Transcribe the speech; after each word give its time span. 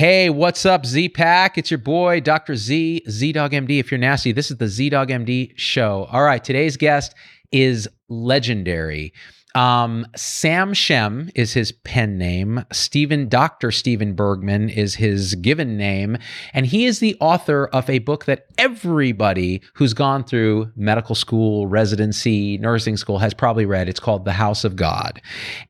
Hey, 0.00 0.30
what's 0.30 0.64
up, 0.64 0.86
Z 0.86 1.10
Pack? 1.10 1.58
It's 1.58 1.70
your 1.70 1.76
boy, 1.76 2.20
Dr. 2.20 2.56
Z, 2.56 3.02
ZDoggMD. 3.06 3.78
If 3.80 3.90
you're 3.90 3.98
nasty, 3.98 4.32
this 4.32 4.50
is 4.50 4.56
the 4.56 4.64
ZDoggMD 4.64 5.52
show. 5.56 6.08
All 6.10 6.22
right, 6.22 6.42
today's 6.42 6.78
guest 6.78 7.14
is 7.52 7.86
legendary. 8.08 9.12
Um, 9.54 10.06
Sam 10.16 10.74
Shem 10.74 11.30
is 11.34 11.52
his 11.52 11.72
pen 11.72 12.18
name. 12.18 12.64
Stephen, 12.72 13.28
Dr. 13.28 13.70
Stephen 13.70 14.14
Bergman 14.14 14.68
is 14.68 14.94
his 14.94 15.34
given 15.36 15.76
name. 15.76 16.18
And 16.54 16.66
he 16.66 16.86
is 16.86 17.00
the 17.00 17.16
author 17.20 17.66
of 17.72 17.90
a 17.90 17.98
book 17.98 18.26
that 18.26 18.46
everybody 18.58 19.60
who's 19.74 19.92
gone 19.92 20.22
through 20.22 20.70
medical 20.76 21.14
school, 21.14 21.66
residency, 21.66 22.58
nursing 22.58 22.96
school 22.96 23.18
has 23.18 23.34
probably 23.34 23.66
read. 23.66 23.88
It's 23.88 24.00
called 24.00 24.24
The 24.24 24.32
House 24.32 24.64
of 24.64 24.76
God. 24.76 25.20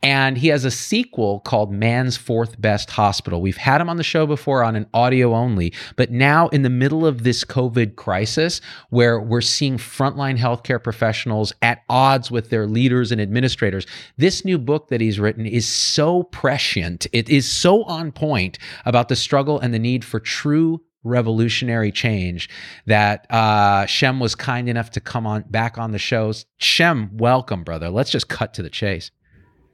And 0.03 0.37
he 0.37 0.49
has 0.49 0.65
a 0.65 0.71
sequel 0.71 1.41
called 1.41 1.73
Man's 1.73 2.17
Fourth 2.17 2.61
Best 2.61 2.91
Hospital. 2.91 3.41
We've 3.41 3.57
had 3.57 3.81
him 3.81 3.89
on 3.89 3.97
the 3.97 4.03
show 4.03 4.27
before 4.27 4.63
on 4.63 4.77
an 4.77 4.87
audio 4.93 5.35
only, 5.35 5.73
but 5.97 6.11
now 6.11 6.49
in 6.49 6.63
the 6.63 6.71
middle 6.71 7.07
of 7.07 7.23
this 7.23 7.45
COVID 7.45 7.97
crisis 7.97 8.61
where 8.91 9.21
we're 9.21 9.41
seeing 9.41 9.79
frontline 9.79 10.39
healthcare 10.39 10.83
professionals 10.83 11.53
at 11.63 11.83
odds 11.89 12.31
with 12.31 12.51
their 12.51 12.67
leaders 12.67 13.11
and 13.11 13.21
administrators 13.21 13.70
this 14.17 14.45
new 14.45 14.59
book 14.59 14.89
that 14.89 15.01
he's 15.01 15.21
written 15.21 15.47
is 15.47 15.67
so 15.67 16.25
prescient. 16.25 17.07
It 17.13 17.29
is 17.29 17.51
so 17.51 17.85
on 17.85 18.13
point 18.13 18.59
about 18.85 19.09
the 19.09 19.17
struggle 19.17 19.59
and 19.59 19.73
the 19.73 19.79
need 19.79 20.05
for 20.05 20.21
true 20.21 20.81
revolutionary 21.03 21.93
change 21.93 22.49
that 22.87 23.27
uh, 23.31 23.87
Shem 23.87 24.21
was 24.21 24.35
kind 24.35 24.69
enough 24.69 24.91
to 24.91 25.01
come 25.01 25.27
on 25.27 25.45
back 25.49 25.79
on 25.79 25.93
the 25.93 25.99
shows. 25.99 26.45
Shem, 26.59 27.17
welcome, 27.17 27.65
brother. 27.65 27.89
Let's 27.89 28.11
just 28.11 28.29
cut 28.29 28.55
to 28.55 28.63
the 28.63 28.71
chase. 28.71 29.11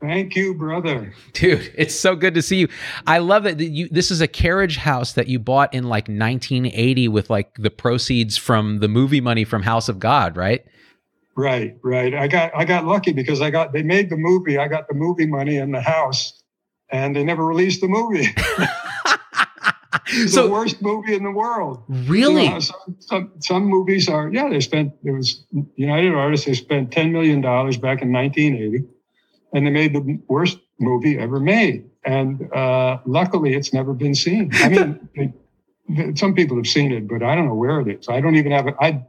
Thank 0.01 0.37
you, 0.37 0.55
brother. 0.55 1.15
Dude, 1.33 1.73
it's 1.77 1.95
so 1.95 2.15
good 2.15 2.35
to 2.35 2.43
see 2.43 2.57
you. 2.57 2.69
I 3.07 3.19
love 3.19 3.45
that 3.45 3.59
you 3.59 3.89
this 3.89 4.11
is 4.11 4.21
a 4.21 4.29
carriage 4.29 4.77
house 4.77 5.15
that 5.15 5.27
you 5.27 5.39
bought 5.39 5.73
in 5.73 5.85
like 5.85 6.09
1980 6.09 7.09
with 7.09 7.31
like 7.31 7.55
the 7.57 7.71
proceeds 7.71 8.37
from 8.37 8.79
the 8.79 8.89
movie 8.89 9.23
money 9.23 9.45
from 9.45 9.63
House 9.63 9.89
of 9.89 9.99
God, 9.99 10.37
right? 10.37 10.65
Right, 11.37 11.77
right. 11.83 12.15
I 12.15 12.29
got 12.29 12.53
I 12.57 12.65
got 12.65 12.87
lucky 12.87 13.13
because 13.13 13.43
I 13.43 13.51
got 13.51 13.75
they 13.75 13.83
made 13.83 14.09
the 14.09 14.17
movie. 14.17 14.57
I 14.57 14.69
got 14.69 14.89
the 14.89 14.95
movie 14.95 15.27
money 15.27 15.59
in 15.59 15.71
the 15.71 15.83
house, 15.83 16.43
and 16.91 17.15
they 17.15 17.23
never 17.25 17.45
released 17.45 17.83
the 17.83 17.89
movie. 17.89 18.35
so, 20.29 20.45
the 20.45 20.51
worst 20.51 20.81
movie 20.81 21.15
in 21.15 21.25
the 21.25 21.31
world. 21.31 21.83
Really? 21.89 22.45
You 22.45 22.51
know, 22.51 22.61
some, 22.61 22.97
some, 23.01 23.33
some 23.41 23.65
movies 23.67 24.09
are 24.09 24.31
yeah. 24.33 24.49
They 24.49 24.61
spent 24.61 24.95
it 25.05 25.11
was 25.11 25.45
United 25.77 26.15
Artists. 26.15 26.47
They 26.47 26.55
spent 26.55 26.91
ten 26.91 27.13
million 27.13 27.43
dollars 27.43 27.77
back 27.77 28.01
in 28.01 28.11
1980, 28.13 28.87
and 29.53 29.67
they 29.67 29.71
made 29.71 29.93
the 29.93 30.19
worst 30.29 30.59
movie 30.81 31.19
ever 31.19 31.39
made. 31.39 31.91
And 32.03 32.51
uh, 32.51 33.01
luckily, 33.05 33.53
it's 33.53 33.75
never 33.75 33.93
been 33.93 34.15
seen. 34.15 34.53
I 34.55 34.69
mean, 34.71 35.09
they, 35.15 36.15
some 36.15 36.35
people 36.35 36.57
have 36.57 36.67
seen 36.67 36.93
it, 36.93 37.07
but 37.07 37.23
I 37.23 37.35
don't 37.35 37.47
know 37.47 37.55
where 37.55 37.81
it 37.81 37.89
is. 37.89 38.09
I 38.09 38.23
don't 38.23 38.37
even 38.37 38.53
have 38.53 38.69
it. 38.69 38.75
I, 38.81 39.05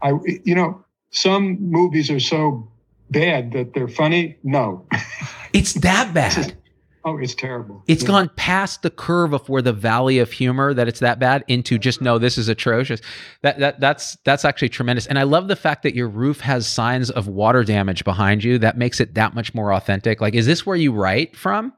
I, 0.00 0.14
you 0.44 0.54
know 0.54 0.82
some 1.10 1.58
movies 1.60 2.10
are 2.10 2.20
so 2.20 2.68
bad 3.10 3.52
that 3.52 3.74
they're 3.74 3.88
funny. 3.88 4.36
No. 4.42 4.86
It's 5.54 5.72
that 5.72 6.12
bad. 6.12 6.54
oh, 7.06 7.16
it's 7.16 7.34
terrible. 7.34 7.82
It's 7.86 8.02
yeah. 8.02 8.08
gone 8.08 8.30
past 8.36 8.82
the 8.82 8.90
curve 8.90 9.32
of 9.32 9.48
where 9.48 9.62
the 9.62 9.72
valley 9.72 10.18
of 10.18 10.30
humor 10.30 10.74
that 10.74 10.88
it's 10.88 11.00
that 11.00 11.18
bad 11.18 11.42
into 11.48 11.78
just 11.78 12.02
no, 12.02 12.18
this 12.18 12.36
is 12.36 12.48
atrocious. 12.48 13.00
That 13.40 13.58
that 13.58 13.80
that's 13.80 14.18
that's 14.26 14.44
actually 14.44 14.68
tremendous. 14.68 15.06
And 15.06 15.18
I 15.18 15.22
love 15.22 15.48
the 15.48 15.56
fact 15.56 15.84
that 15.84 15.94
your 15.94 16.06
roof 16.06 16.40
has 16.40 16.66
signs 16.66 17.10
of 17.10 17.28
water 17.28 17.64
damage 17.64 18.04
behind 18.04 18.44
you. 18.44 18.58
That 18.58 18.76
makes 18.76 19.00
it 19.00 19.14
that 19.14 19.34
much 19.34 19.54
more 19.54 19.72
authentic. 19.72 20.20
Like, 20.20 20.34
is 20.34 20.44
this 20.44 20.66
where 20.66 20.76
you 20.76 20.92
write 20.92 21.34
from? 21.34 21.72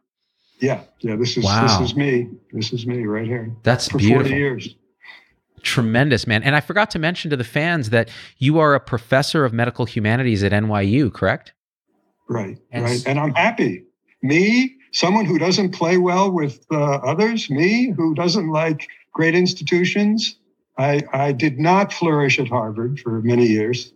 Yeah, 0.59 0.83
yeah. 0.99 1.15
This 1.15 1.37
is 1.37 1.45
wow. 1.45 1.79
this 1.79 1.91
is 1.91 1.97
me. 1.97 2.29
This 2.53 2.73
is 2.73 2.87
me 2.87 3.07
right 3.07 3.25
here. 3.25 3.55
That's 3.63 3.89
for 3.89 3.99
beautiful. 3.99 4.25
forty 4.25 4.35
years. 4.35 4.75
Tremendous, 5.63 6.27
man. 6.27 6.43
And 6.43 6.55
I 6.57 6.61
forgot 6.61 6.91
to 6.93 6.99
mention 6.99 7.31
to 7.31 7.37
the 7.37 7.45
fans 7.45 7.91
that 7.91 8.09
you 8.39 8.59
are 8.59 8.75
a 8.75 8.81
professor 8.81 9.45
of 9.45 9.53
medical 9.53 9.85
humanities 9.85 10.43
at 10.43 10.53
NYU, 10.53 11.13
correct? 11.13 11.53
Right, 12.29 12.59
and 12.71 12.85
right. 12.85 13.07
And 13.07 13.19
I'm 13.19 13.35
happy. 13.35 13.85
Me, 14.23 14.77
someone 14.93 15.25
who 15.25 15.39
doesn't 15.39 15.71
play 15.71 15.97
well 15.97 16.31
with 16.31 16.65
uh, 16.71 16.77
others, 16.77 17.51
me, 17.51 17.91
who 17.91 18.15
doesn't 18.15 18.49
like 18.51 18.89
great 19.13 19.35
institutions. 19.35 20.37
I, 20.79 21.03
I 21.13 21.33
did 21.33 21.59
not 21.59 21.93
flourish 21.93 22.39
at 22.39 22.49
Harvard 22.49 23.01
for 23.01 23.21
many 23.23 23.47
years. 23.47 23.93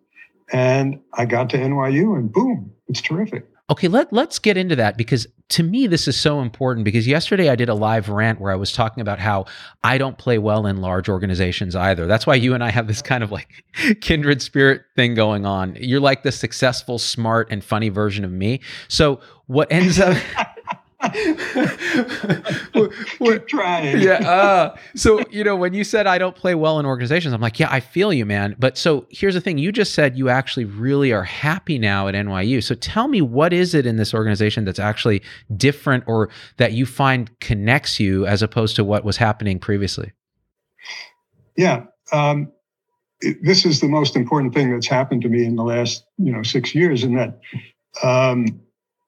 And 0.53 1.01
I 1.15 1.25
got 1.25 1.51
to 1.51 1.57
NYU 1.57 2.17
and 2.19 2.31
boom, 2.33 2.73
it's 2.89 3.01
terrific. 3.01 3.47
Okay, 3.71 3.89
let, 3.89 4.13
let's 4.13 4.39
get 4.39 4.59
into 4.59 4.77
that 4.77 4.99
because 4.99 5.27
to 5.51 5.63
me, 5.63 5.87
this 5.87 6.07
is 6.07 6.21
so 6.21 6.41
important 6.41 6.85
because 6.85 7.07
yesterday 7.07 7.49
I 7.49 7.57
did 7.57 7.71
a 7.71 7.75
live 7.75 8.11
rant 8.11 8.39
where 8.39 8.53
I 8.53 8.57
was 8.57 8.73
talking 8.73 9.01
about 9.01 9.19
how 9.19 9.47
I 9.83 9.97
don't 9.97 10.19
play 10.19 10.37
well 10.37 10.67
in 10.67 10.83
large 10.83 11.09
organizations 11.09 11.75
either. 11.75 12.07
That's 12.07 12.27
why 12.27 12.35
you 12.35 12.53
and 12.53 12.63
I 12.63 12.71
have 12.71 12.87
this 12.89 13.01
kind 13.01 13.25
of 13.25 13.33
like 13.33 13.65
kindred 14.03 14.43
spirit 14.43 14.83
thing 14.97 15.15
going 15.15 15.47
on. 15.47 15.77
You're 15.81 16.01
like 16.01 16.25
the 16.25 16.33
successful, 16.33 16.99
smart, 16.99 17.49
and 17.51 17.65
funny 17.65 17.89
version 17.89 18.25
of 18.25 18.33
me. 18.33 18.61
So, 18.89 19.21
what 19.47 19.71
ends 19.71 19.99
up. 19.99 20.17
Keep 23.19 23.49
trying. 23.49 24.01
yeah. 24.01 24.15
Uh, 24.15 24.77
so, 24.95 25.21
you 25.31 25.45
know, 25.45 25.57
when 25.57 25.75
you 25.75 25.85
said 25.85 26.07
I 26.07 26.19
don't 26.19 26.37
play 26.37 26.55
well 26.55 26.79
in 26.79 26.87
organizations, 26.87 27.35
I'm 27.35 27.41
like, 27.41 27.59
yeah, 27.59 27.69
I 27.71 27.81
feel 27.81 28.13
you, 28.13 28.27
man. 28.27 28.57
But 28.59 28.77
so 28.79 29.07
here's 29.11 29.35
the 29.35 29.41
thing 29.41 29.59
you 29.59 29.73
just 29.73 29.95
said 29.95 30.17
you 30.17 30.29
actually 30.29 30.65
really 30.65 31.13
are 31.13 31.25
happy 31.25 31.79
now 31.79 32.09
at 32.09 32.15
NYU. 32.15 32.63
So 32.63 32.75
tell 32.75 33.09
me, 33.09 33.21
what 33.21 33.53
is 33.53 33.75
it 33.75 33.87
in 33.87 33.97
this 33.97 34.15
organization 34.15 34.65
that's 34.65 34.79
actually 34.79 35.23
different 35.57 36.05
or 36.07 36.31
that 36.57 36.73
you 36.73 36.87
find 36.87 37.39
connects 37.41 38.01
you 38.01 38.27
as 38.27 38.43
opposed 38.43 38.77
to 38.77 38.85
what 38.85 39.05
was 39.05 39.17
happening 39.17 39.59
previously? 39.59 40.13
Yeah. 41.57 41.85
Um, 42.13 42.53
it, 43.21 43.39
this 43.43 43.65
is 43.65 43.81
the 43.81 43.89
most 43.89 44.17
important 44.17 44.55
thing 44.55 44.73
that's 44.73 44.89
happened 44.89 45.23
to 45.23 45.29
me 45.29 45.45
in 45.45 45.57
the 45.57 45.63
last, 45.63 46.05
you 46.19 46.33
know, 46.33 46.43
six 46.43 46.75
years, 46.75 47.05
in 47.05 47.15
that 47.15 47.41
um, 48.03 48.61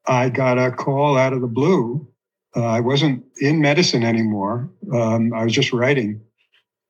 I 0.07 0.29
got 0.29 0.59
a 0.59 0.71
call 0.71 1.17
out 1.17 1.33
of 1.33 1.41
the 1.41 1.47
blue. 1.47 2.07
Uh, 2.55 2.65
I 2.65 2.81
wasn't 2.81 3.25
in 3.41 3.61
medicine 3.61 4.03
anymore. 4.03 4.71
Um, 4.93 5.33
I 5.35 5.45
was 5.45 5.53
just 5.53 5.73
writing. 5.73 6.23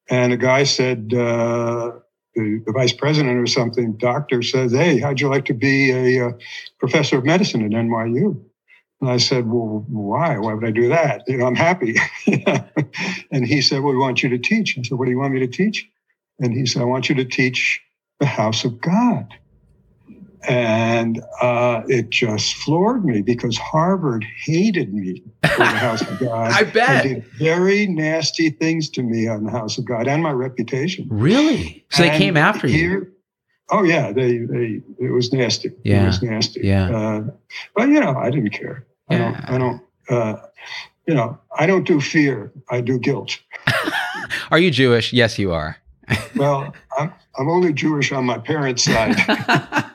And 0.09 0.33
a 0.33 0.37
guy 0.37 0.65
said, 0.65 1.13
uh, 1.13 1.93
the, 2.35 2.63
the, 2.65 2.73
vice 2.73 2.93
president 2.93 3.39
or 3.39 3.47
something, 3.47 3.95
doctor 3.95 4.43
says, 4.43 4.73
Hey, 4.73 5.01
how'd 5.01 5.21
you 5.21 5.29
like 5.29 5.47
to 5.47 5.55
be 5.55 5.91
a, 5.91 6.21
a 6.21 6.29
uh, 6.29 6.33
professor 6.79 7.19
of 7.19 7.25
medicine 7.25 7.65
at 7.65 7.71
NYU? 7.73 8.41
And 9.01 9.11
I 9.11 9.17
said, 9.17 9.49
Well, 9.49 9.85
why? 9.89 10.39
Why 10.39 10.55
would 10.55 10.65
I 10.65 10.71
do 10.71 10.89
that? 10.91 11.23
You 11.27 11.39
know, 11.39 11.47
I'm 11.47 11.57
happy. 11.57 11.97
and 13.31 13.47
he 13.47 13.61
said, 13.63 13.83
Well, 13.83 13.93
we 13.93 13.99
want 13.99 14.23
you 14.23 14.29
to 14.29 14.39
teach. 14.39 14.79
I 14.79 14.83
said, 14.83 14.99
What 14.99 15.07
do 15.07 15.11
you 15.11 15.19
want 15.19 15.35
me 15.35 15.41
to 15.41 15.49
teach? 15.49 15.89
And 16.39 16.53
he 16.53 16.67
said, 16.67 16.83
I 16.83 16.87
want 16.87 17.09
you 17.09 17.15
to 17.17 17.25
teach 17.25 17.81
the 18.21 18.27
house 18.27 18.65
of 18.65 18.81
God. 18.81 19.35
And 20.49 21.23
uh, 21.41 21.83
it 21.89 22.11
just 22.11 22.55
floored 22.55 23.05
me 23.05 23.23
because 23.23 23.59
Harvard 23.59 24.25
hated 24.45 24.95
me 24.95 25.23
for 25.43 25.59
the 25.59 25.65
House 25.65 26.03
of 26.03 26.19
God. 26.21 26.53
I 26.53 26.65
bet. 26.65 27.03
They 27.03 27.15
did 27.15 27.25
very 27.25 27.87
nasty 27.87 28.51
things 28.51 28.89
to 28.91 29.03
me 29.03 29.27
on 29.29 29.45
the 29.45 29.51
House 29.51 29.77
of 29.79 29.85
God 29.85 30.07
and 30.07 30.23
my 30.23 30.31
reputation. 30.31 31.07
Really? 31.11 31.85
So 31.91 32.05
and 32.05 32.13
they 32.13 32.19
came 32.19 32.37
after 32.37 32.69
here, 32.69 32.91
you? 32.91 33.13
Oh 33.71 33.83
yeah, 33.83 34.13
they 34.13 34.39
they 34.39 34.81
it 35.01 35.13
was 35.13 35.33
nasty. 35.33 35.73
Yeah, 35.83 36.05
it 36.05 36.07
was 36.07 36.23
nasty. 36.23 36.61
Yeah. 36.63 36.97
Uh, 36.97 37.25
but 37.75 37.89
you 37.89 37.99
know, 37.99 38.17
I 38.17 38.31
didn't 38.31 38.51
care. 38.51 38.87
Yeah. 39.11 39.17
I 39.17 39.19
don't. 39.19 39.51
I 39.51 39.59
don't. 39.59 39.83
Uh, 40.09 40.47
you 41.07 41.15
know, 41.15 41.39
I 41.57 41.67
don't 41.67 41.85
do 41.87 42.01
fear, 42.01 42.53
I 42.69 42.81
do 42.81 42.99
guilt. 42.99 43.39
are 44.51 44.59
you 44.59 44.71
Jewish? 44.71 45.13
Yes, 45.13 45.39
you 45.39 45.53
are. 45.53 45.77
well, 46.35 46.75
I'm, 46.99 47.13
I'm 47.39 47.49
only 47.49 47.73
Jewish 47.73 48.13
on 48.13 48.25
my 48.25 48.39
parents' 48.39 48.85
side. 48.85 49.17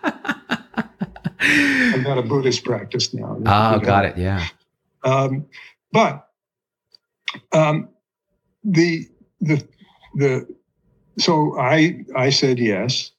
I've 1.41 2.03
got 2.03 2.17
a 2.17 2.21
Buddhist 2.21 2.63
practice 2.63 3.13
now. 3.13 3.37
Oh, 3.45 3.79
got 3.79 4.05
it. 4.05 4.17
Yeah. 4.17 4.45
Um, 5.03 5.47
but 5.91 6.27
um, 7.51 7.89
the 8.63 9.07
the 9.39 9.67
the 10.15 10.47
so 11.17 11.57
I 11.59 12.05
I 12.15 12.29
said 12.29 12.59
yes, 12.59 13.11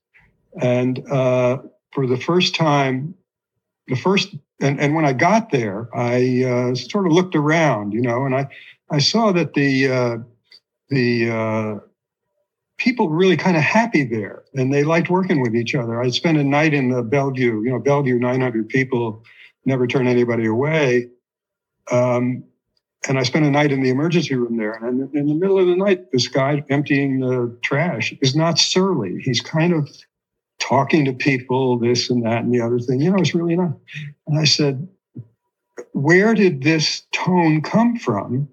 and 0.60 1.04
uh, 1.10 1.58
for 1.92 2.06
the 2.06 2.16
first 2.16 2.54
time, 2.54 3.14
the 3.88 3.96
first 3.96 4.34
and, 4.60 4.80
and 4.80 4.94
when 4.94 5.04
I 5.04 5.12
got 5.12 5.50
there, 5.50 5.88
I 5.94 6.44
uh, 6.44 6.74
sort 6.74 7.06
of 7.06 7.12
looked 7.12 7.34
around, 7.34 7.92
you 7.92 8.00
know, 8.00 8.24
and 8.24 8.34
I 8.34 8.48
I 8.90 8.98
saw 8.98 9.32
that 9.32 9.54
the 9.54 9.88
uh, 9.88 10.18
the 10.88 11.30
uh, 11.30 11.78
people 12.82 13.08
were 13.08 13.16
really 13.16 13.36
kind 13.36 13.56
of 13.56 13.62
happy 13.62 14.02
there, 14.02 14.42
and 14.54 14.74
they 14.74 14.82
liked 14.82 15.08
working 15.08 15.40
with 15.40 15.54
each 15.54 15.72
other. 15.72 16.02
I 16.02 16.10
spent 16.10 16.36
a 16.36 16.42
night 16.42 16.74
in 16.74 16.90
the 16.90 17.02
Bellevue, 17.02 17.62
you 17.62 17.70
know, 17.70 17.78
Bellevue, 17.78 18.18
900 18.18 18.68
people, 18.68 19.22
never 19.64 19.86
turn 19.86 20.08
anybody 20.08 20.46
away. 20.46 21.08
Um, 21.92 22.42
and 23.08 23.18
I 23.20 23.22
spent 23.22 23.44
a 23.44 23.50
night 23.50 23.70
in 23.70 23.84
the 23.84 23.90
emergency 23.90 24.34
room 24.34 24.56
there. 24.56 24.72
And 24.72 25.14
in 25.14 25.26
the 25.28 25.34
middle 25.34 25.60
of 25.60 25.68
the 25.68 25.76
night, 25.76 26.10
this 26.10 26.26
guy 26.26 26.64
emptying 26.70 27.20
the 27.20 27.56
trash 27.62 28.14
is 28.20 28.34
not 28.34 28.58
surly. 28.58 29.20
He's 29.22 29.40
kind 29.40 29.72
of 29.72 29.88
talking 30.58 31.04
to 31.04 31.12
people, 31.12 31.78
this 31.78 32.10
and 32.10 32.24
that 32.24 32.42
and 32.42 32.52
the 32.52 32.60
other 32.60 32.80
thing. 32.80 33.00
You 33.00 33.12
know, 33.12 33.18
it's 33.18 33.34
really 33.34 33.54
not. 33.54 33.76
And 34.26 34.38
I 34.40 34.44
said, 34.44 34.88
Where 35.92 36.34
did 36.34 36.64
this 36.64 37.02
tone 37.12 37.62
come 37.62 37.96
from? 37.96 38.48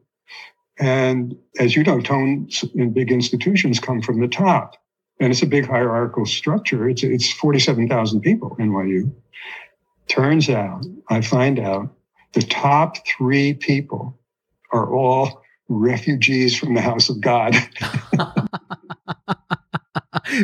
And 0.80 1.36
as 1.60 1.76
you 1.76 1.84
know, 1.84 2.00
tones 2.00 2.64
in 2.74 2.94
big 2.94 3.12
institutions 3.12 3.80
come 3.80 4.02
from 4.02 4.22
the 4.22 4.28
top. 4.28 4.76
And 5.20 5.32
it's 5.32 5.42
a 5.42 5.48
big 5.48 5.66
hierarchical 5.66 6.26
structure. 6.26 6.88
It's, 6.88 7.04
it's 7.04 7.32
47,000 7.34 8.22
people, 8.22 8.56
NYU. 8.58 9.12
Turns 10.08 10.50
out, 10.50 10.86
I 11.10 11.22
find 11.22 11.60
out, 11.60 11.94
the 12.34 12.42
top 12.42 12.96
three 13.08 13.54
people 13.54 14.18
are 14.72 14.94
all 14.94 15.42
refugees 15.68 16.58
from 16.58 16.74
the 16.74 16.82
house 16.82 17.10
of 17.10 17.20
God. 17.20 17.54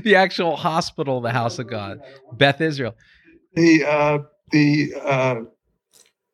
the 0.03 0.15
actual 0.15 0.55
hospital, 0.55 1.21
the 1.21 1.31
house 1.31 1.59
of 1.59 1.67
God, 1.67 2.01
Beth 2.33 2.61
Israel. 2.61 2.95
The 3.53 3.85
uh, 3.85 4.19
the 4.51 4.93
uh, 5.01 5.35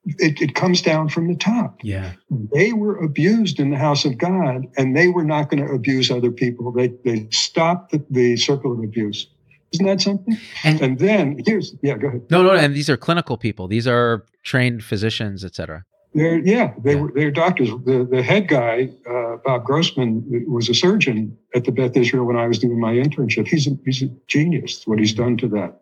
it, 0.05 0.41
it 0.41 0.55
comes 0.55 0.81
down 0.81 1.09
from 1.09 1.27
the 1.27 1.35
top. 1.35 1.79
Yeah, 1.83 2.13
they 2.53 2.73
were 2.73 2.97
abused 2.97 3.59
in 3.59 3.69
the 3.69 3.77
house 3.77 4.05
of 4.05 4.17
God, 4.17 4.65
and 4.77 4.95
they 4.95 5.07
were 5.07 5.23
not 5.23 5.49
going 5.49 5.65
to 5.65 5.71
abuse 5.71 6.09
other 6.09 6.31
people. 6.31 6.71
They 6.71 6.87
they 7.05 7.27
stopped 7.31 7.91
the, 7.91 8.03
the 8.09 8.37
circle 8.37 8.73
of 8.73 8.79
abuse. 8.79 9.27
Isn't 9.73 9.85
that 9.85 10.01
something? 10.01 10.37
And, 10.65 10.81
and, 10.81 10.99
then 10.99 11.41
here's 11.45 11.73
yeah, 11.81 11.97
go 11.97 12.07
ahead. 12.07 12.23
No, 12.29 12.43
no, 12.43 12.51
and 12.53 12.75
these 12.75 12.89
are 12.89 12.97
clinical 12.97 13.37
people. 13.37 13.67
These 13.67 13.87
are 13.87 14.25
trained 14.43 14.83
physicians, 14.83 15.45
etc. 15.45 15.85
They're, 16.13 16.39
yeah, 16.39 16.73
they 16.83 16.95
yeah. 16.95 17.01
were 17.01 17.11
they're 17.15 17.31
doctors. 17.31 17.69
The 17.69 18.07
the 18.09 18.21
head 18.21 18.47
guy, 18.47 18.89
uh, 19.09 19.37
Bob 19.45 19.63
Grossman, 19.63 20.25
was 20.47 20.67
a 20.67 20.73
surgeon 20.73 21.37
at 21.55 21.63
the 21.63 21.71
Beth 21.71 21.95
Israel 21.95 22.25
when 22.25 22.37
I 22.37 22.47
was 22.47 22.59
doing 22.59 22.79
my 22.79 22.93
internship. 22.93 23.47
He's 23.47 23.67
a, 23.67 23.77
he's 23.85 24.01
a 24.01 24.09
genius. 24.27 24.85
What 24.85 24.99
he's 24.99 25.13
done 25.13 25.37
to 25.37 25.47
that 25.49 25.81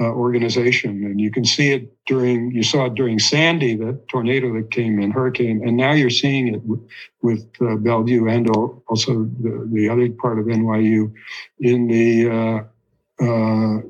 uh, 0.00 0.04
organization, 0.04 1.04
and 1.04 1.20
you 1.20 1.30
can 1.30 1.44
see 1.44 1.72
it 1.72 1.92
during 2.06 2.50
you 2.50 2.62
saw 2.62 2.86
it 2.86 2.94
during 2.94 3.18
Sandy, 3.18 3.76
the 3.76 4.00
tornado 4.08 4.52
that 4.54 4.70
came 4.70 4.98
in, 4.98 5.10
hurricane, 5.10 5.62
and 5.66 5.76
now 5.76 5.92
you're 5.92 6.10
seeing 6.10 6.54
it 6.54 6.62
with, 6.64 6.80
with 7.20 7.46
uh, 7.60 7.76
Bellevue 7.76 8.26
and 8.26 8.48
also 8.50 9.24
the, 9.40 9.68
the 9.70 9.88
other 9.88 10.08
part 10.10 10.38
of 10.38 10.46
NYU 10.46 11.12
in 11.60 11.88
the 11.88 12.28
uh, 12.30 13.24
uh, 13.24 13.82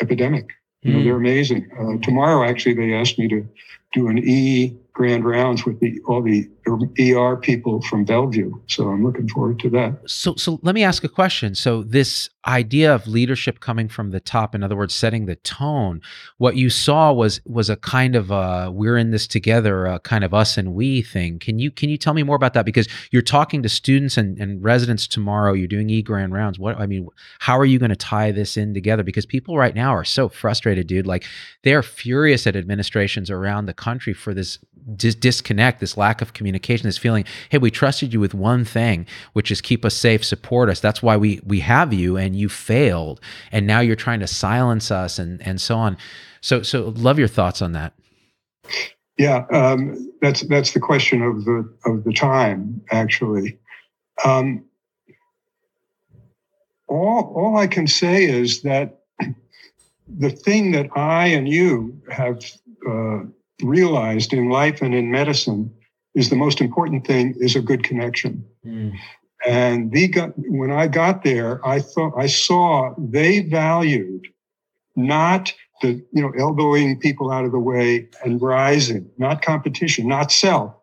epidemic. 0.00 0.48
You 0.82 0.92
know, 0.92 0.98
mm. 1.00 1.04
they're 1.04 1.16
amazing. 1.16 1.70
Uh, 1.78 2.02
tomorrow, 2.02 2.48
actually, 2.48 2.74
they 2.74 2.94
asked 2.94 3.18
me 3.18 3.28
to 3.28 3.46
do 3.92 4.08
an 4.08 4.18
E 4.18 4.76
grand 4.92 5.24
rounds 5.24 5.66
with 5.66 5.78
the 5.80 6.00
all 6.06 6.22
the 6.22 6.48
ER 6.68 7.36
people 7.36 7.80
from 7.82 8.04
Bellevue. 8.04 8.52
So 8.66 8.88
I'm 8.88 9.04
looking 9.04 9.28
forward 9.28 9.58
to 9.60 9.70
that. 9.70 9.98
So 10.06 10.34
so 10.36 10.58
let 10.62 10.74
me 10.74 10.82
ask 10.82 11.04
a 11.04 11.08
question. 11.08 11.54
So 11.54 11.82
this 11.82 12.28
idea 12.46 12.94
of 12.94 13.06
leadership 13.06 13.60
coming 13.60 13.88
from 13.88 14.10
the 14.10 14.20
top, 14.20 14.54
in 14.54 14.62
other 14.62 14.76
words, 14.76 14.94
setting 14.94 15.26
the 15.26 15.36
tone, 15.36 16.00
what 16.38 16.56
you 16.56 16.70
saw 16.70 17.12
was 17.12 17.40
was 17.44 17.70
a 17.70 17.76
kind 17.76 18.16
of 18.16 18.30
a 18.30 18.70
we're 18.72 18.96
in 18.96 19.10
this 19.10 19.26
together, 19.26 19.86
a 19.86 20.00
kind 20.00 20.24
of 20.24 20.34
us 20.34 20.56
and 20.56 20.74
we 20.74 21.02
thing. 21.02 21.38
Can 21.38 21.58
you 21.58 21.70
can 21.70 21.88
you 21.88 21.98
tell 21.98 22.14
me 22.14 22.22
more 22.22 22.36
about 22.36 22.54
that? 22.54 22.66
Because 22.66 22.88
you're 23.10 23.22
talking 23.22 23.62
to 23.62 23.68
students 23.68 24.16
and, 24.16 24.38
and 24.38 24.62
residents 24.62 25.06
tomorrow, 25.06 25.52
you're 25.52 25.68
doing 25.68 25.90
E 25.90 26.02
grand 26.02 26.32
rounds. 26.32 26.58
What 26.58 26.78
I 26.78 26.86
mean, 26.86 27.08
how 27.38 27.58
are 27.58 27.64
you 27.64 27.78
going 27.78 27.90
to 27.90 27.96
tie 27.96 28.32
this 28.32 28.56
in 28.56 28.74
together? 28.74 29.02
Because 29.02 29.26
people 29.26 29.56
right 29.56 29.74
now 29.74 29.90
are 29.90 30.04
so 30.04 30.28
frustrated, 30.28 30.86
dude. 30.86 31.06
Like 31.06 31.24
they're 31.62 31.82
furious 31.82 32.46
at 32.46 32.56
administrations 32.56 33.30
around 33.30 33.66
the 33.66 33.74
country 33.74 34.12
for 34.12 34.34
this 34.34 34.58
dis- 34.94 35.14
disconnect, 35.14 35.80
this 35.80 35.96
lack 35.96 36.22
of 36.22 36.32
communication, 36.32 36.55
this 36.62 36.98
feeling, 36.98 37.24
hey, 37.50 37.58
we 37.58 37.70
trusted 37.70 38.12
you 38.12 38.20
with 38.20 38.34
one 38.34 38.64
thing, 38.64 39.06
which 39.32 39.50
is 39.50 39.60
keep 39.60 39.84
us 39.84 39.94
safe, 39.94 40.24
support 40.24 40.68
us. 40.68 40.80
That's 40.80 41.02
why 41.02 41.16
we 41.16 41.40
we 41.44 41.60
have 41.60 41.92
you, 41.92 42.16
and 42.16 42.36
you 42.36 42.48
failed, 42.48 43.20
and 43.52 43.66
now 43.66 43.80
you're 43.80 43.96
trying 43.96 44.20
to 44.20 44.26
silence 44.26 44.90
us, 44.90 45.18
and 45.18 45.40
and 45.46 45.60
so 45.60 45.76
on. 45.76 45.96
So 46.40 46.62
so 46.62 46.92
love 46.96 47.18
your 47.18 47.28
thoughts 47.28 47.62
on 47.62 47.72
that. 47.72 47.92
Yeah, 49.18 49.46
um, 49.50 50.12
that's 50.20 50.42
that's 50.42 50.72
the 50.72 50.80
question 50.80 51.22
of 51.22 51.44
the 51.44 51.72
of 51.86 52.04
the 52.04 52.12
time 52.12 52.82
actually. 52.90 53.58
Um, 54.24 54.64
all 56.88 57.32
all 57.34 57.56
I 57.56 57.66
can 57.66 57.86
say 57.86 58.24
is 58.24 58.62
that 58.62 59.00
the 60.18 60.30
thing 60.30 60.72
that 60.72 60.88
I 60.94 61.28
and 61.28 61.48
you 61.48 62.00
have 62.10 62.44
uh, 62.88 63.20
realized 63.62 64.32
in 64.32 64.50
life 64.50 64.82
and 64.82 64.94
in 64.94 65.10
medicine 65.10 65.72
is 66.16 66.30
the 66.30 66.36
most 66.36 66.60
important 66.60 67.06
thing 67.06 67.34
is 67.38 67.54
a 67.54 67.60
good 67.60 67.84
connection. 67.84 68.44
Mm. 68.64 68.96
And 69.46 69.92
the 69.92 70.08
got, 70.08 70.32
when 70.36 70.72
I 70.72 70.88
got 70.88 71.22
there, 71.22 71.64
I 71.64 71.78
thought 71.78 72.14
I 72.16 72.26
saw 72.26 72.94
they 72.98 73.40
valued 73.40 74.26
not 74.96 75.52
the 75.82 76.02
you 76.12 76.22
know 76.22 76.32
elbowing 76.38 76.98
people 76.98 77.30
out 77.30 77.44
of 77.44 77.52
the 77.52 77.58
way 77.58 78.08
and 78.24 78.40
rising, 78.40 79.08
not 79.18 79.42
competition, 79.42 80.08
not 80.08 80.32
self. 80.32 80.74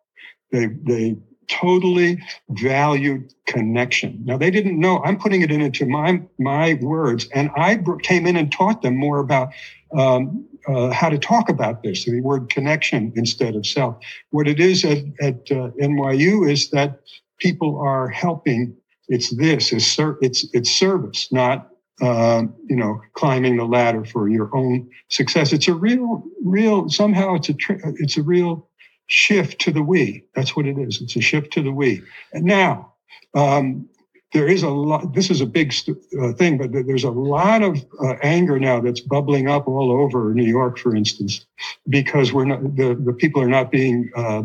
They 0.52 0.68
they 0.68 1.18
totally 1.50 2.24
valued 2.50 3.34
connection. 3.48 4.22
Now 4.24 4.38
they 4.38 4.52
didn't 4.52 4.80
know. 4.80 5.02
I'm 5.04 5.18
putting 5.18 5.42
it 5.42 5.52
into 5.52 5.88
my 5.88 6.22
my 6.40 6.76
words, 6.76 7.28
and 7.34 7.50
I 7.58 7.84
came 8.04 8.28
in 8.28 8.38
and 8.38 8.52
taught 8.52 8.84
them 8.84 8.96
more 8.96 9.18
about 9.18 9.50
um, 9.98 10.46
uh, 10.68 10.92
how 10.92 11.10
to 11.10 11.18
talk 11.18 11.50
about 11.50 11.84
this, 11.84 12.06
the 12.06 12.22
word 12.22 12.50
connection 12.50 13.12
instead 13.16 13.56
of 13.56 13.66
self. 13.66 13.98
What 14.32 14.48
it 14.48 14.60
is 14.60 14.86
at, 14.86 15.00
at 15.22 15.52
uh, 15.52 15.72
NYU 15.82 16.50
is 16.50 16.70
that 16.70 17.02
people 17.40 17.80
are 17.80 18.08
helping. 18.10 18.76
It's 19.10 19.36
this, 19.36 19.74
it's, 19.74 19.86
ser- 19.86 20.18
it's, 20.22 20.46
it's 20.54 20.72
service, 20.72 21.32
not, 21.32 21.70
uh, 22.02 22.44
you 22.70 22.76
know, 22.76 23.02
climbing 23.14 23.58
the 23.58 23.66
ladder 23.66 24.06
for 24.06 24.30
your 24.30 24.50
own 24.56 24.90
success. 25.10 25.54
It's 25.54 25.68
a 25.68 25.74
real, 25.74 26.24
real, 26.44 26.90
somehow 26.90 27.36
it's 27.36 27.50
a, 27.50 27.56
it's 28.00 28.18
a 28.18 28.24
real 28.24 28.70
shift 29.08 29.60
to 29.62 29.72
the 29.72 29.84
we. 29.84 30.24
That's 30.36 30.56
what 30.56 30.66
it 30.66 30.78
is. 30.78 31.02
It's 31.02 31.16
a 31.16 31.22
shift 31.22 31.52
to 31.54 31.62
the 31.62 31.72
we. 31.72 32.02
And 32.32 32.46
now, 32.46 32.94
um, 33.36 33.90
there 34.34 34.48
is 34.48 34.64
a 34.64 34.70
lot, 34.70 35.14
this 35.14 35.30
is 35.30 35.42
a 35.42 35.46
big 35.46 35.74
uh, 36.20 36.34
thing, 36.34 36.58
but 36.58 36.72
there's 36.72 37.04
a 37.04 37.12
lot 37.12 37.62
of 37.62 37.86
uh, 38.04 38.16
anger 38.24 38.60
now 38.60 38.82
that's 38.82 39.00
bubbling 39.00 39.48
up 39.48 39.68
all 39.68 39.92
over 39.92 40.34
New 40.34 40.44
York, 40.44 40.80
for 40.80 40.96
instance, 40.96 41.46
because 41.88 42.34
we're 42.34 42.46
not, 42.46 42.76
the, 42.76 42.96
the 42.96 43.14
people 43.14 43.42
are 43.42 43.48
not 43.48 43.72
being 43.72 44.10
uh, 44.16 44.44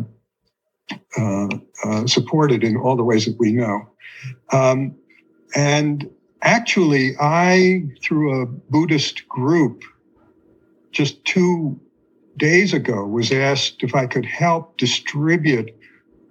uh, 1.17 1.47
uh 1.83 2.07
supported 2.07 2.63
in 2.63 2.77
all 2.77 2.95
the 2.95 3.03
ways 3.03 3.25
that 3.25 3.35
we 3.39 3.51
know. 3.51 3.89
Um, 4.51 4.95
and 5.55 6.09
actually, 6.43 7.15
I, 7.19 7.83
through 8.03 8.41
a 8.41 8.45
Buddhist 8.45 9.27
group, 9.27 9.83
just 10.91 11.23
two 11.25 11.79
days 12.37 12.73
ago, 12.73 13.05
was 13.05 13.31
asked 13.31 13.83
if 13.83 13.95
I 13.95 14.05
could 14.05 14.25
help 14.25 14.77
distribute 14.77 15.71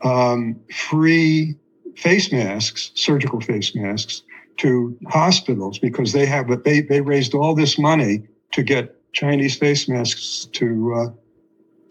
um, 0.03 0.61
free 0.73 1.57
face 1.99 2.33
masks, 2.33 2.91
surgical 2.95 3.41
face 3.41 3.75
masks, 3.75 4.23
to 4.59 4.97
hospitals 5.09 5.79
because 5.79 6.13
they 6.13 6.27
have 6.27 6.47
they 6.65 6.81
they 6.81 7.01
raised 7.01 7.35
all 7.35 7.55
this 7.55 7.79
money 7.79 8.27
to 8.53 8.63
get 8.63 8.95
Chinese 9.13 9.57
face 9.57 9.89
masks 9.89 10.47
to 10.53 10.95
uh, 10.95 11.09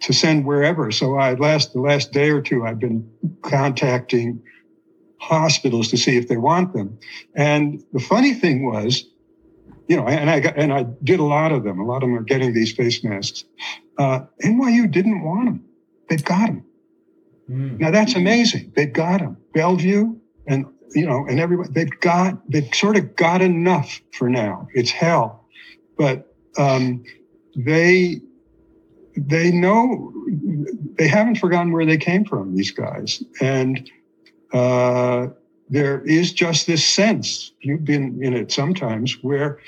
to 0.01 0.13
send 0.13 0.45
wherever. 0.45 0.91
So 0.91 1.15
I 1.15 1.33
last 1.33 1.73
the 1.73 1.81
last 1.81 2.11
day 2.11 2.29
or 2.29 2.41
two 2.41 2.65
I've 2.65 2.79
been 2.79 3.09
contacting 3.41 4.41
hospitals 5.19 5.89
to 5.89 5.97
see 5.97 6.17
if 6.17 6.27
they 6.27 6.37
want 6.37 6.73
them. 6.73 6.97
And 7.35 7.83
the 7.93 7.99
funny 7.99 8.33
thing 8.33 8.65
was, 8.65 9.05
you 9.87 9.97
know, 9.97 10.07
and 10.07 10.29
I 10.29 10.39
got, 10.39 10.57
and 10.57 10.71
I 10.71 10.83
did 11.03 11.19
a 11.19 11.23
lot 11.23 11.51
of 11.51 11.63
them. 11.63 11.79
A 11.79 11.85
lot 11.85 12.03
of 12.03 12.09
them 12.09 12.17
are 12.17 12.23
getting 12.23 12.53
these 12.53 12.71
face 12.71 13.03
masks. 13.03 13.43
Uh, 13.97 14.21
NYU 14.43 14.91
didn't 14.91 15.23
want 15.23 15.45
them. 15.45 15.65
They've 16.09 16.23
got 16.23 16.47
them. 16.47 16.63
Mm. 17.49 17.79
Now 17.79 17.91
that's 17.91 18.15
amazing. 18.15 18.73
They've 18.75 18.91
got 18.91 19.19
them. 19.19 19.37
Bellevue 19.53 20.15
and 20.47 20.65
you 20.93 21.05
know, 21.05 21.25
and 21.27 21.39
everybody 21.39 21.69
they've 21.71 21.99
got 21.99 22.49
they've 22.49 22.73
sort 22.73 22.97
of 22.97 23.15
got 23.15 23.41
enough 23.41 24.01
for 24.13 24.29
now. 24.29 24.67
It's 24.73 24.91
hell, 24.91 25.45
but 25.97 26.33
um, 26.57 27.03
they 27.55 28.21
they 29.15 29.51
know 29.51 30.13
they 30.97 31.07
haven't 31.07 31.35
forgotten 31.35 31.71
where 31.71 31.85
they 31.85 31.97
came 31.97 32.25
from. 32.25 32.55
These 32.55 32.71
guys 32.71 33.23
and. 33.41 33.89
Uh, 34.53 35.27
there 35.69 36.01
is 36.05 36.31
just 36.31 36.67
this 36.67 36.85
sense 36.85 37.51
you've 37.59 37.83
been 37.83 38.23
in 38.23 38.33
it 38.33 38.51
sometimes 38.51 39.17
where 39.21 39.59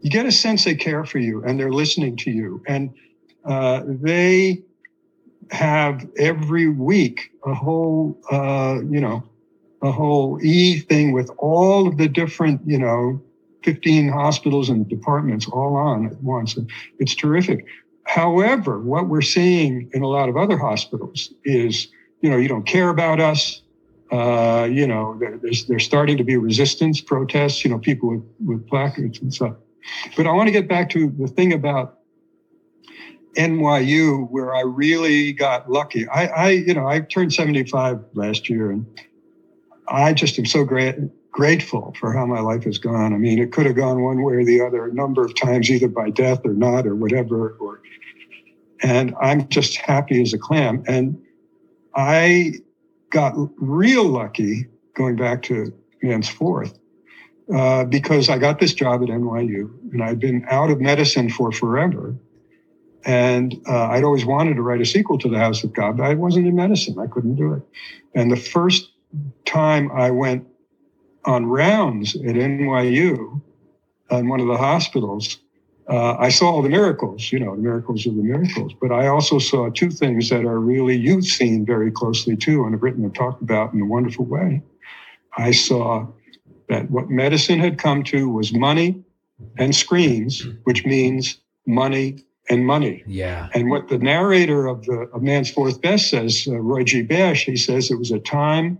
you 0.00 0.10
get 0.10 0.26
a 0.26 0.32
sense 0.32 0.64
they 0.64 0.74
care 0.74 1.04
for 1.04 1.18
you 1.18 1.42
and 1.44 1.58
they're 1.58 1.72
listening 1.72 2.16
to 2.16 2.30
you 2.30 2.62
and 2.66 2.94
uh, 3.44 3.82
they 3.84 4.62
have 5.50 6.06
every 6.18 6.68
week 6.68 7.30
a 7.44 7.54
whole 7.54 8.18
uh, 8.30 8.78
you 8.88 9.00
know 9.00 9.22
a 9.82 9.92
whole 9.92 10.38
e 10.42 10.80
thing 10.80 11.12
with 11.12 11.30
all 11.38 11.86
of 11.86 11.96
the 11.96 12.08
different 12.08 12.60
you 12.66 12.78
know 12.78 13.20
15 13.64 14.08
hospitals 14.08 14.68
and 14.68 14.88
departments 14.88 15.46
all 15.48 15.76
on 15.76 16.06
at 16.06 16.22
once. 16.22 16.56
It's 16.98 17.14
terrific. 17.14 17.66
However 18.04 18.80
what 18.80 19.08
we're 19.08 19.22
seeing 19.22 19.90
in 19.92 20.02
a 20.02 20.08
lot 20.08 20.28
of 20.28 20.36
other 20.36 20.58
hospitals 20.58 21.32
is 21.44 21.88
you 22.20 22.30
know 22.30 22.36
you 22.36 22.48
don't 22.48 22.66
care 22.66 22.88
about 22.88 23.20
us. 23.20 23.62
Uh, 24.10 24.66
you 24.70 24.86
know, 24.86 25.20
there's, 25.42 25.66
there's 25.66 25.84
starting 25.84 26.16
to 26.16 26.24
be 26.24 26.34
resistance 26.34 26.98
protests, 26.98 27.62
you 27.62 27.70
know, 27.70 27.78
people 27.78 28.08
with, 28.08 28.24
with 28.46 28.66
placards 28.66 29.20
and 29.20 29.34
stuff. 29.34 29.54
But 30.16 30.26
I 30.26 30.32
want 30.32 30.48
to 30.48 30.50
get 30.50 30.66
back 30.66 30.88
to 30.90 31.10
the 31.18 31.28
thing 31.28 31.52
about 31.52 31.97
NYU, 33.36 34.28
where 34.30 34.54
I 34.54 34.62
really 34.62 35.32
got 35.32 35.70
lucky. 35.70 36.08
I, 36.08 36.26
I, 36.26 36.50
you 36.50 36.74
know, 36.74 36.86
I 36.86 37.00
turned 37.00 37.32
75 37.32 38.02
last 38.14 38.48
year, 38.48 38.70
and 38.70 38.86
I 39.88 40.12
just 40.12 40.38
am 40.38 40.46
so 40.46 40.64
great, 40.64 40.96
grateful 41.30 41.94
for 41.98 42.12
how 42.12 42.26
my 42.26 42.40
life 42.40 42.64
has 42.64 42.78
gone. 42.78 43.12
I 43.12 43.16
mean, 43.18 43.38
it 43.38 43.52
could 43.52 43.66
have 43.66 43.76
gone 43.76 44.02
one 44.02 44.22
way 44.22 44.34
or 44.34 44.44
the 44.44 44.60
other 44.60 44.86
a 44.86 44.92
number 44.92 45.24
of 45.24 45.34
times, 45.34 45.70
either 45.70 45.88
by 45.88 46.10
death 46.10 46.40
or 46.44 46.54
not, 46.54 46.86
or 46.86 46.94
whatever. 46.94 47.56
Or, 47.60 47.80
and 48.82 49.14
I'm 49.20 49.48
just 49.48 49.76
happy 49.76 50.20
as 50.22 50.32
a 50.32 50.38
clam. 50.38 50.82
And 50.86 51.20
I 51.94 52.54
got 53.10 53.34
real 53.56 54.04
lucky 54.04 54.66
going 54.94 55.16
back 55.16 55.42
to 55.44 55.72
man's 56.02 56.28
fourth 56.28 56.78
uh, 57.54 57.84
because 57.84 58.28
I 58.28 58.38
got 58.38 58.60
this 58.60 58.74
job 58.74 59.02
at 59.02 59.08
NYU 59.08 59.70
and 59.92 60.02
I'd 60.02 60.20
been 60.20 60.44
out 60.50 60.70
of 60.70 60.80
medicine 60.80 61.30
for 61.30 61.50
forever. 61.52 62.14
And 63.04 63.54
uh, 63.68 63.86
I'd 63.88 64.04
always 64.04 64.24
wanted 64.24 64.54
to 64.54 64.62
write 64.62 64.80
a 64.80 64.86
sequel 64.86 65.18
to 65.18 65.28
The 65.28 65.38
House 65.38 65.64
of 65.64 65.72
God, 65.72 65.96
but 65.96 66.04
I 66.04 66.14
wasn't 66.14 66.46
in 66.46 66.56
medicine. 66.56 66.98
I 66.98 67.06
couldn't 67.06 67.36
do 67.36 67.54
it. 67.54 67.62
And 68.14 68.30
the 68.30 68.36
first 68.36 68.90
time 69.44 69.90
I 69.92 70.10
went 70.10 70.46
on 71.24 71.46
rounds 71.46 72.16
at 72.16 72.34
NYU 72.34 73.40
in 74.10 74.28
one 74.28 74.40
of 74.40 74.46
the 74.46 74.56
hospitals, 74.56 75.38
uh, 75.88 76.16
I 76.18 76.28
saw 76.28 76.50
all 76.50 76.62
the 76.62 76.68
miracles, 76.68 77.32
you 77.32 77.38
know, 77.38 77.56
the 77.56 77.62
miracles 77.62 78.06
of 78.06 78.16
the 78.16 78.22
miracles. 78.22 78.74
But 78.80 78.92
I 78.92 79.06
also 79.06 79.38
saw 79.38 79.70
two 79.70 79.90
things 79.90 80.28
that 80.28 80.44
are 80.44 80.60
really 80.60 80.96
you've 80.96 81.24
seen 81.24 81.64
very 81.64 81.90
closely 81.90 82.36
too, 82.36 82.64
and 82.64 82.74
have 82.74 82.82
written 82.82 83.04
and 83.04 83.14
talked 83.14 83.40
about 83.42 83.72
in 83.72 83.80
a 83.80 83.86
wonderful 83.86 84.26
way. 84.26 84.62
I 85.36 85.52
saw 85.52 86.06
that 86.68 86.90
what 86.90 87.08
medicine 87.08 87.58
had 87.58 87.78
come 87.78 88.02
to 88.04 88.28
was 88.28 88.52
money 88.52 89.02
and 89.56 89.74
screens, 89.74 90.46
which 90.64 90.84
means 90.84 91.38
money 91.66 92.24
and 92.50 92.66
money. 92.66 93.02
Yeah. 93.06 93.48
And 93.54 93.70
what 93.70 93.88
the 93.88 93.98
narrator 93.98 94.66
of 94.66 94.84
the 94.84 95.08
of 95.12 95.22
Man's 95.22 95.50
Fourth 95.50 95.80
Best 95.80 96.10
says, 96.10 96.46
uh, 96.48 96.58
Roy 96.58 96.84
G. 96.84 97.02
Basch, 97.02 97.44
he 97.44 97.56
says 97.56 97.90
it 97.90 97.98
was 97.98 98.10
a 98.10 98.18
time 98.18 98.78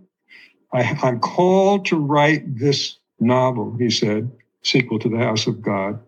I, 0.72 0.98
I'm 1.02 1.20
called 1.20 1.87
to 1.87 1.96
write 1.96 2.58
this 2.58 2.98
novel. 3.20 3.76
He 3.78 3.90
said, 3.90 4.30
sequel 4.62 4.98
to 4.98 5.08
the 5.08 5.18
House 5.18 5.46
of 5.46 5.62
God, 5.62 5.98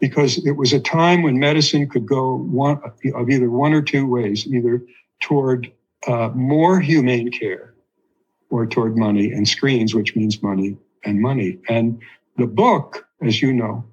because 0.00 0.44
it 0.46 0.52
was 0.52 0.72
a 0.72 0.80
time 0.80 1.22
when 1.22 1.38
medicine 1.38 1.88
could 1.88 2.06
go 2.06 2.36
one 2.36 2.80
of 3.14 3.30
either 3.30 3.50
one 3.50 3.72
or 3.72 3.82
two 3.82 4.06
ways, 4.06 4.46
either 4.46 4.82
toward 5.20 5.72
uh, 6.06 6.30
more 6.34 6.80
humane 6.80 7.30
care 7.30 7.74
or 8.50 8.66
toward 8.66 8.96
money 8.96 9.32
and 9.32 9.48
screens, 9.48 9.94
which 9.94 10.14
means 10.14 10.42
money 10.42 10.76
and 11.04 11.20
money. 11.20 11.58
And 11.68 12.00
the 12.36 12.46
book, 12.46 13.06
as 13.22 13.40
you 13.40 13.52
know, 13.52 13.84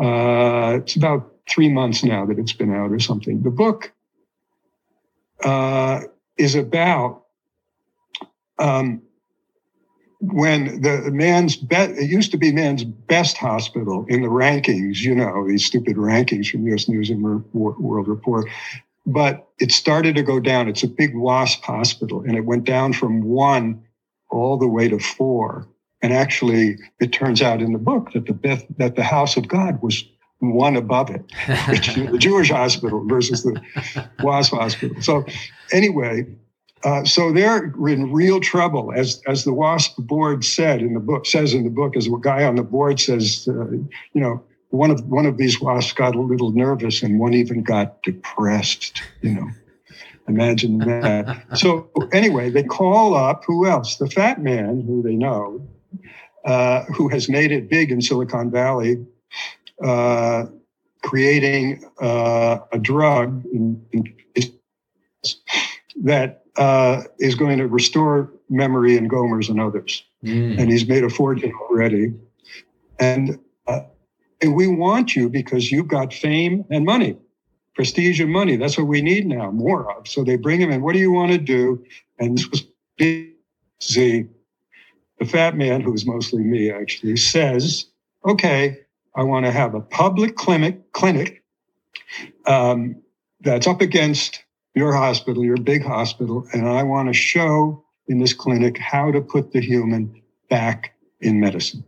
uh, 0.00 0.78
it's 0.78 0.96
about 0.96 1.32
three 1.48 1.68
months 1.68 2.02
now 2.04 2.26
that 2.26 2.38
it's 2.38 2.52
been 2.52 2.74
out 2.74 2.90
or 2.90 3.00
something. 3.00 3.42
The 3.42 3.50
book 3.50 3.92
uh, 5.42 6.00
is 6.36 6.54
about 6.54 7.22
um, 8.58 9.02
when 10.20 10.80
the 10.80 11.10
man's 11.12 11.56
bet 11.56 11.90
it 11.90 12.08
used 12.08 12.30
to 12.30 12.38
be 12.38 12.52
man's 12.52 12.84
best 12.84 13.36
hospital 13.36 14.06
in 14.08 14.22
the 14.22 14.28
rankings 14.28 15.00
you 15.00 15.14
know 15.14 15.46
these 15.46 15.64
stupid 15.64 15.96
rankings 15.96 16.50
from 16.50 16.64
us 16.72 16.88
news 16.88 17.10
and 17.10 17.22
world 17.52 18.08
report. 18.08 18.48
But 19.08 19.46
it 19.60 19.70
started 19.70 20.16
to 20.16 20.22
go 20.22 20.40
down. 20.40 20.68
It's 20.68 20.82
a 20.82 20.88
big 20.88 21.14
wasp 21.14 21.62
hospital 21.62 22.22
and 22.22 22.36
it 22.36 22.44
went 22.44 22.64
down 22.64 22.92
from 22.92 23.22
one 23.22 23.82
all 24.30 24.56
the 24.56 24.66
way 24.66 24.88
to 24.88 24.98
four. 24.98 25.68
And 26.02 26.12
actually 26.12 26.76
it 26.98 27.12
turns 27.12 27.42
out 27.42 27.62
in 27.62 27.72
the 27.72 27.78
book 27.78 28.12
that 28.12 28.26
the 28.26 28.66
that 28.78 28.96
the 28.96 29.04
house 29.04 29.36
of 29.36 29.48
god 29.48 29.82
was 29.82 30.02
one 30.40 30.76
above 30.76 31.10
it 31.10 31.22
the 31.46 32.18
jewish 32.18 32.50
hospital 32.50 33.04
versus 33.06 33.42
the 33.42 33.60
wasp 34.22 34.52
hospital 34.52 35.00
so 35.00 35.24
anyway 35.72 36.26
uh, 36.84 37.04
so 37.04 37.32
they're 37.32 37.72
in 37.88 38.12
real 38.12 38.38
trouble, 38.38 38.92
as 38.94 39.20
as 39.26 39.44
the 39.44 39.52
WASP 39.52 39.96
board 39.98 40.44
said 40.44 40.80
in 40.80 40.94
the 40.94 41.00
book 41.00 41.26
says 41.26 41.54
in 41.54 41.64
the 41.64 41.70
book, 41.70 41.96
as 41.96 42.06
a 42.06 42.10
guy 42.20 42.44
on 42.44 42.54
the 42.54 42.62
board 42.62 43.00
says, 43.00 43.48
uh, 43.48 43.70
you 43.70 43.90
know, 44.14 44.40
one 44.70 44.90
of 44.90 45.04
one 45.08 45.26
of 45.26 45.36
these 45.36 45.60
wasps 45.60 45.92
got 45.92 46.14
a 46.14 46.20
little 46.20 46.52
nervous, 46.52 47.02
and 47.02 47.18
one 47.18 47.34
even 47.34 47.62
got 47.62 48.02
depressed. 48.02 49.02
You 49.22 49.34
know, 49.34 49.48
imagine 50.28 50.78
that. 50.78 51.44
so 51.54 51.90
anyway, 52.12 52.50
they 52.50 52.62
call 52.62 53.14
up 53.14 53.42
who 53.44 53.66
else? 53.66 53.96
The 53.96 54.08
fat 54.08 54.42
man, 54.42 54.82
who 54.82 55.02
they 55.02 55.16
know, 55.16 55.66
uh, 56.44 56.84
who 56.84 57.08
has 57.08 57.28
made 57.28 57.52
it 57.52 57.68
big 57.68 57.90
in 57.90 58.02
Silicon 58.02 58.50
Valley, 58.50 59.04
uh, 59.82 60.46
creating 61.02 61.84
uh, 62.00 62.58
a 62.72 62.78
drug 62.78 63.44
that 66.02 66.42
uh, 66.56 67.02
is 67.18 67.34
going 67.34 67.58
to 67.58 67.66
restore 67.66 68.32
memory 68.48 68.96
in 68.96 69.08
Gomers 69.08 69.48
and 69.48 69.60
others. 69.60 70.04
Mm. 70.24 70.58
And 70.58 70.70
he's 70.70 70.86
made 70.86 71.04
a 71.04 71.10
fortune 71.10 71.52
already. 71.70 72.14
And, 72.98 73.38
uh, 73.66 73.80
and 74.40 74.54
we 74.54 74.66
want 74.66 75.14
you 75.14 75.28
because 75.28 75.70
you've 75.70 75.88
got 75.88 76.12
fame 76.12 76.64
and 76.70 76.84
money, 76.84 77.16
prestige 77.74 78.20
and 78.20 78.32
money. 78.32 78.56
That's 78.56 78.78
what 78.78 78.86
we 78.86 79.02
need 79.02 79.26
now, 79.26 79.50
more 79.50 79.90
of. 79.96 80.08
So 80.08 80.24
they 80.24 80.36
bring 80.36 80.60
him 80.60 80.70
in. 80.70 80.82
What 80.82 80.94
do 80.94 80.98
you 80.98 81.12
want 81.12 81.32
to 81.32 81.38
do? 81.38 81.84
And 82.18 82.38
this 82.38 82.48
was 82.50 82.64
Z, 83.82 84.26
the 85.18 85.24
fat 85.26 85.56
man, 85.56 85.82
who's 85.82 86.06
mostly 86.06 86.42
me 86.42 86.70
actually, 86.70 87.16
says, 87.16 87.86
okay, 88.26 88.78
I 89.16 89.22
want 89.22 89.46
to 89.46 89.50
have 89.50 89.74
a 89.74 89.80
public 89.80 90.36
clinic, 90.36 90.92
clinic 90.92 91.42
um, 92.46 93.02
that's 93.40 93.66
up 93.66 93.80
against 93.80 94.44
your 94.74 94.92
hospital, 94.92 95.42
your 95.42 95.56
big 95.56 95.82
hospital, 95.82 96.46
and 96.52 96.68
I 96.68 96.82
want 96.82 97.08
to 97.08 97.14
show 97.14 97.82
in 98.08 98.18
this 98.18 98.34
clinic 98.34 98.76
how 98.78 99.10
to 99.10 99.22
put 99.22 99.52
the 99.52 99.60
human 99.60 100.22
back 100.50 100.92
in 101.20 101.40
medicine. 101.40 101.82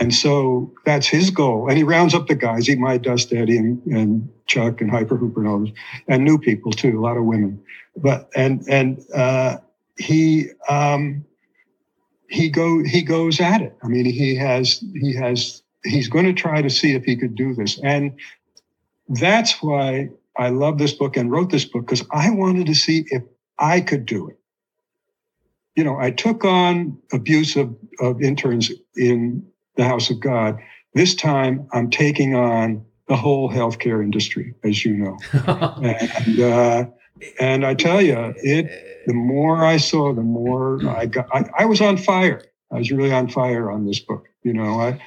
And 0.00 0.12
so 0.12 0.74
that's 0.84 1.06
his 1.06 1.30
goal. 1.30 1.68
And 1.68 1.78
he 1.78 1.84
rounds 1.84 2.14
up 2.14 2.26
the 2.26 2.34
guys, 2.34 2.68
Eat 2.68 2.80
My 2.80 2.98
Dust 2.98 3.32
Eddie 3.32 3.56
and, 3.56 3.80
and 3.86 4.28
Chuck 4.46 4.80
and 4.80 4.90
Hyper 4.90 5.16
Hooper 5.16 5.40
and 5.40 5.48
others, 5.48 5.70
and 6.08 6.24
new 6.24 6.36
people 6.36 6.72
too, 6.72 6.98
a 6.98 7.00
lot 7.00 7.16
of 7.16 7.24
women. 7.24 7.62
But 7.96 8.28
and 8.34 8.64
and 8.68 9.04
uh, 9.14 9.58
he 9.96 10.48
um, 10.68 11.24
he 12.28 12.48
go 12.48 12.82
he 12.82 13.02
goes 13.02 13.40
at 13.40 13.62
it. 13.62 13.76
I 13.84 13.86
mean, 13.86 14.04
he 14.04 14.34
has 14.34 14.82
he 15.00 15.14
has 15.14 15.62
he's 15.84 16.08
going 16.08 16.24
to 16.24 16.32
try 16.32 16.62
to 16.62 16.70
see 16.70 16.92
if 16.94 17.04
he 17.04 17.16
could 17.16 17.34
do 17.34 17.54
this. 17.54 17.78
And 17.82 18.18
that's 19.08 19.62
why 19.62 20.10
I 20.36 20.48
love 20.48 20.78
this 20.78 20.92
book 20.92 21.16
and 21.16 21.30
wrote 21.30 21.50
this 21.50 21.64
book 21.64 21.86
because 21.86 22.04
I 22.10 22.30
wanted 22.30 22.66
to 22.66 22.74
see 22.74 23.04
if 23.08 23.22
I 23.58 23.80
could 23.80 24.06
do 24.06 24.28
it. 24.28 24.38
You 25.76 25.84
know, 25.84 25.98
I 25.98 26.10
took 26.10 26.44
on 26.44 26.98
abuse 27.12 27.56
of, 27.56 27.74
of 28.00 28.22
interns 28.22 28.70
in 28.96 29.46
the 29.76 29.84
House 29.84 30.10
of 30.10 30.20
God. 30.20 30.58
This 30.94 31.14
time 31.14 31.68
I'm 31.72 31.90
taking 31.90 32.34
on 32.34 32.84
the 33.08 33.16
whole 33.16 33.50
healthcare 33.50 34.02
industry, 34.02 34.54
as 34.64 34.84
you 34.84 34.96
know. 34.96 35.18
and, 35.82 36.40
uh, 36.40 36.86
and 37.40 37.66
I 37.66 37.74
tell 37.74 38.00
you, 38.00 38.34
it, 38.36 39.04
the 39.06 39.14
more 39.14 39.64
I 39.64 39.76
saw, 39.76 40.14
the 40.14 40.22
more 40.22 40.80
I 40.88 41.06
got, 41.06 41.26
I, 41.32 41.44
I 41.58 41.64
was 41.66 41.80
on 41.80 41.96
fire. 41.96 42.42
I 42.72 42.78
was 42.78 42.90
really 42.90 43.12
on 43.12 43.28
fire 43.28 43.70
on 43.70 43.86
this 43.86 43.98
book. 43.98 44.26
You 44.42 44.52
know, 44.52 44.80
I, 44.80 45.00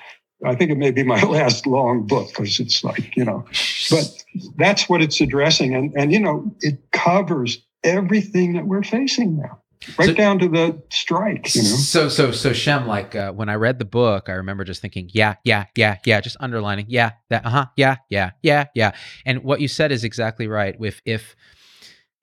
I 0.45 0.55
think 0.55 0.71
it 0.71 0.77
may 0.77 0.91
be 0.91 1.03
my 1.03 1.21
last 1.23 1.65
long 1.65 2.05
book 2.05 2.29
because 2.29 2.59
it's 2.59 2.83
like, 2.83 3.15
you 3.15 3.25
know, 3.25 3.45
but 3.89 4.23
that's 4.57 4.87
what 4.87 5.01
it's 5.01 5.19
addressing. 5.21 5.73
And, 5.75 5.93
and, 5.95 6.11
you 6.11 6.19
know, 6.19 6.51
it 6.61 6.79
covers 6.91 7.59
everything 7.83 8.53
that 8.53 8.65
we're 8.65 8.83
facing 8.83 9.37
now 9.37 9.59
right 9.99 10.07
so, 10.07 10.13
down 10.15 10.39
to 10.39 10.49
the 10.49 10.81
strike 10.89 11.53
you 11.53 11.61
know? 11.61 11.67
So 11.67 12.09
so 12.09 12.31
so 12.31 12.51
shem 12.51 12.87
like 12.87 13.15
uh, 13.15 13.31
when 13.31 13.47
i 13.47 13.53
read 13.53 13.77
the 13.77 13.85
book 13.85 14.27
i 14.27 14.31
remember 14.31 14.63
just 14.63 14.81
thinking 14.81 15.07
yeah 15.13 15.35
yeah 15.43 15.65
yeah 15.75 15.97
yeah 16.03 16.19
just 16.19 16.35
underlining 16.39 16.87
yeah 16.89 17.11
that 17.29 17.45
uh-huh 17.45 17.67
yeah 17.77 17.97
yeah 18.09 18.31
yeah 18.41 18.65
yeah. 18.73 18.91
And 19.25 19.43
what 19.43 19.61
you 19.61 19.67
said 19.67 19.91
is 19.91 20.03
exactly 20.03 20.47
right. 20.47 20.75
If 20.79 21.01
if 21.05 21.35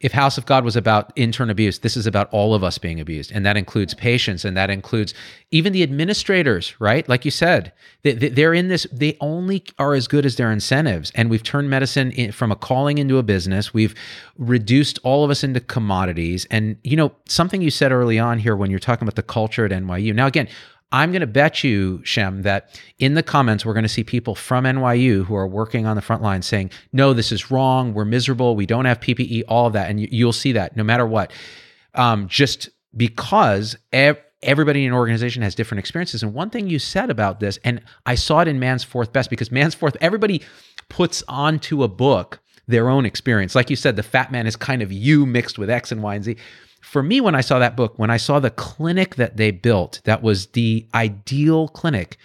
if 0.01 0.13
House 0.13 0.37
of 0.37 0.45
God 0.45 0.65
was 0.65 0.77
about 0.77 1.13
intern 1.17 1.51
abuse, 1.51 1.79
this 1.79 1.97
is 1.97 2.07
about 2.07 2.29
all 2.31 2.55
of 2.55 2.65
us 2.65 2.79
being 2.79 3.01
abused. 3.01 3.31
And 3.33 3.47
that 3.47 3.57
includes 3.57 3.95
patients 3.95 4.45
and 4.45 4.57
that 4.57 4.69
includes 4.69 5.15
even 5.51 5.73
the 5.73 5.83
administrators, 5.83 6.79
right? 6.81 7.09
Like 7.09 7.25
you 7.25 7.31
said, 7.31 7.73
they, 8.03 8.45
are 8.45 8.53
in 8.53 8.69
this, 8.69 8.87
they 8.93 9.17
only 9.21 9.65
are 9.79 9.95
as 9.95 10.09
good 10.09 10.27
as 10.27 10.37
their 10.37 10.51
incentives. 10.51 11.11
And 11.15 11.31
we've 11.31 11.43
turned 11.43 11.71
medicine 11.71 12.11
in, 12.13 12.33
from 12.33 12.53
a 12.53 12.57
calling 12.57 12.99
into 12.99 13.19
a 13.19 13.23
business. 13.23 13.73
We've 13.73 13.95
reduced 14.37 14.99
all 15.05 15.25
of 15.25 15.31
us 15.31 15.45
into 15.45 15.61
commodities. 15.61 16.47
And, 16.51 16.77
you 16.83 16.97
know, 16.97 17.13
something 17.27 17.63
you 17.63 17.71
said 17.71 17.93
early 17.93 18.19
on 18.19 18.39
here 18.41 18.57
when 18.57 18.71
you're 18.71 18.81
talking 18.81 19.07
about 19.07 19.15
the 19.17 19.23
culture 19.23 19.65
at 19.65 19.71
NYU. 19.71 20.15
Now, 20.15 20.27
again, 20.27 20.49
I'm 20.93 21.11
going 21.11 21.21
to 21.21 21.27
bet 21.27 21.65
you, 21.65 22.01
Shem, 22.05 22.43
that 22.43 22.81
in 22.99 23.15
the 23.15 23.23
comments, 23.23 23.67
we're 23.67 23.73
going 23.73 23.85
to 23.85 23.89
see 23.89 24.05
people 24.05 24.35
from 24.35 24.65
NYU 24.65 25.25
who 25.25 25.35
are 25.35 25.47
working 25.47 25.87
on 25.87 25.97
the 25.97 26.03
front 26.03 26.23
line 26.23 26.43
saying, 26.43 26.71
no, 26.93 27.13
this 27.13 27.33
is 27.33 27.51
wrong. 27.51 27.95
We're 27.95 28.05
miserable. 28.05 28.55
We 28.55 28.67
don't 28.67 28.85
have 28.85 29.01
PPE, 29.01 29.43
all 29.49 29.67
of 29.67 29.73
that. 29.73 29.91
And 29.91 30.01
you, 30.01 30.25
will 30.25 30.33
see 30.33 30.53
that 30.53 30.77
no 30.77 30.85
matter 30.85 31.07
what. 31.07 31.33
Um, 31.95 32.29
just 32.29 32.69
because 32.97 33.77
ev- 33.93 34.21
everybody 34.43 34.85
in 34.85 34.93
an 34.93 34.95
organization 34.97 35.43
has 35.43 35.55
different 35.55 35.81
experiences. 35.81 36.23
And 36.23 36.33
one 36.33 36.51
thing 36.51 36.69
you 36.69 36.79
said 36.79 37.11
about 37.11 37.41
this, 37.41 37.59
and 37.65 37.83
I 38.07 38.15
saw 38.15 38.41
it 38.41 38.49
in 38.49 38.61
Man's 38.61 38.85
Fourth 38.85 39.13
Best, 39.13 39.31
because 39.31 39.51
Man's 39.51 39.75
Fourth, 39.75 39.97
everybody 40.01 40.43
puts 40.89 41.25
onto 41.27 41.83
a 41.83 41.89
book 41.89 42.41
their 42.67 42.89
own 42.89 43.05
experience. 43.05 43.55
Like 43.55 43.69
you 43.69 43.77
said, 43.77 43.97
the 43.97 44.03
fat 44.03 44.33
man 44.33 44.47
is 44.47 44.57
kind 44.57 44.81
of 44.83 44.93
you 44.93 45.27
mixed 45.27 45.59
with 45.59 45.69
X 45.69 45.93
and 45.93 46.03
Y 46.03 46.15
and 46.15 46.25
Z 46.25 46.37
for 46.85 47.03
me, 47.03 47.21
when 47.21 47.35
I 47.35 47.41
saw 47.41 47.59
that 47.59 47.77
book, 47.77 47.99
when 47.99 48.11
I 48.11 48.19
saw 48.19 48.39
the 48.39 48.51
clinic 48.51 49.17
that 49.17 49.37
they 49.37 49.51
built, 49.51 50.01
that 50.05 50.23
was 50.23 50.49
the 50.49 50.87
ideal 50.95 51.69
clinic. 51.69 52.19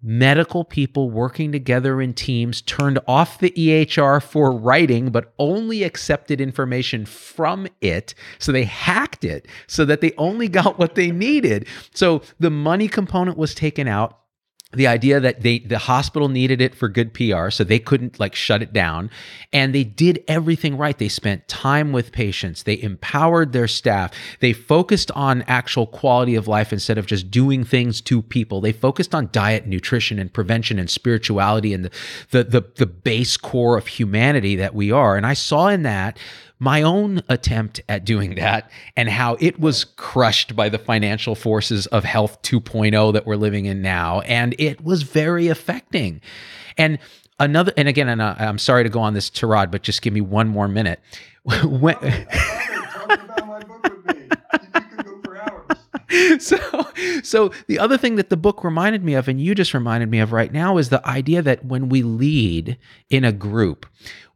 Medical 0.00 0.62
people 0.64 1.10
working 1.10 1.50
together 1.50 2.00
in 2.00 2.14
teams 2.14 2.62
turned 2.62 3.00
off 3.08 3.40
the 3.40 3.50
EHR 3.50 4.22
for 4.22 4.52
writing, 4.52 5.10
but 5.10 5.34
only 5.38 5.82
accepted 5.82 6.40
information 6.40 7.04
from 7.04 7.66
it. 7.80 8.14
So 8.38 8.52
they 8.52 8.64
hacked 8.64 9.24
it 9.24 9.48
so 9.66 9.84
that 9.84 10.00
they 10.00 10.12
only 10.16 10.48
got 10.60 10.78
what 10.78 10.94
they 10.94 11.10
needed. 11.10 11.66
So 11.92 12.22
the 12.38 12.50
money 12.50 12.88
component 12.88 13.36
was 13.36 13.54
taken 13.54 13.88
out 13.88 14.20
the 14.72 14.86
idea 14.86 15.20
that 15.20 15.42
they 15.42 15.60
the 15.60 15.78
hospital 15.78 16.28
needed 16.28 16.60
it 16.60 16.74
for 16.74 16.88
good 16.88 17.14
PR 17.14 17.50
so 17.50 17.62
they 17.62 17.78
couldn't 17.78 18.18
like 18.18 18.34
shut 18.34 18.62
it 18.62 18.72
down. 18.72 19.10
And 19.52 19.74
they 19.74 19.84
did 19.84 20.24
everything 20.26 20.76
right. 20.76 20.98
They 20.98 21.08
spent 21.08 21.46
time 21.46 21.92
with 21.92 22.10
patients. 22.10 22.64
They 22.64 22.80
empowered 22.82 23.52
their 23.52 23.68
staff. 23.68 24.12
They 24.40 24.52
focused 24.52 25.12
on 25.12 25.42
actual 25.42 25.86
quality 25.86 26.34
of 26.34 26.48
life 26.48 26.72
instead 26.72 26.98
of 26.98 27.06
just 27.06 27.30
doing 27.30 27.64
things 27.64 28.00
to 28.02 28.22
people. 28.22 28.60
They 28.60 28.72
focused 28.72 29.14
on 29.14 29.30
diet 29.30 29.66
nutrition 29.66 30.18
and 30.18 30.32
prevention 30.32 30.80
and 30.80 30.90
spirituality 30.90 31.72
and 31.72 31.84
the 31.84 31.90
the 32.30 32.44
the, 32.44 32.64
the 32.76 32.86
base 32.86 33.36
core 33.36 33.78
of 33.78 33.86
humanity 33.86 34.56
that 34.56 34.74
we 34.74 34.90
are. 34.90 35.16
And 35.16 35.26
I 35.26 35.34
saw 35.34 35.68
in 35.68 35.84
that 35.84 36.18
my 36.58 36.82
own 36.82 37.22
attempt 37.28 37.80
at 37.88 38.04
doing 38.04 38.34
that 38.36 38.70
and 38.96 39.08
how 39.08 39.36
it 39.40 39.60
was 39.60 39.84
crushed 39.84 40.56
by 40.56 40.68
the 40.68 40.78
financial 40.78 41.34
forces 41.34 41.86
of 41.88 42.04
health 42.04 42.40
2.0 42.42 43.12
that 43.12 43.26
we're 43.26 43.36
living 43.36 43.66
in 43.66 43.82
now. 43.82 44.20
And 44.20 44.54
it 44.58 44.82
was 44.82 45.02
very 45.02 45.48
affecting. 45.48 46.20
And 46.78 46.98
another, 47.38 47.72
and 47.76 47.88
again, 47.88 48.08
and 48.08 48.22
I'm 48.22 48.58
sorry 48.58 48.84
to 48.84 48.90
go 48.90 49.00
on 49.00 49.14
this 49.14 49.28
tirade, 49.28 49.70
but 49.70 49.82
just 49.82 50.02
give 50.02 50.14
me 50.14 50.22
one 50.22 50.48
more 50.48 50.68
minute. 50.68 51.00
when, 51.64 51.96
so 56.38 56.58
so 57.22 57.50
the 57.66 57.78
other 57.78 57.98
thing 57.98 58.16
that 58.16 58.30
the 58.30 58.36
book 58.36 58.62
reminded 58.62 59.04
me 59.04 59.14
of 59.14 59.28
and 59.28 59.40
you 59.40 59.54
just 59.54 59.74
reminded 59.74 60.10
me 60.10 60.18
of 60.18 60.32
right 60.32 60.52
now 60.52 60.78
is 60.78 60.88
the 60.88 61.06
idea 61.06 61.42
that 61.42 61.64
when 61.64 61.88
we 61.88 62.02
lead 62.02 62.78
in 63.10 63.24
a 63.24 63.32
group 63.32 63.86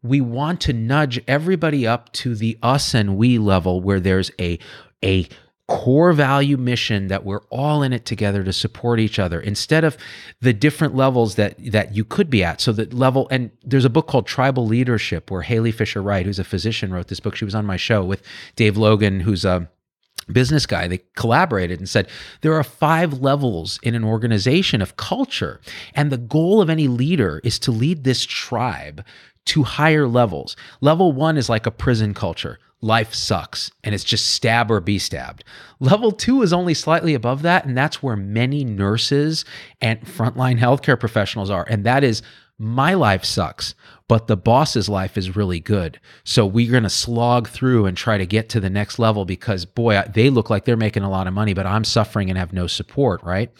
we 0.03 0.21
want 0.21 0.61
to 0.61 0.73
nudge 0.73 1.23
everybody 1.29 1.87
up 1.87 2.13
to 2.13 2.35
the 2.35 2.59
us 2.63 2.95
and 2.95 3.17
we 3.17 3.39
level 3.39 3.81
where 3.81 4.01
there's 4.01 4.31
a 4.41 4.59
a 5.05 5.29
core 5.71 6.13
value 6.13 6.57
mission 6.57 7.07
that 7.07 7.25
we're 7.25 7.43
all 7.49 7.85
in 7.85 7.93
it 7.93 8.05
together 8.05 8.43
to 8.43 8.53
support 8.53 8.99
each 8.99 9.21
other 9.21 9.41
instead 9.41 9.85
of 9.85 9.97
the 10.41 10.53
different 10.53 10.97
levels 10.97 11.37
that 11.37 11.55
that 11.71 11.95
you 11.95 12.05
could 12.05 12.29
be 12.29 12.43
at. 12.43 12.61
So 12.61 12.73
that 12.73 12.93
level 12.93 13.29
and 13.31 13.53
there's 13.63 13.85
a 13.85 13.91
book 13.91 14.09
called 14.09 14.27
tribal 14.27 14.67
leadership 14.67 15.31
where 15.31 15.43
Halee 15.43 15.73
Fischer-Wright 15.73 16.27
who's 16.27 16.41
a 16.41 16.45
physician 16.45 16.93
wrote 16.93 17.07
this 17.07 17.21
book. 17.21 17.37
She 17.37 17.45
was 17.45 17.55
on 17.55 17.67
my 17.67 17.77
show 17.77 18.03
with 18.03 18.21
dave 18.57 18.77
logan 18.77 19.21
who's 19.21 19.45
a 19.45 19.71
business 20.31 20.66
guy 20.66 20.88
they 20.88 21.01
collaborated 21.16 21.79
and 21.79 21.88
said 21.88 22.09
there 22.40 22.55
are 22.55 22.64
five 22.64 23.21
levels 23.21 23.79
in 23.83 23.95
an 23.95 24.05
organization 24.05 24.81
of 24.81 24.97
culture 24.97 25.61
and 25.95 26.11
the 26.11 26.19
goal 26.19 26.61
of 26.61 26.71
any 26.71 26.88
leader 26.88 27.40
is 27.45 27.59
to 27.59 27.71
lead 27.71 28.05
this 28.05 28.25
tribe 28.25 29.05
to 29.47 29.62
higher 29.62 30.07
levels. 30.07 30.57
Level 30.81 31.12
one 31.12 31.37
is 31.37 31.49
like 31.49 31.66
a 31.66 31.71
prison 31.71 32.14
culture. 32.14 32.59
Life 32.83 33.12
sucks 33.12 33.71
and 33.85 33.95
it's 33.95 34.05
just 34.05 34.27
stab 34.27 34.71
or 34.71 34.81
be 34.81 34.99
stabbed. 34.99 35.45
Level 35.81 36.12
two 36.12 36.43
is 36.43 36.53
only 36.53 36.73
slightly 36.73 37.14
above 37.14 37.43
that, 37.43 37.64
and 37.64 37.77
that's 37.77 38.03
where 38.03 38.16
many 38.16 38.64
nurses 38.64 39.45
and 39.81 40.01
frontline 40.03 40.59
healthcare 40.59 40.99
professionals 40.99 41.51
are. 41.51 41.66
And 41.69 41.85
that 41.85 42.05
is 42.05 42.23
my 42.62 42.92
life 42.92 43.25
sucks, 43.25 43.75
but 44.07 44.27
the 44.27 44.37
boss's 44.37 44.87
life 44.87 45.16
is 45.16 45.35
really 45.35 45.61
good. 45.61 45.99
So 46.25 46.44
we're 46.44 46.70
going 46.70 46.83
to 46.83 46.90
slog 46.90 47.49
through 47.49 47.87
and 47.87 47.96
try 47.96 48.18
to 48.18 48.27
get 48.27 48.51
to 48.51 48.61
the 48.61 48.68
next 48.68 48.99
level 48.99 49.25
because, 49.25 49.64
boy, 49.64 50.03
they 50.12 50.29
look 50.29 50.51
like 50.51 50.66
they're 50.66 50.77
making 50.77 51.03
a 51.03 51.11
lot 51.11 51.27
of 51.27 51.33
money, 51.33 51.55
but 51.55 51.64
I'm 51.64 51.85
suffering 51.85 52.29
and 52.29 52.37
have 52.37 52.53
no 52.53 52.66
support, 52.66 53.23
right? 53.23 53.51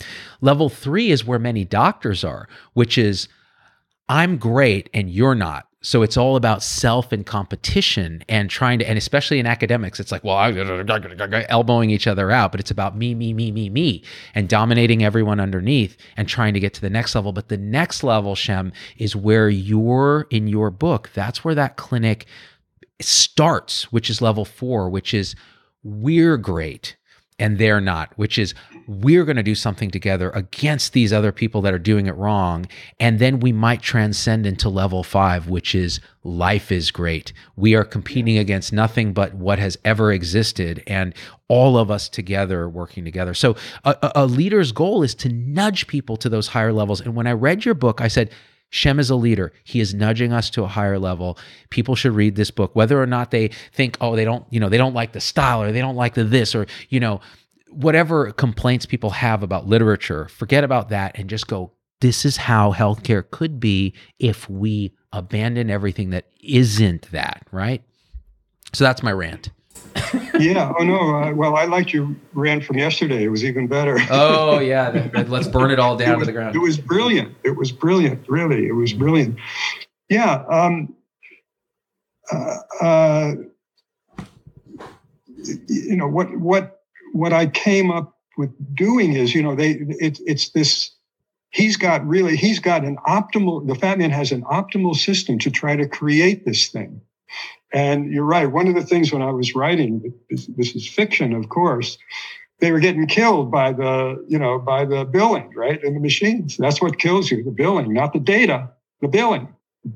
Level 0.43 0.69
three 0.69 1.11
is 1.11 1.25
where 1.25 1.39
many 1.39 1.65
doctors 1.65 2.25
are, 2.25 2.47
which 2.75 2.99
is 2.99 3.27
I'm 4.07 4.37
great 4.37 4.91
and 4.93 5.09
you're 5.09 5.35
not 5.35 5.67
so 5.83 6.03
it's 6.03 6.17
all 6.17 6.37
about 6.37 6.63
self 6.63 7.11
and 7.11 7.25
competition 7.25 8.23
and 8.29 8.51
trying 8.51 8.79
to 8.79 8.89
and 8.89 8.99
especially 8.99 9.39
in 9.39 9.47
academics 9.47 9.99
it's 9.99 10.13
like 10.13 10.23
well 10.23 10.39
elbowing 11.49 11.91
each 11.91 12.07
other 12.07 12.31
out 12.31 12.53
but 12.53 12.61
it's 12.61 12.71
about 12.71 12.97
me 12.97 13.15
me 13.15 13.33
me 13.33 13.51
me 13.51 13.71
me 13.71 14.03
and 14.35 14.49
dominating 14.49 15.03
everyone 15.03 15.41
underneath 15.41 15.97
and 16.17 16.29
trying 16.29 16.53
to 16.53 16.61
get 16.61 16.75
to 16.75 16.81
the 16.81 16.91
next 16.91 17.15
level. 17.15 17.33
But 17.33 17.49
the 17.49 17.57
next 17.57 18.03
level 18.03 18.35
shem 18.35 18.73
is 18.99 19.17
where 19.17 19.49
you're 19.49 20.27
in 20.31 20.47
your 20.47 20.71
book 20.71 21.11
that's 21.15 21.45
where 21.45 21.55
that 21.55 21.77
clinic 21.77 22.27
starts 23.01 23.91
which 23.91 24.11
is 24.11 24.21
level 24.21 24.45
4 24.45 24.91
which 24.91 25.15
is 25.15 25.35
we're 25.83 26.37
great 26.37 26.97
and 27.41 27.57
they're 27.57 27.81
not, 27.81 28.13
which 28.17 28.39
is 28.39 28.55
we're 28.91 29.25
going 29.25 29.37
to 29.37 29.43
do 29.45 29.55
something 29.55 29.89
together 29.89 30.31
against 30.31 30.95
these 30.95 31.13
other 31.13 31.31
people 31.31 31.63
that 31.63 31.73
are 31.73 31.79
doing 31.79 32.09
it 32.09 32.17
wrong. 32.17 32.67
And 32.99 33.21
then 33.21 33.39
we 33.39 33.53
might 33.53 33.83
transcend 33.83 34.47
into 34.47 34.69
level 34.69 35.05
five, 35.05 35.49
which 35.49 35.77
is 35.77 36.01
life 36.25 36.73
is 36.73 36.91
great. 36.91 37.33
We 37.55 37.77
are 37.77 37.85
competing 37.85 38.37
against 38.37 38.73
nothing 38.73 39.13
but 39.13 39.35
what 39.35 39.61
has 39.61 39.79
ever 39.85 40.11
existed, 40.11 40.83
and 40.89 41.15
all 41.47 41.79
of 41.79 41.89
us 41.89 42.09
together 42.09 42.69
working 42.69 43.05
together. 43.05 43.33
So, 43.33 43.55
a, 43.85 44.11
a 44.17 44.27
leader's 44.27 44.73
goal 44.73 45.05
is 45.05 45.15
to 45.17 45.29
nudge 45.29 45.87
people 45.87 46.17
to 46.17 46.29
those 46.29 46.49
higher 46.49 46.73
levels. 46.73 47.01
And 47.01 47.15
when 47.15 47.29
I 47.29 47.33
read 47.33 47.65
your 47.65 47.75
book, 47.75 48.01
I 48.01 48.09
said, 48.09 48.31
Shem 48.71 49.01
is 49.01 49.11
a 49.11 49.17
leader. 49.17 49.53
He 49.65 49.81
is 49.81 49.95
nudging 49.95 50.33
us 50.33 50.49
to 50.51 50.63
a 50.63 50.69
higher 50.69 50.99
level. 50.99 51.39
People 51.71 51.97
should 51.97 52.13
read 52.13 52.37
this 52.37 52.53
book, 52.53 52.75
whether 52.75 53.01
or 53.01 53.07
not 53.07 53.33
they 53.33 53.51
think, 53.73 53.97
oh, 54.01 54.15
they 54.15 54.25
don't, 54.25 54.47
you 54.51 54.61
know, 54.61 54.69
they 54.69 54.79
don't 54.79 54.95
like 54.95 55.13
the 55.13 55.21
style 55.21 55.61
or 55.63 55.73
they 55.73 55.81
don't 55.81 55.97
like 55.97 56.15
the 56.15 56.23
this 56.23 56.55
or, 56.55 56.67
you 56.89 57.01
know, 57.01 57.21
whatever 57.71 58.33
complaints 58.33 58.87
people 58.87 59.11
have 59.11 59.43
about 59.43 59.67
literature, 59.67 60.29
forget 60.29 60.65
about 60.65 60.89
that 60.91 61.13
and 61.19 61.31
just 61.31 61.47
go, 61.47 61.73
this 62.01 62.25
is 62.25 62.37
how 62.37 62.73
healthcare 62.73 63.29
could 63.31 63.61
be 63.61 63.95
if 64.19 64.49
we 64.49 64.93
abandon 65.13 65.71
everything 65.71 66.11
that 66.11 66.27
isn't 66.43 67.11
that, 67.11 67.47
right? 67.53 67.83
So 68.73 68.85
that's 68.85 69.03
my 69.03 69.13
rant 69.13 69.51
yeah. 70.39 70.73
Oh 70.79 70.85
no. 70.85 71.17
Uh, 71.17 71.33
well, 71.35 71.57
I 71.57 71.65
liked 71.65 71.93
your 71.93 72.15
rant 72.33 72.65
from 72.65 72.79
yesterday. 72.79 73.25
It 73.25 73.29
was 73.29 73.45
even 73.45 73.67
better. 73.67 73.99
oh 74.11 74.59
yeah. 74.59 75.09
let's 75.29 75.49
burn 75.49 75.71
it 75.71 75.79
all 75.79 75.97
down 75.97 76.19
was, 76.19 76.27
to 76.27 76.33
the 76.33 76.39
ground. 76.39 76.55
It 76.55 76.61
was 76.61 76.79
brilliant. 76.79 77.35
It 77.45 77.57
was 77.57 77.73
brilliant. 77.73 78.29
Really, 78.29 78.67
it 78.67 78.73
was 78.73 78.93
brilliant. 78.93 79.37
Yeah. 80.09 80.45
Um, 80.49 80.95
uh, 82.33 82.57
uh, 82.81 83.35
you 85.69 85.97
know 85.97 86.09
what 86.09 86.37
what 86.37 86.80
what 87.13 87.33
I 87.33 87.47
came 87.47 87.91
up 87.91 88.17
with 88.37 88.51
doing 88.75 89.15
is 89.15 89.35
you 89.35 89.43
know 89.43 89.55
they 89.55 89.73
it, 90.01 90.21
it's 90.27 90.51
this 90.51 90.91
he's 91.51 91.77
got 91.77 92.07
really 92.07 92.37
he's 92.37 92.59
got 92.59 92.85
an 92.85 92.97
optimal 93.07 93.67
the 93.67 93.75
fat 93.75 93.99
man 93.99 94.11
has 94.11 94.33
an 94.33 94.43
optimal 94.43 94.95
system 94.97 95.39
to 95.41 95.51
try 95.51 95.77
to 95.77 95.89
create 95.89 96.45
this 96.45 96.69
thing 96.69 97.01
and 97.73 98.13
you're 98.13 98.25
right. 98.25 98.47
One 98.47 98.67
of 98.67 98.75
the 98.75 98.83
things 98.83 99.13
when 99.13 99.23
I 99.23 99.31
was 99.31 99.55
writing, 99.55 100.13
this, 100.29 100.47
this 100.47 100.75
is 100.75 100.89
fiction, 100.89 101.33
of 101.35 101.49
course, 101.49 101.99
they 102.59 102.73
were 102.73 102.81
getting 102.81 103.07
killed 103.07 103.51
by 103.51 103.73
the, 103.73 104.25
you 104.29 104.39
know, 104.39 104.59
by 104.59 104.85
the 104.85 105.05
billing, 105.05 105.53
right? 105.55 105.83
And 105.83 105.97
the 105.97 106.01
machines. 106.01 106.57
That's 106.57 106.83
what 106.83 106.99
kills 106.99 107.31
you, 107.31 107.43
the 107.43 107.51
billing, 107.51 107.93
not 107.93 108.13
the 108.13 108.19
data, 108.19 108.71
the 109.01 109.09
billing. 109.09 109.49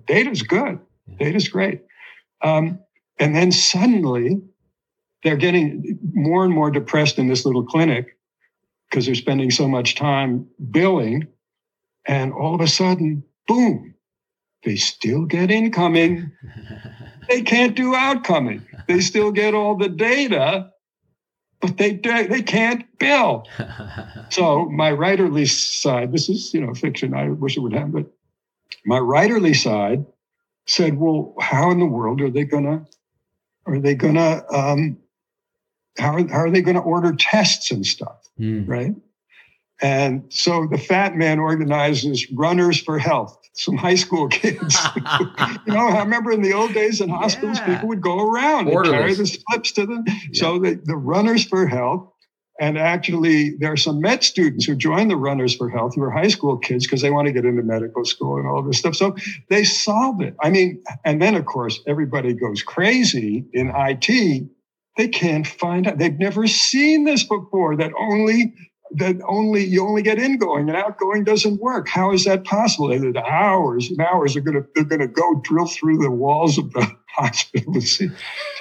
Data's 0.07 0.43
good. 0.43 0.79
Data's 1.19 1.49
great. 1.49 1.83
Um, 2.43 2.79
and 3.19 3.35
then 3.35 3.53
suddenly 3.53 4.41
they're 5.25 5.37
getting 5.37 5.99
more 6.13 6.45
and 6.45 6.53
more 6.53 6.71
depressed 6.71 7.19
in 7.19 7.29
this 7.29 7.45
little 7.45 7.65
clinic 7.65 8.17
because 8.89 9.07
they're 9.07 9.15
spending 9.15 9.51
so 9.51 9.67
much 9.67 9.97
time 9.97 10.47
billing. 10.71 11.27
And 12.07 12.33
all 12.35 12.55
of 12.55 12.61
a 12.61 12.69
sudden, 12.69 13.25
boom, 13.49 13.95
they 14.63 14.77
still 14.77 15.25
get 15.25 15.51
incoming. 15.51 16.31
they 17.29 17.41
can't 17.41 17.75
do 17.75 17.95
outcoming. 17.95 18.65
They 18.87 19.01
still 19.01 19.33
get 19.33 19.55
all 19.55 19.77
the 19.77 19.89
data, 19.89 20.71
but 21.61 21.79
they 21.79 21.97
they 21.97 22.43
can't 22.43 22.85
bill. 22.99 23.47
so 24.31 24.67
my 24.67 24.93
writerly 24.93 25.49
side, 25.49 26.13
this 26.13 26.29
is 26.29 26.53
you 26.53 26.61
know 26.61 26.75
fiction. 26.75 27.15
I 27.15 27.31
wish 27.31 27.57
it 27.57 27.61
would 27.61 27.73
happen, 27.73 27.93
but 27.93 28.13
my 28.85 28.99
writerly 28.99 29.57
side 29.57 30.05
said, 30.67 30.99
"Well, 30.99 31.35
how 31.41 31.71
in 31.71 31.81
the 31.81 31.87
world 31.87 32.21
are 32.21 32.31
they 32.31 32.45
gonna 32.45 32.87
are 33.65 33.79
they 33.79 33.95
gonna 33.95 34.45
um, 34.53 34.99
how 35.99 36.15
are, 36.15 36.29
how 36.29 36.39
are 36.39 36.51
they 36.51 36.63
going 36.63 36.77
to 36.77 36.83
order 36.83 37.15
tests 37.15 37.71
and 37.71 37.87
stuff, 37.87 38.29
mm. 38.39 38.67
right?" 38.69 38.95
And 39.83 40.25
so 40.33 40.67
the 40.71 40.79
fat 40.79 41.17
man 41.17 41.39
organizes 41.39 42.31
runners 42.33 42.81
for 42.81 42.99
health, 42.99 43.37
some 43.55 43.77
high 43.77 43.97
school 43.97 44.29
kids. 44.29 44.79
you 44.97 45.73
know, 45.73 45.89
I 45.89 45.99
remember 46.01 46.31
in 46.33 46.43
the 46.43 46.53
old 46.53 46.73
days 46.73 47.01
in 47.01 47.09
hospitals, 47.09 47.59
yeah. 47.59 47.75
people 47.75 47.89
would 47.89 48.01
go 48.01 48.27
around 48.27 48.69
and 48.69 48.85
carry 48.85 49.15
the 49.15 49.27
slips 49.27 49.73
to 49.73 49.87
them. 49.87 50.05
Yeah. 50.07 50.15
So 50.33 50.59
the, 50.59 50.81
the 50.85 50.97
runners 50.97 51.45
for 51.45 51.67
health, 51.67 52.09
and 52.61 52.79
actually 52.79 53.57
there 53.59 53.73
are 53.73 53.77
some 53.77 54.01
med 54.01 54.23
students 54.23 54.65
who 54.65 54.77
join 54.77 55.09
the 55.09 55.17
runners 55.17 55.57
for 55.57 55.69
health 55.69 55.97
who 55.97 56.03
are 56.03 56.11
high 56.11 56.29
school 56.29 56.57
kids 56.57 56.87
because 56.87 57.03
they 57.03 57.11
want 57.11 57.27
to 57.27 57.33
get 57.33 57.45
into 57.45 57.63
medical 57.63 58.05
school 58.05 58.37
and 58.39 58.47
all 58.47 58.63
this 58.63 58.79
stuff. 58.79 58.95
So 58.95 59.17
they 59.49 59.65
solve 59.65 60.21
it. 60.21 60.37
I 60.41 60.51
mean, 60.51 60.83
and 61.05 61.21
then 61.21 61.35
of 61.35 61.47
course 61.47 61.81
everybody 61.87 62.33
goes 62.33 62.63
crazy 62.63 63.45
in 63.53 63.73
IT. 63.75 64.49
They 64.97 65.09
can't 65.09 65.47
find 65.47 65.87
out. 65.87 65.99
They've 65.99 66.19
never 66.19 66.47
seen 66.47 67.05
this 67.05 67.25
before 67.25 67.77
that 67.77 67.93
only 67.99 68.55
that 68.97 69.17
only 69.27 69.65
you 69.65 69.85
only 69.85 70.03
get 70.03 70.19
ingoing 70.19 70.69
and 70.69 70.77
outgoing 70.77 71.25
doesn't 71.25 71.61
work. 71.61 71.89
How 71.89 72.13
is 72.13 72.25
that 72.25 72.45
possible? 72.45 72.89
The 72.89 73.25
hours 73.25 73.91
and 73.91 74.01
hours 74.01 74.37
are 74.37 74.41
going 74.41 74.63
to 74.63 74.69
they're 74.75 74.85
going 74.85 75.01
to 75.01 75.09
go 75.09 75.41
drill 75.43 75.67
through 75.67 75.99
the 75.99 76.11
walls 76.11 76.59
of 76.59 76.73
the 76.73 76.91
hospital 77.09 77.75
to 77.75 77.81
see, 77.81 78.11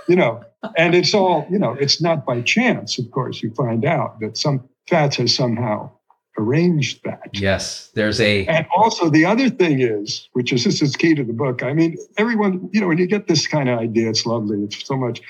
you 0.08 0.16
know. 0.16 0.44
And 0.78 0.96
it's 0.96 1.14
all 1.14 1.46
you 1.52 1.60
know. 1.60 1.74
It's 1.74 2.02
not 2.02 2.26
by 2.26 2.42
chance, 2.42 2.98
of 2.98 3.12
course. 3.12 3.44
You 3.44 3.54
find 3.54 3.86
out 3.86 4.20
that 4.22 4.38
some 4.38 4.68
fats 4.90 5.18
has 5.18 5.36
somehow 5.36 5.92
arranged 6.38 7.02
that. 7.04 7.30
Yes, 7.34 7.92
there's 7.94 8.20
a. 8.20 8.46
And 8.48 8.66
also 8.76 9.10
the 9.10 9.26
other 9.26 9.50
thing 9.50 9.82
is, 9.82 10.30
which 10.34 10.52
is 10.52 10.64
this 10.64 10.82
is 10.82 10.96
key 10.96 11.14
to 11.16 11.24
the 11.24 11.34
book. 11.34 11.64
I 11.64 11.74
mean, 11.74 11.98
everyone, 12.18 12.70
you 12.72 12.82
know, 12.82 12.88
when 12.88 12.98
you 12.98 13.08
get 13.08 13.28
this 13.28 13.46
kind 13.46 13.70
of 13.70 13.78
idea, 13.78 14.10
it's 14.10 14.26
lovely. 14.26 14.64
It's 14.64 14.86
so 14.86 14.96
much 14.96 15.22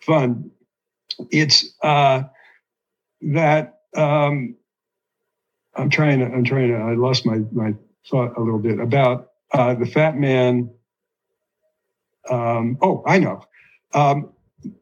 fun. 0.00 0.50
It's 1.30 1.74
uh, 1.82 2.22
that 3.22 3.80
um, 3.96 4.56
I'm 5.74 5.90
trying 5.90 6.20
to, 6.20 6.26
I'm 6.26 6.44
trying 6.44 6.68
to, 6.68 6.76
I 6.76 6.94
lost 6.94 7.26
my, 7.26 7.38
my 7.52 7.74
thought 8.08 8.36
a 8.36 8.40
little 8.40 8.58
bit 8.58 8.78
about 8.78 9.30
uh, 9.52 9.74
the 9.74 9.86
fat 9.86 10.16
man. 10.16 10.70
Um, 12.30 12.78
oh, 12.80 13.02
I 13.06 13.18
know. 13.18 13.42
Um, 13.92 14.30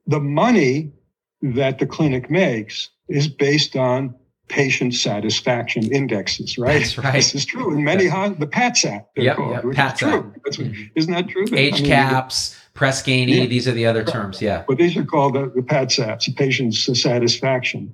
the 0.06 0.20
money 0.20 0.92
that 1.40 1.78
the 1.78 1.86
clinic 1.86 2.30
makes 2.30 2.90
is 3.08 3.28
based 3.28 3.76
on 3.76 4.14
patient 4.48 4.94
satisfaction 4.94 5.92
indexes, 5.92 6.58
right? 6.58 6.80
That's 6.80 6.98
right. 6.98 7.12
This 7.12 7.34
is 7.34 7.44
true 7.44 7.74
in 7.74 7.84
many 7.84 8.04
yes. 8.04 8.38
the 8.38 8.46
PATSAT. 8.46 9.04
Yep, 9.16 9.36
called, 9.36 9.52
yep. 9.52 9.64
PATSAT. 9.64 9.98
True. 9.98 10.34
That's 10.44 10.58
what, 10.58 10.68
mm-hmm. 10.68 10.82
Isn't 10.94 11.12
that 11.12 11.28
true? 11.28 11.44
H 11.52 11.74
I 11.74 11.76
mean, 11.76 11.86
caps, 11.86 12.56
Press 12.78 13.02
yeah. 13.08 13.46
these 13.46 13.66
are 13.66 13.72
the 13.72 13.86
other 13.86 14.04
terms. 14.04 14.40
Yeah. 14.40 14.62
But 14.68 14.78
these 14.78 14.96
are 14.96 15.04
called 15.04 15.34
the, 15.34 15.50
the 15.52 15.62
PATSATs, 15.62 16.36
patient 16.36 16.74
satisfaction. 16.74 17.92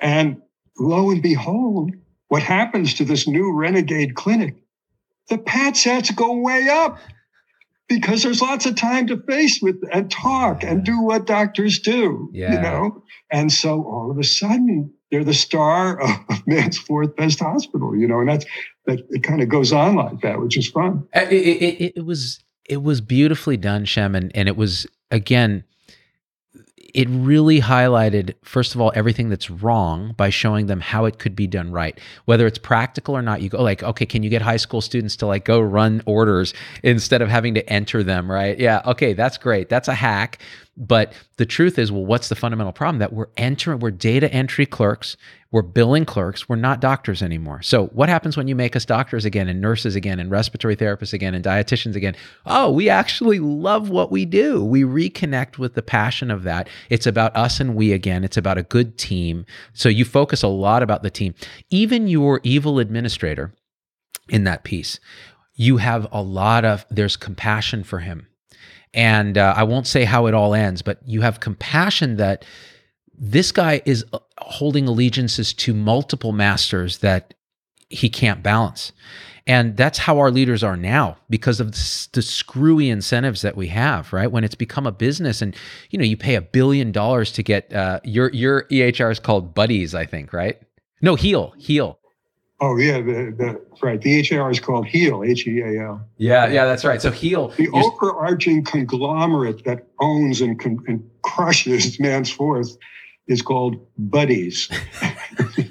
And 0.00 0.42
lo 0.76 1.12
and 1.12 1.22
behold, 1.22 1.92
what 2.26 2.42
happens 2.42 2.94
to 2.94 3.04
this 3.04 3.28
new 3.28 3.52
renegade 3.52 4.16
clinic? 4.16 4.56
The 5.28 5.38
PATSATs 5.38 6.16
go 6.16 6.32
way 6.32 6.66
up 6.68 6.98
because 7.88 8.24
there's 8.24 8.42
lots 8.42 8.66
of 8.66 8.74
time 8.74 9.06
to 9.06 9.22
face 9.22 9.62
with 9.62 9.80
and 9.92 10.10
talk 10.10 10.64
and 10.64 10.82
do 10.82 11.00
what 11.00 11.24
doctors 11.24 11.78
do, 11.78 12.28
yeah. 12.32 12.54
you 12.54 12.60
know? 12.60 13.04
And 13.30 13.52
so 13.52 13.84
all 13.84 14.10
of 14.10 14.18
a 14.18 14.24
sudden, 14.24 14.92
they're 15.12 15.22
the 15.22 15.32
star 15.32 16.00
of 16.00 16.10
man's 16.48 16.76
fourth 16.76 17.14
best 17.14 17.38
hospital, 17.38 17.96
you 17.96 18.08
know, 18.08 18.18
and 18.18 18.28
that's 18.28 18.46
that 18.86 18.98
it 19.10 19.22
kind 19.22 19.42
of 19.42 19.48
goes 19.48 19.72
on 19.72 19.94
like 19.94 20.22
that, 20.22 20.40
which 20.40 20.58
is 20.58 20.68
fun. 20.68 21.06
Uh, 21.14 21.20
it, 21.30 21.34
it, 21.34 21.92
it 21.98 22.04
was 22.04 22.42
it 22.68 22.82
was 22.82 23.00
beautifully 23.00 23.56
done, 23.56 23.84
Shem, 23.84 24.14
and, 24.14 24.30
and 24.34 24.48
it 24.48 24.56
was 24.56 24.86
again 25.10 25.64
it 26.94 27.06
really 27.10 27.60
highlighted, 27.60 28.34
first 28.42 28.74
of 28.74 28.80
all, 28.80 28.90
everything 28.94 29.28
that's 29.28 29.50
wrong 29.50 30.14
by 30.16 30.30
showing 30.30 30.66
them 30.66 30.80
how 30.80 31.04
it 31.04 31.18
could 31.18 31.36
be 31.36 31.46
done 31.46 31.70
right. 31.70 31.98
Whether 32.24 32.46
it's 32.46 32.58
practical 32.58 33.16
or 33.16 33.22
not, 33.22 33.42
you 33.42 33.50
go 33.50 33.62
like, 33.62 33.82
okay, 33.82 34.06
can 34.06 34.22
you 34.22 34.30
get 34.30 34.42
high 34.42 34.56
school 34.56 34.80
students 34.80 35.14
to 35.16 35.26
like 35.26 35.44
go 35.44 35.60
run 35.60 36.02
orders 36.06 36.54
instead 36.82 37.20
of 37.20 37.28
having 37.28 37.54
to 37.54 37.68
enter 37.70 38.02
them, 38.02 38.30
right? 38.30 38.58
Yeah, 38.58 38.80
okay, 38.86 39.12
that's 39.12 39.36
great. 39.36 39.68
That's 39.68 39.88
a 39.88 39.94
hack. 39.94 40.38
But 40.80 41.12
the 41.38 41.46
truth 41.46 41.76
is, 41.76 41.90
well, 41.90 42.06
what's 42.06 42.28
the 42.28 42.36
fundamental 42.36 42.72
problem? 42.72 43.00
That 43.00 43.12
we're 43.12 43.26
entering, 43.36 43.80
we're 43.80 43.90
data 43.90 44.32
entry 44.32 44.64
clerks, 44.64 45.16
we're 45.50 45.62
billing 45.62 46.04
clerks, 46.04 46.48
we're 46.48 46.54
not 46.54 46.80
doctors 46.80 47.20
anymore. 47.20 47.62
So 47.62 47.86
what 47.88 48.08
happens 48.08 48.36
when 48.36 48.46
you 48.46 48.54
make 48.54 48.76
us 48.76 48.84
doctors 48.84 49.24
again 49.24 49.48
and 49.48 49.60
nurses 49.60 49.96
again 49.96 50.20
and 50.20 50.30
respiratory 50.30 50.76
therapists 50.76 51.12
again 51.12 51.34
and 51.34 51.44
dietitians 51.44 51.96
again? 51.96 52.14
Oh, 52.46 52.70
we 52.70 52.88
actually 52.88 53.40
love 53.40 53.90
what 53.90 54.12
we 54.12 54.24
do. 54.24 54.64
We 54.64 54.84
reconnect 54.84 55.58
with 55.58 55.74
the 55.74 55.82
passion 55.82 56.30
of 56.30 56.44
that. 56.44 56.68
It's 56.90 57.08
about 57.08 57.34
us 57.34 57.58
and 57.58 57.74
we 57.74 57.92
again. 57.92 58.22
It's 58.22 58.36
about 58.36 58.56
a 58.56 58.62
good 58.62 58.96
team. 58.96 59.46
So 59.72 59.88
you 59.88 60.04
focus 60.04 60.44
a 60.44 60.48
lot 60.48 60.84
about 60.84 61.02
the 61.02 61.10
team. 61.10 61.34
Even 61.70 62.06
your 62.06 62.38
evil 62.44 62.78
administrator 62.78 63.52
in 64.28 64.44
that 64.44 64.62
piece, 64.62 65.00
you 65.56 65.78
have 65.78 66.06
a 66.12 66.22
lot 66.22 66.64
of, 66.64 66.86
there's 66.88 67.16
compassion 67.16 67.82
for 67.82 67.98
him 67.98 68.27
and 68.98 69.38
uh, 69.38 69.54
I 69.56 69.62
won't 69.62 69.86
say 69.86 70.02
how 70.02 70.26
it 70.26 70.34
all 70.34 70.54
ends, 70.54 70.82
but 70.82 70.98
you 71.06 71.20
have 71.20 71.38
compassion 71.38 72.16
that 72.16 72.44
this 73.16 73.52
guy 73.52 73.80
is 73.86 74.04
uh, 74.12 74.18
holding 74.38 74.88
allegiances 74.88 75.54
to 75.54 75.72
multiple 75.72 76.32
masters 76.32 76.98
that 76.98 77.34
he 77.88 78.10
can't 78.10 78.42
balance. 78.42 78.90
And 79.46 79.76
that's 79.76 79.98
how 79.98 80.18
our 80.18 80.32
leaders 80.32 80.64
are 80.64 80.76
now 80.76 81.16
because 81.30 81.60
of 81.60 81.70
the 81.70 82.22
screwy 82.22 82.90
incentives 82.90 83.42
that 83.42 83.56
we 83.56 83.68
have, 83.68 84.12
right? 84.12 84.32
When 84.32 84.42
it's 84.42 84.56
become 84.56 84.84
a 84.84 84.92
business 84.92 85.42
and, 85.42 85.54
you 85.90 85.98
know, 86.00 86.04
you 86.04 86.16
pay 86.16 86.34
a 86.34 86.42
billion 86.42 86.90
dollars 86.90 87.30
to 87.32 87.44
get 87.44 87.72
uh, 87.72 88.00
your, 88.02 88.30
your 88.32 88.64
EHR 88.64 89.12
is 89.12 89.20
called 89.20 89.54
buddies, 89.54 89.94
I 89.94 90.06
think, 90.06 90.32
right? 90.32 90.60
No, 91.00 91.14
heal, 91.14 91.54
heal. 91.56 92.00
Oh 92.60 92.76
yeah, 92.76 93.00
the, 93.00 93.32
the 93.36 93.60
right. 93.82 94.00
The 94.00 94.20
EHR 94.20 94.50
is 94.50 94.58
called 94.58 94.86
HEAL, 94.86 95.22
H 95.24 95.46
E 95.46 95.60
A 95.60 95.80
L. 95.80 96.04
Yeah, 96.16 96.48
yeah, 96.48 96.64
that's 96.64 96.84
right. 96.84 97.00
So 97.00 97.12
HEAL, 97.12 97.48
the 97.50 97.68
overarching 97.68 98.64
conglomerate 98.64 99.64
that 99.64 99.86
owns 100.00 100.40
and, 100.40 100.60
and 100.88 101.08
crushes 101.22 102.00
man's 102.00 102.30
fourth, 102.30 102.76
is 103.28 103.42
called 103.42 103.76
Buddies. 103.96 104.68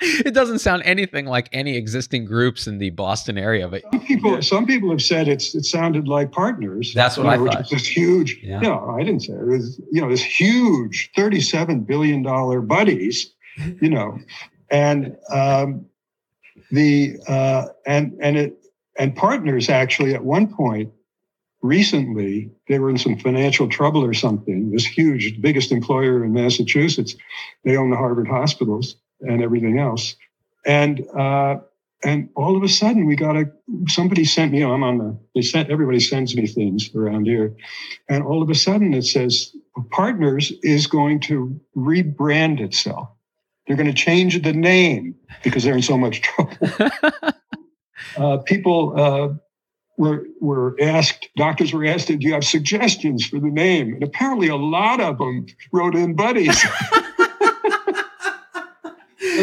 it 0.00 0.32
doesn't 0.32 0.60
sound 0.60 0.82
anything 0.86 1.26
like 1.26 1.50
any 1.52 1.76
existing 1.76 2.24
groups 2.24 2.66
in 2.66 2.78
the 2.78 2.88
Boston 2.88 3.36
area, 3.36 3.68
but 3.68 3.82
some 3.90 4.00
people, 4.00 4.32
yeah. 4.32 4.40
some 4.40 4.66
people 4.66 4.90
have 4.90 5.02
said 5.02 5.28
it's 5.28 5.54
it 5.54 5.64
sounded 5.64 6.08
like 6.08 6.32
partners. 6.32 6.94
That's 6.94 7.18
what 7.18 7.24
know, 7.24 7.46
I 7.46 7.52
thought. 7.52 7.68
this 7.68 7.86
huge. 7.86 8.40
Yeah. 8.42 8.60
No, 8.60 8.96
I 8.98 9.02
didn't 9.02 9.20
say 9.20 9.34
it. 9.34 9.40
it 9.40 9.46
was. 9.46 9.78
You 9.92 10.00
know, 10.00 10.08
this 10.08 10.22
huge 10.22 11.10
thirty-seven 11.14 11.80
billion 11.80 12.22
dollar 12.22 12.62
buddies. 12.62 13.34
You 13.82 13.90
know, 13.90 14.18
and 14.70 15.16
um, 15.32 15.86
the 16.70 17.18
uh, 17.28 17.66
and 17.86 18.16
and 18.20 18.36
it 18.36 18.58
and 18.98 19.14
partners 19.16 19.68
actually 19.68 20.14
at 20.14 20.24
one 20.24 20.52
point 20.52 20.92
recently 21.62 22.50
they 22.68 22.78
were 22.78 22.88
in 22.90 22.98
some 22.98 23.18
financial 23.18 23.68
trouble 23.68 24.04
or 24.04 24.14
something. 24.14 24.70
This 24.70 24.86
huge, 24.86 25.40
biggest 25.40 25.72
employer 25.72 26.24
in 26.24 26.32
Massachusetts, 26.32 27.14
they 27.64 27.76
own 27.76 27.90
the 27.90 27.96
Harvard 27.96 28.28
hospitals 28.28 28.96
and 29.20 29.42
everything 29.42 29.78
else, 29.78 30.16
and. 30.66 31.06
Uh, 31.16 31.60
and 32.02 32.30
all 32.34 32.56
of 32.56 32.62
a 32.62 32.68
sudden, 32.68 33.04
we 33.04 33.14
got 33.14 33.36
a 33.36 33.44
somebody 33.86 34.24
sent 34.24 34.52
me. 34.52 34.62
I'm 34.62 34.82
on 34.82 34.96
the. 34.96 35.18
They 35.34 35.42
sent 35.42 35.68
everybody 35.68 36.00
sends 36.00 36.34
me 36.34 36.46
things 36.46 36.88
around 36.94 37.26
here, 37.26 37.54
and 38.08 38.24
all 38.24 38.42
of 38.42 38.48
a 38.48 38.54
sudden 38.54 38.94
it 38.94 39.02
says 39.02 39.54
Partners 39.90 40.52
is 40.62 40.86
going 40.86 41.20
to 41.20 41.60
rebrand 41.76 42.60
itself. 42.60 43.08
They're 43.70 43.76
going 43.76 43.86
to 43.86 43.94
change 43.94 44.42
the 44.42 44.52
name 44.52 45.14
because 45.44 45.62
they're 45.62 45.76
in 45.76 45.82
so 45.82 45.96
much 45.96 46.22
trouble. 46.22 46.56
uh, 48.16 48.38
people 48.38 49.00
uh, 49.00 49.28
were 49.96 50.26
were 50.40 50.76
asked, 50.80 51.28
doctors 51.36 51.72
were 51.72 51.84
asked, 51.84 52.08
"Do 52.08 52.16
you 52.18 52.32
have 52.32 52.42
suggestions 52.42 53.24
for 53.24 53.38
the 53.38 53.46
name?" 53.46 53.94
And 53.94 54.02
apparently, 54.02 54.48
a 54.48 54.56
lot 54.56 55.00
of 55.00 55.18
them 55.18 55.46
wrote 55.70 55.94
in 55.94 56.16
buddies. 56.16 56.60
and 56.98 57.20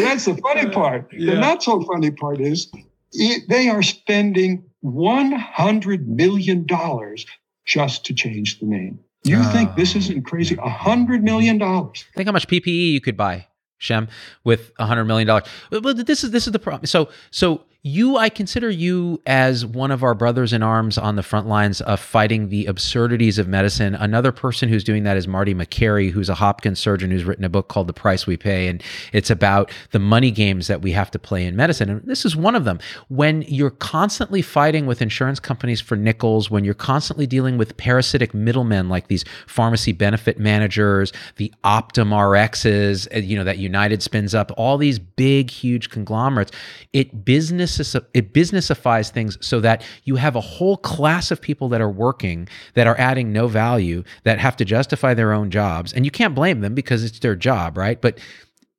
that's 0.04 0.26
the 0.26 0.38
funny 0.42 0.68
part. 0.68 1.10
Yeah. 1.10 1.32
The 1.32 1.40
not 1.40 1.62
so 1.62 1.80
funny 1.84 2.10
part 2.10 2.38
is 2.38 2.70
it, 3.12 3.48
they 3.48 3.70
are 3.70 3.82
spending 3.82 4.62
one 4.80 5.32
hundred 5.32 6.06
million 6.06 6.66
dollars 6.66 7.24
just 7.64 8.04
to 8.04 8.12
change 8.12 8.60
the 8.60 8.66
name. 8.66 8.98
You 9.24 9.38
oh. 9.40 9.52
think 9.54 9.74
this 9.74 9.96
isn't 9.96 10.26
crazy? 10.26 10.58
A 10.62 10.68
hundred 10.68 11.24
million 11.24 11.56
dollars. 11.56 12.04
Think 12.14 12.26
how 12.26 12.32
much 12.32 12.46
PPE 12.46 12.92
you 12.92 13.00
could 13.00 13.16
buy, 13.16 13.47
Shem, 13.78 14.08
with 14.44 14.72
a 14.78 14.86
hundred 14.86 15.04
million 15.04 15.26
dollars. 15.26 15.44
But 15.70 16.06
this 16.06 16.24
is 16.24 16.30
this 16.30 16.46
is 16.46 16.52
the 16.52 16.58
problem. 16.58 16.86
So 16.86 17.08
so 17.30 17.62
you 17.82 18.16
i 18.16 18.28
consider 18.28 18.68
you 18.68 19.22
as 19.24 19.64
one 19.64 19.92
of 19.92 20.02
our 20.02 20.14
brothers 20.14 20.52
in 20.52 20.64
arms 20.64 20.98
on 20.98 21.14
the 21.14 21.22
front 21.22 21.46
lines 21.46 21.80
of 21.82 22.00
fighting 22.00 22.48
the 22.48 22.66
absurdities 22.66 23.38
of 23.38 23.46
medicine. 23.46 23.94
Another 23.94 24.32
person 24.32 24.68
who's 24.68 24.82
doing 24.82 25.04
that 25.04 25.16
is 25.16 25.28
marty 25.28 25.54
makary 25.54 26.10
who's 26.10 26.28
a 26.28 26.34
hopkins 26.34 26.80
surgeon 26.80 27.10
who's 27.10 27.22
written 27.22 27.44
a 27.44 27.48
book 27.48 27.68
called 27.68 27.86
the 27.86 27.92
price 27.92 28.26
we 28.26 28.36
pay 28.36 28.66
and 28.66 28.82
it's 29.12 29.30
about 29.30 29.70
the 29.92 29.98
money 30.00 30.32
games 30.32 30.66
that 30.66 30.82
we 30.82 30.90
have 30.90 31.10
to 31.12 31.18
play 31.18 31.46
in 31.46 31.54
medicine. 31.54 31.88
And 31.88 32.02
this 32.02 32.24
is 32.24 32.34
one 32.34 32.56
of 32.56 32.64
them. 32.64 32.80
When 33.08 33.42
you're 33.42 33.70
constantly 33.70 34.42
fighting 34.42 34.86
with 34.86 35.00
insurance 35.00 35.38
companies 35.38 35.80
for 35.80 35.96
nickels 35.96 36.50
when 36.50 36.64
you're 36.64 36.74
constantly 36.74 37.26
dealing 37.26 37.58
with 37.58 37.76
parasitic 37.76 38.34
middlemen 38.34 38.88
like 38.88 39.06
these 39.08 39.24
pharmacy 39.46 39.92
benefit 39.92 40.38
managers 40.38 41.12
the 41.36 41.52
optum 41.64 42.10
rx's 42.10 43.08
you 43.12 43.36
know 43.36 43.44
that 43.44 43.58
united 43.58 44.02
spins 44.02 44.34
up 44.34 44.50
all 44.56 44.78
these 44.78 44.98
big 44.98 45.50
huge 45.50 45.90
conglomerates 45.90 46.50
it 46.92 47.24
business 47.24 47.67
it 48.14 48.32
businessifies 48.32 49.10
things 49.10 49.38
so 49.40 49.60
that 49.60 49.84
you 50.04 50.16
have 50.16 50.36
a 50.36 50.40
whole 50.40 50.76
class 50.76 51.30
of 51.30 51.40
people 51.40 51.68
that 51.68 51.80
are 51.80 51.90
working 51.90 52.48
that 52.74 52.86
are 52.86 52.98
adding 52.98 53.32
no 53.32 53.46
value 53.46 54.02
that 54.24 54.38
have 54.38 54.56
to 54.56 54.64
justify 54.64 55.14
their 55.14 55.32
own 55.32 55.50
jobs 55.50 55.92
and 55.92 56.04
you 56.04 56.10
can't 56.10 56.34
blame 56.34 56.60
them 56.60 56.74
because 56.74 57.04
it's 57.04 57.18
their 57.20 57.36
job 57.36 57.76
right 57.76 58.00
but 58.00 58.18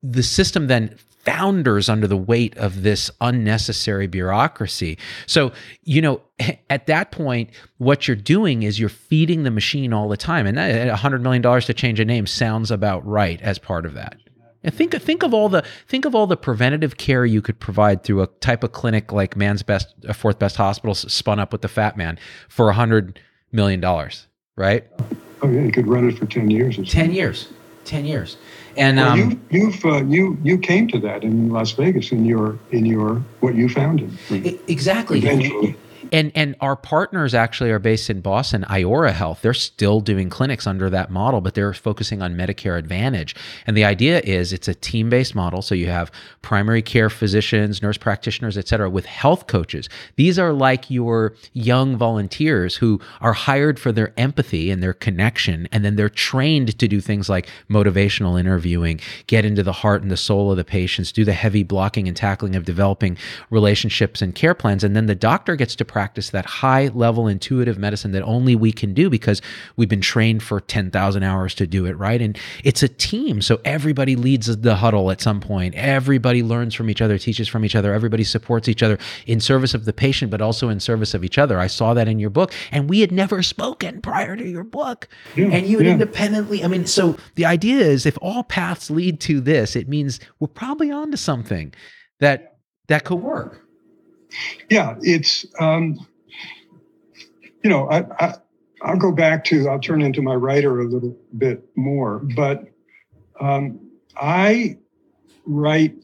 the 0.01 0.23
system 0.23 0.67
then 0.67 0.95
founders 1.25 1.89
under 1.89 2.07
the 2.07 2.17
weight 2.17 2.57
of 2.57 2.81
this 2.81 3.11
unnecessary 3.21 4.07
bureaucracy. 4.07 4.97
So, 5.27 5.51
you 5.83 6.01
know, 6.01 6.21
at 6.69 6.87
that 6.87 7.11
point, 7.11 7.51
what 7.77 8.07
you're 8.07 8.15
doing 8.15 8.63
is 8.63 8.79
you're 8.79 8.89
feeding 8.89 9.43
the 9.43 9.51
machine 9.51 9.93
all 9.93 10.09
the 10.09 10.17
time. 10.17 10.47
And 10.47 10.57
$100 10.57 11.21
million 11.21 11.41
to 11.41 11.73
change 11.73 11.99
a 11.99 12.05
name 12.05 12.25
sounds 12.25 12.71
about 12.71 13.05
right 13.05 13.41
as 13.41 13.59
part 13.59 13.85
of 13.85 13.93
that. 13.93 14.17
And 14.63 14.73
think 14.73 14.93
think 15.01 15.23
of 15.23 15.33
all 15.33 15.47
the 15.47 15.63
think 15.87 16.05
of 16.05 16.13
all 16.13 16.27
the 16.27 16.35
preventative 16.35 16.97
care 16.97 17.25
you 17.25 17.41
could 17.41 17.59
provide 17.59 18.03
through 18.03 18.21
a 18.21 18.27
type 18.27 18.63
of 18.63 18.71
clinic 18.71 19.11
like 19.11 19.35
Man's 19.35 19.63
Best, 19.63 19.93
a 20.07 20.13
Fourth 20.13 20.37
Best 20.37 20.57
Hospital 20.57 20.93
spun 20.93 21.39
up 21.39 21.51
with 21.51 21.61
the 21.61 21.69
Fat 21.69 21.95
Man 21.95 22.19
for 22.49 22.69
a 22.69 22.73
hundred 22.73 23.19
million 23.51 23.79
dollars, 23.79 24.27
right? 24.57 24.85
Oh 25.41 25.49
yeah, 25.49 25.61
you 25.61 25.71
could 25.71 25.87
run 25.87 26.09
it 26.09 26.17
for 26.17 26.25
ten 26.25 26.49
years. 26.49 26.77
ten 26.89 27.13
years, 27.13 27.47
ten 27.85 28.03
years, 28.03 28.35
and 28.75 28.97
well, 28.97 29.11
um, 29.11 29.19
you 29.49 29.61
you've 29.61 29.85
uh, 29.85 30.03
you 30.03 30.37
you 30.43 30.57
came 30.57 30.89
to 30.89 30.99
that 30.99 31.23
in 31.23 31.49
Las 31.49 31.71
Vegas 31.71 32.11
in 32.11 32.25
your 32.25 32.59
in 32.71 32.85
your 32.85 33.23
what 33.39 33.55
you 33.55 33.69
founded. 33.69 34.11
Exactly. 34.67 35.19
Eventually 35.19 35.77
and 36.11 36.31
and 36.35 36.55
our 36.61 36.75
partners 36.75 37.33
actually 37.33 37.71
are 37.71 37.79
based 37.79 38.09
in 38.09 38.21
Boston, 38.21 38.65
Iora 38.69 39.11
Health. 39.11 39.41
They're 39.41 39.53
still 39.53 39.99
doing 40.01 40.29
clinics 40.29 40.67
under 40.67 40.89
that 40.89 41.09
model, 41.09 41.41
but 41.41 41.53
they're 41.53 41.73
focusing 41.73 42.21
on 42.21 42.35
Medicare 42.35 42.77
Advantage. 42.77 43.35
And 43.67 43.75
the 43.75 43.85
idea 43.85 44.21
is 44.23 44.53
it's 44.53 44.67
a 44.67 44.73
team-based 44.73 45.35
model. 45.35 45.61
So 45.61 45.75
you 45.75 45.87
have 45.87 46.11
primary 46.41 46.81
care 46.81 47.09
physicians, 47.09 47.81
nurse 47.81 47.97
practitioners, 47.97 48.57
et 48.57 48.67
cetera, 48.67 48.89
with 48.89 49.05
health 49.05 49.47
coaches. 49.47 49.89
These 50.15 50.39
are 50.39 50.53
like 50.53 50.89
your 50.89 51.35
young 51.53 51.97
volunteers 51.97 52.75
who 52.75 52.99
are 53.21 53.33
hired 53.33 53.79
for 53.79 53.91
their 53.91 54.13
empathy 54.17 54.71
and 54.71 54.81
their 54.81 54.93
connection, 54.93 55.67
and 55.71 55.85
then 55.85 55.95
they're 55.95 56.09
trained 56.09 56.77
to 56.79 56.87
do 56.87 57.01
things 57.01 57.29
like 57.29 57.47
motivational 57.69 58.39
interviewing, 58.39 58.99
get 59.27 59.45
into 59.45 59.63
the 59.63 59.73
heart 59.73 60.01
and 60.01 60.11
the 60.11 60.17
soul 60.17 60.51
of 60.51 60.57
the 60.57 60.63
patients, 60.63 61.11
do 61.11 61.25
the 61.25 61.33
heavy 61.33 61.63
blocking 61.63 62.07
and 62.07 62.17
tackling 62.17 62.55
of 62.55 62.65
developing 62.65 63.17
relationships 63.49 64.21
and 64.21 64.35
care 64.35 64.53
plans, 64.53 64.83
and 64.83 64.95
then 64.95 65.05
the 65.05 65.15
doctor 65.15 65.55
gets 65.55 65.75
to 65.75 65.85
practice 65.89 66.29
that 66.29 66.45
high 66.45 66.87
level 66.89 67.27
intuitive 67.27 67.77
medicine 67.77 68.11
that 68.11 68.21
only 68.21 68.55
we 68.55 68.71
can 68.71 68.93
do 68.93 69.09
because 69.09 69.41
we've 69.75 69.89
been 69.89 69.99
trained 69.99 70.43
for 70.43 70.61
10,000 70.61 71.23
hours 71.23 71.55
to 71.55 71.65
do 71.65 71.87
it, 71.87 71.97
right? 71.97 72.21
And 72.21 72.37
it's 72.63 72.83
a 72.83 72.87
team. 72.87 73.41
So 73.41 73.59
everybody 73.65 74.15
leads 74.15 74.55
the 74.55 74.75
huddle 74.75 75.09
at 75.09 75.19
some 75.19 75.41
point. 75.41 75.73
Everybody 75.73 76.43
learns 76.43 76.75
from 76.75 76.91
each 76.91 77.01
other, 77.01 77.17
teaches 77.17 77.47
from 77.47 77.65
each 77.65 77.75
other. 77.75 77.91
Everybody 77.91 78.23
supports 78.23 78.69
each 78.69 78.83
other 78.83 78.99
in 79.25 79.39
service 79.39 79.73
of 79.73 79.85
the 79.85 79.91
patient, 79.91 80.29
but 80.29 80.41
also 80.41 80.69
in 80.69 80.79
service 80.79 81.15
of 81.15 81.23
each 81.23 81.39
other. 81.39 81.59
I 81.59 81.67
saw 81.67 81.95
that 81.95 82.07
in 82.07 82.19
your 82.19 82.29
book. 82.29 82.53
And 82.71 82.87
we 82.87 82.99
had 82.99 83.11
never 83.11 83.41
spoken 83.41 83.99
prior 83.99 84.35
to 84.35 84.47
your 84.47 84.63
book. 84.63 85.07
Yeah, 85.35 85.47
and 85.47 85.65
you 85.65 85.81
yeah. 85.81 85.93
independently, 85.93 86.63
I 86.63 86.67
mean, 86.67 86.85
so 86.85 87.17
the 87.33 87.45
idea 87.45 87.79
is 87.79 88.05
if 88.05 88.17
all 88.21 88.43
paths 88.43 88.91
lead 88.91 89.19
to 89.21 89.41
this, 89.41 89.75
it 89.75 89.89
means 89.89 90.19
we're 90.39 90.47
probably 90.47 90.91
onto 90.91 91.17
something 91.17 91.73
that 92.19 92.57
that 92.89 93.05
could 93.05 93.21
work. 93.21 93.65
Yeah, 94.69 94.95
it's 95.01 95.45
um, 95.59 96.07
you 97.63 97.69
know 97.69 97.89
I, 97.89 98.05
I 98.25 98.35
I'll 98.81 98.97
go 98.97 99.11
back 99.11 99.43
to 99.45 99.67
I'll 99.67 99.79
turn 99.79 100.01
into 100.01 100.21
my 100.21 100.35
writer 100.35 100.79
a 100.79 100.85
little 100.85 101.17
bit 101.37 101.63
more, 101.75 102.19
but 102.35 102.65
um, 103.39 103.79
I 104.15 104.77
write. 105.45 105.95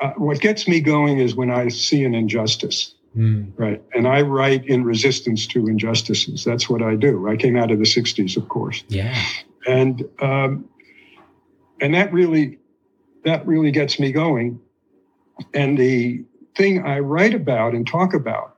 Uh, 0.00 0.12
what 0.16 0.40
gets 0.40 0.66
me 0.66 0.80
going 0.80 1.18
is 1.18 1.34
when 1.34 1.50
I 1.50 1.68
see 1.68 2.04
an 2.04 2.14
injustice, 2.14 2.94
mm. 3.14 3.52
right? 3.58 3.82
And 3.92 4.08
I 4.08 4.22
write 4.22 4.64
in 4.64 4.82
resistance 4.82 5.46
to 5.48 5.68
injustices. 5.68 6.42
That's 6.42 6.70
what 6.70 6.80
I 6.80 6.94
do. 6.96 7.28
I 7.28 7.36
came 7.36 7.54
out 7.54 7.70
of 7.70 7.78
the 7.78 7.84
'60s, 7.84 8.36
of 8.38 8.48
course. 8.48 8.82
Yeah. 8.88 9.14
And 9.66 10.08
um, 10.20 10.70
and 11.80 11.94
that 11.94 12.12
really 12.12 12.58
that 13.24 13.46
really 13.46 13.70
gets 13.70 13.98
me 13.98 14.12
going. 14.12 14.60
And 15.54 15.78
the 15.78 16.24
thing 16.56 16.84
I 16.84 16.98
write 17.00 17.34
about 17.34 17.74
and 17.74 17.86
talk 17.86 18.14
about 18.14 18.56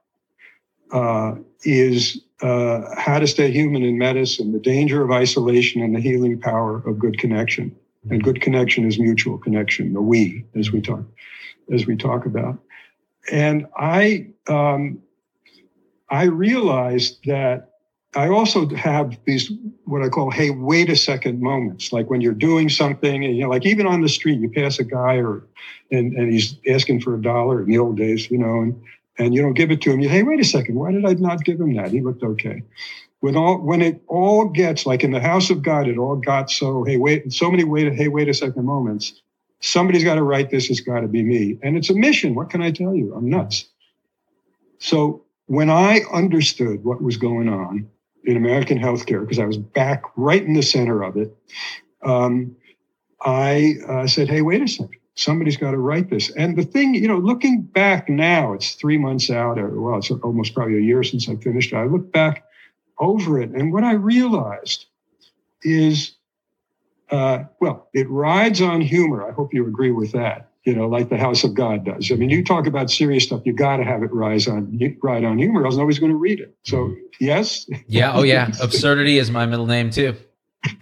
uh, 0.93 1.37
is 1.65 2.21
uh, 2.43 2.95
how 2.97 3.19
to 3.19 3.27
stay 3.27 3.51
human 3.51 3.83
in 3.83 3.99
medicine, 3.99 4.53
the 4.53 4.59
danger 4.59 5.03
of 5.03 5.11
isolation 5.11 5.83
and 5.83 5.95
the 5.95 6.01
healing 6.01 6.41
power 6.41 6.77
of 6.87 6.99
good 6.99 7.19
connection. 7.19 7.75
And 8.11 8.23
good 8.23 8.41
connection 8.41 8.85
is 8.85 8.99
mutual 8.99 9.39
connection, 9.39 9.93
the 9.93 10.03
we, 10.03 10.45
as 10.57 10.73
we 10.73 10.81
talk, 10.81 11.05
as 11.73 11.87
we 11.87 11.97
talk 11.97 12.27
about. 12.27 12.59
And 13.31 13.67
I, 13.77 14.27
um, 14.49 15.01
I 16.11 16.25
realized 16.25 17.21
that 17.27 17.72
I 18.15 18.29
also 18.29 18.69
have 18.75 19.17
these 19.25 19.51
what 19.85 20.03
I 20.03 20.09
call 20.09 20.31
"Hey, 20.31 20.51
wait 20.51 20.91
a 20.91 20.97
second" 20.97 21.41
moments, 21.41 21.93
like 21.93 22.11
when 22.11 22.21
you're 22.21 22.35
doing 22.35 22.69
something, 22.69 23.25
and 23.25 23.37
you 23.37 23.43
know, 23.45 23.49
like 23.49 23.65
even 23.65 23.87
on 23.87 24.03
the 24.03 24.09
street, 24.09 24.39
you 24.39 24.51
pass 24.51 24.79
a 24.79 24.85
guy 24.85 25.17
or 25.17 25.45
and 25.91 26.13
and 26.13 26.33
he's 26.33 26.57
asking 26.69 27.01
for 27.01 27.15
a 27.15 27.23
dollar 27.23 27.63
in 27.63 27.71
the 27.71 27.79
old 27.79 27.97
days, 27.97 28.31
you 28.31 28.39
know, 28.39 28.61
and 28.61 28.83
and 29.19 29.35
you 29.35 29.41
don't 29.41 29.55
give 29.55 29.71
it 29.71 29.81
to 29.83 29.93
him. 29.93 30.01
You 30.01 30.11
hey, 30.11 30.23
wait 30.23 30.41
a 30.41 30.45
second, 30.45 30.75
why 30.75 30.93
did 30.93 31.07
I 31.07 31.15
not 31.15 31.45
give 31.45 31.61
him 31.61 31.75
that? 31.75 31.91
He 31.93 32.03
looked 32.03 32.23
okay. 32.23 32.63
When 33.21 33.37
all 33.37 33.59
when 33.59 33.81
it 33.81 34.03
all 34.09 34.47
gets 34.49 34.85
like 34.85 35.05
in 35.05 35.13
the 35.13 35.21
house 35.21 35.49
of 35.49 35.63
God, 35.63 35.89
it 35.89 35.97
all 35.97 36.17
got 36.17 36.51
so 36.51 36.85
hey 36.85 36.99
wait 36.99 37.33
so 37.33 37.51
many 37.51 37.65
wait 37.65 37.95
hey 37.95 38.09
wait 38.09 38.29
a 38.29 38.35
second 38.35 38.67
moments. 38.67 39.23
Somebody's 39.61 40.05
got 40.05 40.17
to 40.17 40.25
write 40.25 40.51
this. 40.51 40.69
It's 40.71 40.81
got 40.81 41.01
to 41.01 41.09
be 41.09 41.23
me, 41.23 41.57
and 41.63 41.77
it's 41.77 41.89
a 41.89 41.95
mission. 41.95 42.35
What 42.35 42.51
can 42.51 42.61
I 42.61 42.73
tell 42.73 42.95
you? 42.95 43.15
I'm 43.15 43.31
nuts. 43.31 43.69
So 44.81 45.23
when 45.47 45.71
I 45.71 46.01
understood 46.13 46.85
what 46.85 47.01
was 47.01 47.17
going 47.17 47.49
on 47.49 47.89
in 48.25 48.37
American 48.37 48.79
healthcare 48.79 49.21
because 49.21 49.39
I 49.39 49.45
was 49.45 49.59
back 49.59 50.03
right 50.17 50.43
in 50.43 50.55
the 50.55 50.63
center 50.63 51.03
of 51.03 51.17
it. 51.17 51.37
Um, 52.03 52.57
I 53.21 53.75
uh, 53.89 54.07
said, 54.07 54.29
"Hey, 54.29 54.43
wait 54.43 54.63
a 54.63 54.69
second. 54.69 54.97
Somebody's 55.15 55.57
got 55.57 55.73
to 55.73 55.79
write 55.79 56.11
this." 56.11 56.31
And 56.31 56.57
the 56.57 56.65
thing, 56.65 56.95
you 56.95 57.09
know, 57.09 57.19
looking 57.19 57.63
back 57.63 58.09
now, 58.09 58.53
it's 58.53 58.73
three 58.73 58.99
months 58.99 59.31
out, 59.31 59.59
or 59.59 59.81
well, 59.81 59.99
it's 59.99 60.11
almost 60.11 60.55
probably 60.55 60.79
a 60.79 60.83
year 60.83 61.03
since 61.03 61.29
I 61.29 61.37
finished. 61.37 61.73
it. 61.73 61.77
I 61.77 61.85
look 61.85 62.13
back 62.13 62.45
over 62.99 63.41
it, 63.41 63.51
and 63.51 63.73
what 63.73 63.85
I 63.85 63.93
realized 63.93 64.87
is, 65.63 66.13
uh, 67.11 67.45
well, 67.61 67.89
it 67.93 68.09
rides 68.11 68.61
on 68.61 68.81
humor. 68.81 69.29
I 69.29 69.33
hope 69.33 69.55
you 69.55 69.67
agree 69.67 69.93
with 69.93 70.13
that 70.13 70.52
you 70.65 70.75
know, 70.75 70.87
like 70.87 71.09
the 71.09 71.17
House 71.17 71.43
of 71.45 71.55
God 71.55 71.85
does. 71.85 72.11
I 72.13 72.15
mean, 72.15 72.31
you 72.31 72.45
talk 72.45 72.67
about 72.67 72.91
serious 72.91 73.25
stuff, 73.25 73.43
you 73.45 73.53
got 73.53 73.79
to 73.79 73.85
have 73.85 74.03
it 74.03 74.13
rise 74.13 74.47
on 74.47 74.79
ride 75.03 75.25
on 75.25 75.39
humor, 75.39 75.65
else 75.65 75.77
nobody's 75.77 75.99
going 75.99 76.13
to 76.13 76.19
read 76.19 76.41
it. 76.41 76.57
So, 76.65 76.95
yes. 77.21 77.69
Yeah. 77.87 78.13
Oh, 78.15 78.23
yeah. 78.23 78.51
Absurdity 78.63 79.19
is 79.19 79.31
my 79.31 79.47
middle 79.47 79.67
name 79.67 79.91
too. 79.91 80.17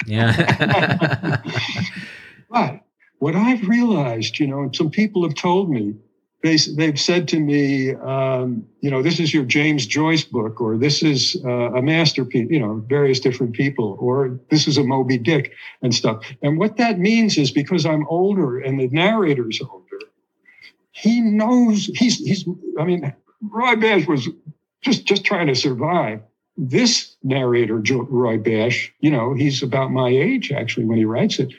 Yeah. 0.06 1.40
but 2.50 2.80
what 3.18 3.34
I've 3.34 3.66
realized, 3.66 4.38
you 4.38 4.46
know, 4.46 4.60
and 4.60 4.76
some 4.76 4.90
people 4.90 5.22
have 5.22 5.34
told 5.34 5.70
me, 5.70 5.94
they, 6.42 6.56
they've 6.56 6.98
said 6.98 7.28
to 7.28 7.38
me, 7.38 7.94
um, 7.94 8.66
you 8.80 8.90
know, 8.90 9.02
this 9.02 9.20
is 9.20 9.34
your 9.34 9.44
James 9.44 9.86
Joyce 9.86 10.24
book, 10.24 10.60
or 10.60 10.78
this 10.78 11.02
is 11.02 11.36
uh, 11.44 11.72
a 11.72 11.82
masterpiece, 11.82 12.48
you 12.50 12.58
know, 12.58 12.82
various 12.88 13.20
different 13.20 13.52
people, 13.52 13.96
or 14.00 14.40
this 14.50 14.66
is 14.66 14.78
a 14.78 14.82
Moby 14.82 15.18
Dick 15.18 15.52
and 15.82 15.94
stuff. 15.94 16.24
And 16.42 16.58
what 16.58 16.78
that 16.78 16.98
means 16.98 17.36
is 17.36 17.50
because 17.50 17.84
I'm 17.84 18.06
older 18.08 18.58
and 18.58 18.80
the 18.80 18.88
narrator's 18.88 19.60
older, 19.60 19.98
he 20.92 21.20
knows 21.20 21.86
he's, 21.94 22.18
he's, 22.18 22.48
I 22.78 22.84
mean, 22.84 23.14
Roy 23.42 23.76
Basch 23.76 24.06
was 24.06 24.28
just, 24.80 25.04
just 25.04 25.24
trying 25.24 25.48
to 25.48 25.54
survive. 25.54 26.22
This 26.56 27.16
narrator, 27.22 27.76
Roy 27.76 28.36
Basch, 28.36 28.92
you 29.00 29.10
know, 29.10 29.34
he's 29.34 29.62
about 29.62 29.92
my 29.92 30.08
age 30.08 30.52
actually 30.52 30.84
when 30.84 30.98
he 30.98 31.04
writes 31.04 31.38
it. 31.38 31.52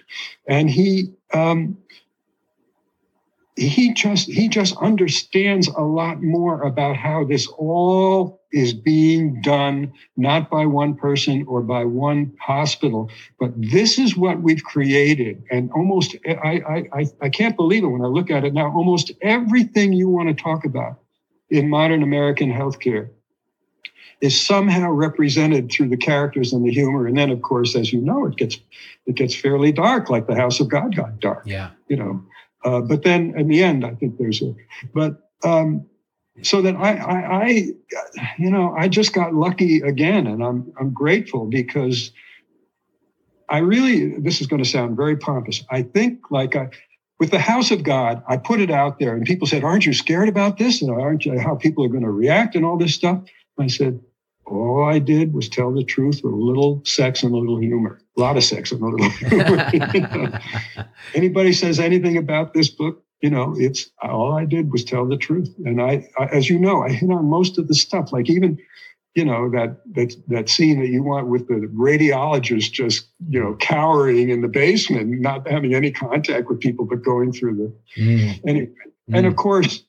And 0.47 0.69
he, 0.69 1.13
um, 1.33 1.77
he 3.55 3.93
just 3.93 4.27
he 4.27 4.47
just 4.47 4.75
understands 4.77 5.67
a 5.67 5.81
lot 5.81 6.21
more 6.21 6.61
about 6.61 6.95
how 6.95 7.23
this 7.25 7.47
all 7.47 8.41
is 8.51 8.73
being 8.73 9.41
done 9.41 9.93
not 10.17 10.49
by 10.49 10.65
one 10.65 10.95
person 10.95 11.45
or 11.47 11.61
by 11.61 11.83
one 11.85 12.33
hospital. 12.39 13.09
But 13.39 13.51
this 13.55 13.97
is 13.97 14.15
what 14.15 14.41
we've 14.41 14.63
created. 14.63 15.43
And 15.51 15.69
almost 15.71 16.15
I, 16.27 16.83
I 16.93 17.05
i 17.21 17.29
can't 17.29 17.55
believe 17.55 17.83
it 17.83 17.87
when 17.87 18.01
i 18.01 18.07
look 18.07 18.31
at 18.31 18.43
it 18.43 18.53
now 18.53 18.71
almost 18.71 19.11
everything 19.21 19.93
you 19.93 20.07
want 20.07 20.29
to 20.29 20.43
talk 20.43 20.65
about 20.65 20.99
in 21.49 21.69
modern 21.69 22.03
american 22.03 22.51
healthcare 22.51 23.09
is 24.21 24.39
somehow 24.39 24.91
represented 24.91 25.71
through 25.71 25.89
the 25.89 25.97
characters 25.97 26.53
and 26.53 26.63
the 26.63 26.71
humor. 26.71 27.07
And 27.07 27.17
then 27.17 27.31
of 27.31 27.41
course 27.41 27.75
as 27.75 27.91
you 27.91 27.99
know 27.99 28.25
it 28.27 28.37
gets 28.37 28.59
it 29.05 29.15
gets 29.15 29.35
fairly 29.35 29.71
dark 29.71 30.09
like 30.09 30.27
the 30.27 30.35
house 30.35 30.59
of 30.59 30.69
god 30.69 30.95
got 30.95 31.19
dark. 31.19 31.43
Yeah. 31.45 31.71
You 31.89 31.97
know 31.97 32.23
uh, 32.63 32.81
but 32.81 33.03
then 33.03 33.33
in 33.37 33.47
the 33.47 33.63
end, 33.63 33.85
I 33.85 33.95
think 33.95 34.17
there's 34.17 34.41
a, 34.41 34.53
but 34.93 35.29
um, 35.43 35.85
so 36.43 36.61
that 36.61 36.75
I, 36.75 36.95
I, 36.95 37.43
I, 37.43 37.47
you 38.37 38.49
know, 38.49 38.73
I 38.77 38.87
just 38.87 39.13
got 39.13 39.33
lucky 39.33 39.81
again, 39.81 40.27
and 40.27 40.43
I'm 40.43 40.71
I'm 40.79 40.93
grateful 40.93 41.45
because 41.45 42.11
I 43.49 43.59
really, 43.59 44.17
this 44.19 44.41
is 44.41 44.47
going 44.47 44.63
to 44.63 44.69
sound 44.69 44.95
very 44.95 45.17
pompous. 45.17 45.63
I 45.69 45.81
think 45.81 46.31
like 46.31 46.55
I, 46.55 46.69
with 47.19 47.31
the 47.31 47.39
house 47.39 47.71
of 47.71 47.83
God, 47.83 48.23
I 48.27 48.37
put 48.37 48.61
it 48.61 48.71
out 48.71 48.99
there, 48.99 49.15
and 49.15 49.25
people 49.25 49.47
said, 49.47 49.63
"Aren't 49.63 49.85
you 49.85 49.93
scared 49.93 50.29
about 50.29 50.57
this? 50.57 50.81
And 50.81 50.91
aren't 50.91 51.25
you 51.25 51.39
how 51.39 51.55
people 51.55 51.83
are 51.83 51.89
going 51.89 52.03
to 52.03 52.11
react 52.11 52.55
and 52.55 52.65
all 52.65 52.77
this 52.77 52.95
stuff?" 52.95 53.23
I 53.59 53.67
said, 53.67 53.99
all 54.51 54.83
I 54.83 54.99
did 54.99 55.33
was 55.33 55.49
tell 55.49 55.71
the 55.71 55.83
truth 55.83 56.21
with 56.23 56.33
a 56.33 56.37
little 56.37 56.81
sex 56.85 57.23
and 57.23 57.33
a 57.33 57.37
little 57.37 57.59
humor. 57.59 58.00
A 58.17 58.19
lot 58.19 58.37
of 58.37 58.43
sex 58.43 58.71
a 58.71 58.75
little 58.75 59.09
humor. 59.09 60.39
Anybody 61.13 61.53
says 61.53 61.79
anything 61.79 62.17
about 62.17 62.53
this 62.53 62.69
book, 62.69 63.03
you 63.21 63.29
know, 63.29 63.55
it's 63.57 63.89
all 64.01 64.33
I 64.33 64.45
did 64.45 64.71
was 64.71 64.83
tell 64.83 65.07
the 65.07 65.15
truth. 65.15 65.53
And 65.63 65.81
I, 65.81 66.09
I, 66.19 66.25
as 66.25 66.49
you 66.49 66.59
know, 66.59 66.83
I 66.83 66.89
hit 66.89 67.09
on 67.09 67.29
most 67.29 67.57
of 67.57 67.67
the 67.67 67.75
stuff. 67.75 68.11
Like 68.11 68.29
even, 68.29 68.57
you 69.15 69.23
know, 69.23 69.49
that 69.51 69.77
that 69.93 70.13
that 70.27 70.49
scene 70.49 70.79
that 70.79 70.89
you 70.89 71.03
want 71.03 71.27
with 71.27 71.47
the 71.47 71.67
radiologist 71.73 72.71
just, 72.71 73.07
you 73.29 73.39
know, 73.41 73.55
cowering 73.55 74.29
in 74.29 74.41
the 74.41 74.47
basement, 74.47 75.21
not 75.21 75.47
having 75.47 75.73
any 75.73 75.91
contact 75.91 76.49
with 76.49 76.59
people, 76.59 76.85
but 76.85 77.03
going 77.03 77.31
through 77.31 77.55
the 77.55 78.01
mm. 78.01 78.39
anyway. 78.45 78.73
Mm. 79.09 79.17
And 79.17 79.27
of 79.27 79.35
course, 79.35 79.83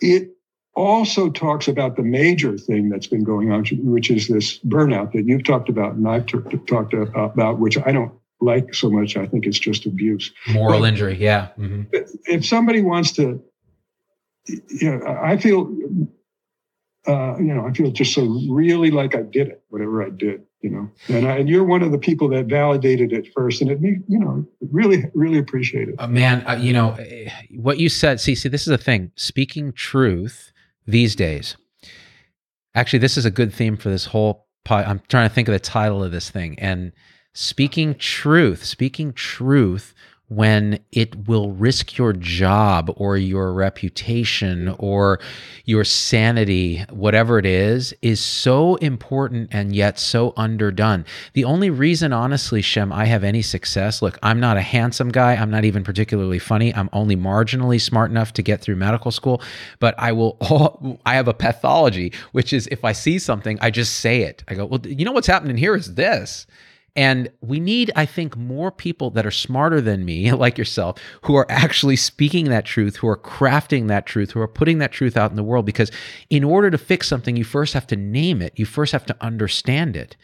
it 0.00 0.33
also 0.76 1.30
talks 1.30 1.68
about 1.68 1.96
the 1.96 2.02
major 2.02 2.58
thing 2.58 2.88
that's 2.88 3.06
been 3.06 3.24
going 3.24 3.52
on, 3.52 3.64
which 3.84 4.10
is 4.10 4.28
this 4.28 4.58
burnout 4.60 5.12
that 5.12 5.26
you've 5.26 5.44
talked 5.44 5.68
about 5.68 5.94
and 5.94 6.08
I've 6.08 6.26
t- 6.26 6.38
talked 6.66 6.94
about, 6.94 7.58
which 7.58 7.78
I 7.78 7.92
don't 7.92 8.12
like 8.40 8.74
so 8.74 8.90
much. 8.90 9.16
I 9.16 9.26
think 9.26 9.46
it's 9.46 9.58
just 9.58 9.86
abuse. 9.86 10.32
Moral 10.48 10.80
but 10.80 10.86
injury, 10.86 11.16
yeah. 11.16 11.48
Mm-hmm. 11.58 11.82
If 12.26 12.44
somebody 12.44 12.82
wants 12.82 13.12
to, 13.12 13.42
you 14.46 14.90
know, 14.90 15.06
I 15.06 15.36
feel, 15.36 15.72
uh, 17.06 17.36
you 17.38 17.54
know, 17.54 17.66
I 17.66 17.72
feel 17.72 17.90
just 17.92 18.12
so 18.12 18.22
really 18.50 18.90
like 18.90 19.14
I 19.14 19.22
did 19.22 19.48
it, 19.48 19.62
whatever 19.68 20.02
I 20.02 20.10
did, 20.10 20.42
you 20.60 20.70
know. 20.70 20.90
And, 21.08 21.28
I, 21.28 21.36
and 21.36 21.48
you're 21.48 21.64
one 21.64 21.82
of 21.82 21.92
the 21.92 21.98
people 21.98 22.28
that 22.30 22.46
validated 22.46 23.12
it 23.12 23.32
first, 23.32 23.62
and 23.62 23.70
it, 23.70 23.78
you 23.80 24.18
know, 24.18 24.44
really, 24.72 25.04
really 25.14 25.38
appreciate 25.38 25.88
it. 25.88 25.94
Uh, 25.98 26.08
man, 26.08 26.44
uh, 26.46 26.56
you 26.56 26.72
know, 26.72 26.94
eh, 26.94 27.30
what 27.56 27.78
you 27.78 27.88
said. 27.88 28.20
See, 28.20 28.34
see, 28.34 28.48
this 28.48 28.62
is 28.62 28.70
the 28.70 28.78
thing. 28.78 29.12
Speaking 29.16 29.72
truth 29.72 30.52
these 30.86 31.16
days. 31.16 31.56
Actually, 32.74 32.98
this 32.98 33.16
is 33.16 33.24
a 33.24 33.30
good 33.30 33.52
theme 33.52 33.76
for 33.76 33.90
this 33.90 34.06
whole. 34.06 34.46
I'm 34.68 35.00
trying 35.08 35.28
to 35.28 35.34
think 35.34 35.48
of 35.48 35.52
the 35.52 35.60
title 35.60 36.02
of 36.02 36.10
this 36.12 36.30
thing. 36.30 36.58
And 36.58 36.92
speaking 37.34 37.94
truth, 37.94 38.64
speaking 38.64 39.12
truth 39.12 39.94
when 40.34 40.78
it 40.92 41.28
will 41.28 41.52
risk 41.52 41.96
your 41.96 42.12
job 42.12 42.92
or 42.96 43.16
your 43.16 43.52
reputation 43.52 44.74
or 44.78 45.20
your 45.64 45.84
sanity, 45.84 46.84
whatever 46.90 47.38
it 47.38 47.46
is, 47.46 47.94
is 48.02 48.20
so 48.20 48.76
important 48.76 49.48
and 49.52 49.74
yet 49.74 49.98
so 49.98 50.32
underdone. 50.36 51.04
The 51.32 51.44
only 51.44 51.70
reason, 51.70 52.12
honestly, 52.12 52.62
Shem, 52.62 52.92
I 52.92 53.06
have 53.06 53.24
any 53.24 53.42
success 53.42 54.02
look, 54.02 54.18
I'm 54.22 54.40
not 54.40 54.56
a 54.56 54.62
handsome 54.62 55.10
guy. 55.10 55.34
I'm 55.34 55.50
not 55.50 55.64
even 55.64 55.84
particularly 55.84 56.38
funny. 56.38 56.74
I'm 56.74 56.90
only 56.92 57.16
marginally 57.16 57.80
smart 57.80 58.10
enough 58.10 58.32
to 58.34 58.42
get 58.42 58.60
through 58.60 58.76
medical 58.76 59.10
school, 59.10 59.42
but 59.78 59.94
I 59.98 60.12
will, 60.12 61.00
I 61.06 61.14
have 61.14 61.28
a 61.28 61.34
pathology, 61.34 62.12
which 62.32 62.52
is 62.52 62.66
if 62.68 62.84
I 62.84 62.92
see 62.92 63.18
something, 63.18 63.58
I 63.60 63.70
just 63.70 64.00
say 64.00 64.22
it. 64.22 64.44
I 64.48 64.54
go, 64.54 64.66
well, 64.66 64.80
you 64.84 65.04
know 65.04 65.12
what's 65.12 65.26
happening 65.26 65.56
here 65.56 65.74
is 65.74 65.94
this. 65.94 66.46
And 66.96 67.30
we 67.40 67.58
need, 67.58 67.90
I 67.96 68.06
think, 68.06 68.36
more 68.36 68.70
people 68.70 69.10
that 69.10 69.26
are 69.26 69.32
smarter 69.32 69.80
than 69.80 70.04
me, 70.04 70.32
like 70.44 70.56
yourself, 70.58 70.98
who 71.22 71.34
are 71.34 71.46
actually 71.48 71.96
speaking 71.96 72.46
that 72.50 72.64
truth, 72.64 72.96
who 72.96 73.08
are 73.08 73.16
crafting 73.16 73.88
that 73.88 74.06
truth, 74.06 74.30
who 74.30 74.40
are 74.40 74.48
putting 74.48 74.78
that 74.78 74.92
truth 74.92 75.16
out 75.16 75.30
in 75.30 75.36
the 75.36 75.42
world. 75.42 75.66
Because 75.66 75.90
in 76.30 76.44
order 76.44 76.70
to 76.70 76.78
fix 76.78 77.08
something, 77.08 77.36
you 77.36 77.44
first 77.44 77.74
have 77.74 77.86
to 77.88 77.96
name 77.96 78.40
it, 78.40 78.52
you 78.56 78.66
first 78.66 78.92
have 78.92 79.06
to 79.06 79.16
understand 79.20 79.96
it. 79.96 80.16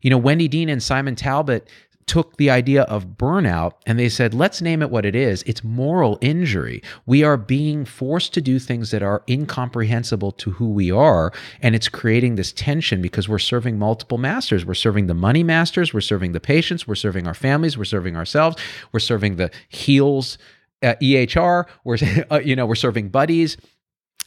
You 0.00 0.10
know, 0.10 0.18
Wendy 0.18 0.48
Dean 0.48 0.68
and 0.68 0.82
Simon 0.82 1.14
Talbot 1.14 1.68
took 2.06 2.36
the 2.36 2.50
idea 2.50 2.82
of 2.82 3.16
burnout 3.16 3.72
and 3.86 3.98
they 3.98 4.08
said, 4.08 4.34
let's 4.34 4.60
name 4.60 4.82
it 4.82 4.90
what 4.90 5.04
it 5.04 5.14
is. 5.14 5.42
It's 5.44 5.62
moral 5.62 6.18
injury. 6.20 6.82
We 7.06 7.22
are 7.22 7.36
being 7.36 7.84
forced 7.84 8.34
to 8.34 8.40
do 8.40 8.58
things 8.58 8.90
that 8.90 9.02
are 9.02 9.22
incomprehensible 9.28 10.32
to 10.32 10.50
who 10.52 10.68
we 10.68 10.90
are. 10.90 11.32
And 11.60 11.74
it's 11.74 11.88
creating 11.88 12.34
this 12.34 12.52
tension 12.52 13.02
because 13.02 13.28
we're 13.28 13.38
serving 13.38 13.78
multiple 13.78 14.18
masters. 14.18 14.64
We're 14.64 14.74
serving 14.74 15.06
the 15.06 15.14
money 15.14 15.42
masters, 15.42 15.94
we're 15.94 16.00
serving 16.00 16.32
the 16.32 16.40
patients, 16.40 16.86
we're 16.86 16.94
serving 16.94 17.26
our 17.26 17.34
families, 17.34 17.78
we're 17.78 17.84
serving 17.84 18.16
ourselves, 18.16 18.56
we're 18.92 19.00
serving 19.00 19.36
the 19.36 19.50
heels. 19.68 20.38
Uh, 20.82 20.96
EHR, 21.00 21.66
we're 21.84 21.96
uh, 22.30 22.40
you 22.40 22.56
know 22.56 22.66
we're 22.66 22.74
serving 22.74 23.08
buddies, 23.08 23.56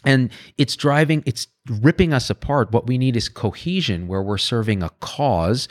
and 0.06 0.32
it's 0.58 0.76
driving 0.78 1.22
it's 1.26 1.48
ripping 1.82 2.14
us 2.14 2.30
apart 2.30 2.72
what 2.72 2.88
we 2.88 2.98
need 2.98 3.18
is 3.18 3.28
cohesion 3.28 4.08
where 4.08 4.22
we're 4.22 4.38
serving 4.38 4.84
a 4.84 4.90
cause 5.02 5.68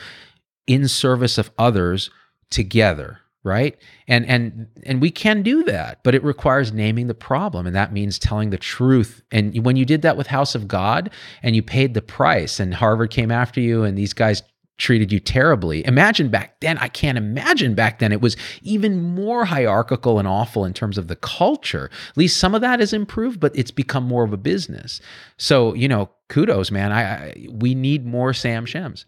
in 0.66 0.88
service 0.88 1.38
of 1.38 1.50
others 1.58 2.10
together 2.50 3.20
right? 3.44 3.76
And 4.08 4.26
and 4.26 4.66
and 4.84 5.00
we 5.00 5.10
can 5.10 5.42
do 5.42 5.62
that 5.64 6.02
but 6.02 6.14
it 6.14 6.24
requires 6.24 6.72
naming 6.72 7.06
the 7.06 7.14
problem 7.14 7.66
and 7.66 7.76
that 7.76 7.92
means 7.92 8.18
telling 8.18 8.50
the 8.50 8.58
truth. 8.58 9.22
And 9.30 9.64
when 9.64 9.76
you 9.76 9.84
did 9.84 10.02
that 10.02 10.16
with 10.16 10.26
house 10.26 10.54
of 10.54 10.66
god 10.66 11.10
and 11.42 11.54
you 11.54 11.62
paid 11.62 11.94
the 11.94 12.02
price 12.02 12.58
and 12.58 12.74
harvard 12.74 13.10
came 13.10 13.30
after 13.30 13.60
you 13.60 13.84
and 13.84 13.96
these 13.96 14.14
guys 14.14 14.42
treated 14.76 15.12
you 15.12 15.20
terribly 15.20 15.86
imagine 15.86 16.28
back 16.28 16.58
then 16.58 16.76
i 16.78 16.88
can't 16.88 17.16
imagine 17.16 17.76
back 17.76 18.00
then 18.00 18.10
it 18.10 18.20
was 18.20 18.36
even 18.62 19.00
more 19.00 19.44
hierarchical 19.44 20.18
and 20.18 20.26
awful 20.26 20.64
in 20.64 20.72
terms 20.72 20.98
of 20.98 21.06
the 21.06 21.14
culture. 21.14 21.90
At 22.08 22.16
least 22.16 22.38
some 22.38 22.56
of 22.56 22.60
that 22.62 22.80
has 22.80 22.92
improved 22.92 23.38
but 23.38 23.54
it's 23.54 23.70
become 23.70 24.04
more 24.04 24.24
of 24.24 24.32
a 24.32 24.38
business. 24.38 25.00
So 25.36 25.74
you 25.74 25.86
know 25.86 26.10
kudos 26.28 26.70
man. 26.70 26.92
I, 26.92 27.02
I 27.02 27.46
we 27.50 27.74
need 27.74 28.06
more 28.06 28.32
sam 28.32 28.64
shems. 28.64 29.04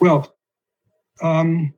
Well 0.00 0.33
um, 1.22 1.74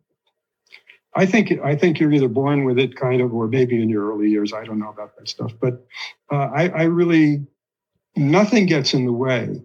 I 1.14 1.24
think 1.24 1.52
I 1.64 1.74
think 1.74 1.98
you're 1.98 2.12
either 2.12 2.28
born 2.28 2.64
with 2.64 2.78
it, 2.78 2.94
kind 2.94 3.22
of, 3.22 3.32
or 3.32 3.48
maybe 3.48 3.80
in 3.80 3.88
your 3.88 4.12
early 4.12 4.28
years. 4.28 4.52
I 4.52 4.64
don't 4.64 4.78
know 4.78 4.90
about 4.90 5.16
that 5.16 5.28
stuff, 5.28 5.52
but 5.60 5.86
uh, 6.30 6.50
I, 6.54 6.68
I 6.68 6.82
really 6.84 7.46
nothing 8.14 8.66
gets 8.66 8.92
in 8.92 9.06
the 9.06 9.12
way 9.12 9.62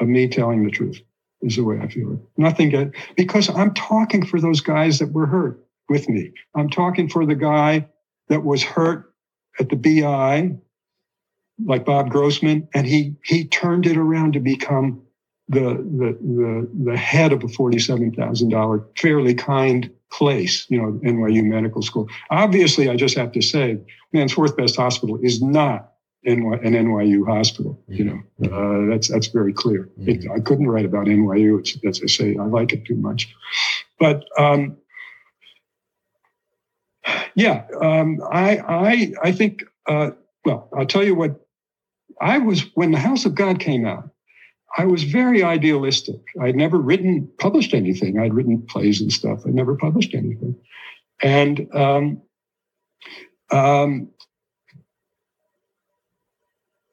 of 0.00 0.08
me 0.08 0.28
telling 0.28 0.64
the 0.64 0.70
truth. 0.70 1.00
Is 1.40 1.54
the 1.54 1.62
way 1.62 1.78
I 1.80 1.86
feel 1.86 2.14
it. 2.14 2.18
Nothing 2.36 2.70
get 2.70 2.92
because 3.16 3.48
I'm 3.48 3.72
talking 3.74 4.26
for 4.26 4.40
those 4.40 4.60
guys 4.60 4.98
that 4.98 5.12
were 5.12 5.26
hurt 5.26 5.64
with 5.88 6.08
me. 6.08 6.32
I'm 6.56 6.68
talking 6.68 7.08
for 7.08 7.24
the 7.24 7.36
guy 7.36 7.88
that 8.28 8.44
was 8.44 8.62
hurt 8.62 9.14
at 9.60 9.68
the 9.68 9.76
BI, 9.76 10.56
like 11.64 11.84
Bob 11.84 12.10
Grossman, 12.10 12.68
and 12.74 12.86
he 12.86 13.16
he 13.22 13.44
turned 13.44 13.86
it 13.86 13.96
around 13.96 14.32
to 14.32 14.40
become 14.40 15.02
the, 15.48 15.60
the, 15.60 16.18
the, 16.20 16.68
the 16.90 16.96
head 16.96 17.32
of 17.32 17.42
a 17.42 17.46
$47,000 17.46 18.98
fairly 18.98 19.34
kind 19.34 19.90
place, 20.10 20.66
you 20.68 20.80
know, 20.80 20.92
NYU 21.04 21.44
Medical 21.44 21.82
School. 21.82 22.08
Obviously, 22.30 22.88
I 22.88 22.96
just 22.96 23.16
have 23.16 23.32
to 23.32 23.42
say, 23.42 23.78
man's 24.12 24.32
fourth 24.32 24.56
best 24.56 24.76
hospital 24.76 25.18
is 25.22 25.42
not 25.42 25.92
NY, 26.24 26.58
an 26.62 26.72
NYU 26.74 27.26
hospital. 27.26 27.80
You 27.88 28.04
know, 28.04 28.52
uh, 28.52 28.90
that's 28.90 29.08
that's 29.08 29.28
very 29.28 29.52
clear. 29.52 29.88
It, 29.98 30.30
I 30.30 30.40
couldn't 30.40 30.68
write 30.68 30.84
about 30.84 31.06
NYU. 31.06 31.60
It's, 31.60 31.76
as 31.84 32.02
I 32.02 32.06
say, 32.06 32.36
I 32.36 32.44
like 32.44 32.72
it 32.72 32.84
too 32.84 32.96
much. 32.96 33.34
But 33.98 34.24
um, 34.38 34.76
yeah, 37.34 37.64
um, 37.80 38.20
I 38.30 38.58
I 38.58 39.12
I 39.22 39.32
think. 39.32 39.64
Uh, 39.86 40.10
well, 40.44 40.68
I'll 40.76 40.86
tell 40.86 41.04
you 41.04 41.14
what. 41.14 41.40
I 42.20 42.38
was 42.38 42.62
when 42.74 42.90
the 42.90 42.98
House 42.98 43.26
of 43.26 43.36
God 43.36 43.60
came 43.60 43.86
out. 43.86 44.10
I 44.76 44.84
was 44.84 45.04
very 45.04 45.42
idealistic. 45.42 46.20
I'd 46.40 46.56
never 46.56 46.78
written, 46.78 47.28
published 47.38 47.74
anything. 47.74 48.18
I'd 48.18 48.34
written 48.34 48.62
plays 48.68 49.00
and 49.00 49.12
stuff. 49.12 49.40
I'd 49.46 49.54
never 49.54 49.76
published 49.76 50.14
anything. 50.14 50.56
And 51.22 51.66
um, 51.74 52.22
um, 53.50 54.10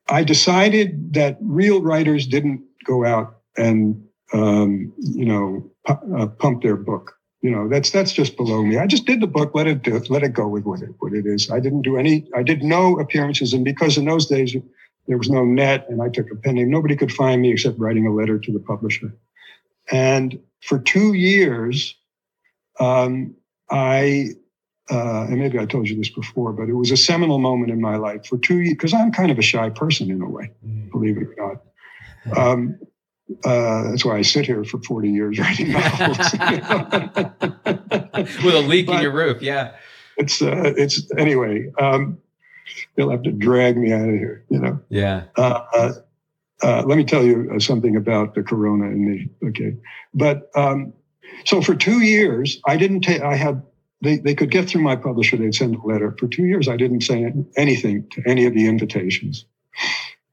I 0.07 0.23
decided 0.23 1.13
that 1.13 1.38
real 1.41 1.82
writers 1.82 2.28
didn't 2.28 2.63
go 2.86 3.05
out 3.05 3.39
and, 3.57 4.03
um, 4.34 4.93
you 4.97 5.26
know, 5.26 5.71
uh, 5.88 6.28
pump 6.28 6.63
their 6.63 6.78
book. 6.78 7.13
You 7.41 7.51
know, 7.51 7.69
that's 7.69 7.91
that's 7.91 8.11
just 8.11 8.38
below 8.38 8.63
me. 8.63 8.80
I 8.80 8.88
just 8.88 9.05
did 9.05 9.21
the 9.21 9.28
book, 9.28 9.51
let 9.53 9.67
it 9.67 9.84
do, 9.84 10.01
let 10.09 10.23
it 10.23 10.34
go 10.34 10.47
with 10.47 10.63
what 10.63 10.82
it 10.82 10.89
what 10.97 11.13
it 11.13 11.28
is. 11.28 11.51
I 11.51 11.59
didn't 11.59 11.84
do 11.84 11.95
any. 11.95 12.28
I 12.36 12.41
did 12.41 12.63
no 12.63 12.97
appearances, 12.97 13.53
and 13.53 13.63
because 13.63 13.99
in 13.99 14.05
those 14.05 14.26
days 14.26 14.55
there 15.08 15.18
was 15.18 15.30
no 15.30 15.45
net, 15.45 15.86
and 15.89 16.01
I 16.01 16.10
took 16.10 16.32
a 16.32 16.36
pen 16.36 16.56
name, 16.56 16.70
nobody 16.70 16.95
could 16.95 17.12
find 17.12 17.41
me 17.41 17.51
except 17.51 17.80
writing 17.80 18.08
a 18.08 18.14
letter 18.14 18.39
to 18.39 18.51
the 18.51 18.60
publisher. 18.60 19.16
And 19.91 20.39
for 20.62 20.80
two 20.80 21.14
years, 21.14 21.95
um, 22.80 23.36
I 23.70 24.30
uh, 24.91 25.26
and 25.28 25.39
maybe 25.39 25.58
I 25.58 25.66
told 25.66 25.89
you 25.89 25.95
this 25.95 26.10
before, 26.10 26.53
but 26.53 26.70
it 26.70 26.74
was 26.74 26.91
a 26.91 26.97
seminal 26.97 27.39
moment 27.39 27.72
in 27.72 27.82
my 27.82 27.95
life 27.95 28.28
for 28.28 28.38
two 28.38 28.60
years 28.60 28.74
because 28.74 28.93
I'm 28.93 29.12
kind 29.12 29.32
of 29.32 29.39
a 29.39 29.41
shy 29.41 29.70
person 29.70 30.12
in 30.12 30.22
a 30.22 30.30
way, 30.30 30.51
mm. 30.66 30.91
believe 30.91 31.18
it 31.18 31.24
or 31.24 31.36
not. 31.38 32.38
Um, 32.38 32.80
uh, 33.43 33.89
that's 33.89 34.06
why 34.06 34.18
I 34.18 34.22
sit 34.22 34.45
here 34.45 34.64
for 34.64 34.80
40 34.80 35.10
years 35.10 35.39
writing 35.39 35.72
novels. 35.72 36.18
With 38.43 38.56
a 38.56 38.64
leak 38.68 38.86
but 38.86 38.97
in 38.97 39.01
your 39.01 39.12
roof, 39.12 39.41
yeah. 39.41 39.76
It's 40.18 40.41
uh, 40.41 40.74
it's 40.78 41.12
anyway. 41.18 41.72
Um, 41.80 42.20
they'll 42.95 43.09
have 43.09 43.24
to 43.24 43.32
drag 43.32 43.78
me 43.78 43.91
out 43.91 44.07
of 44.07 44.16
here, 44.16 44.43
you 44.49 44.59
know. 44.59 44.80
Yeah. 44.89 45.26
Uh, 45.38 45.63
uh, 45.74 45.93
uh 46.63 46.84
let 46.86 46.97
me 46.97 47.03
tell 47.03 47.24
you 47.24 47.51
uh, 47.55 47.59
something 47.59 47.95
about 47.95 48.36
the 48.36 48.43
corona 48.43 48.86
and 48.86 49.05
me, 49.05 49.30
okay? 49.43 49.76
But 50.13 50.49
um, 50.55 50.93
so 51.45 51.61
for 51.61 51.76
two 51.76 52.01
years, 52.01 52.59
I 52.66 52.78
didn't 52.78 53.01
take. 53.01 53.22
I 53.22 53.36
had 53.36 53.61
they, 54.01 54.18
they 54.18 54.36
could 54.36 54.51
get 54.51 54.70
through 54.70 54.82
my 54.82 54.95
publisher. 54.95 55.38
They'd 55.38 55.55
send 55.55 55.76
a 55.76 55.82
letter. 55.82 56.16
For 56.20 56.28
two 56.28 56.45
years, 56.45 56.68
I 56.68 56.78
didn't 56.78 57.01
say 57.01 57.34
anything 57.57 58.07
to 58.11 58.24
any 58.26 58.45
of 58.45 58.53
the 58.53 58.68
invitations. 58.68 59.45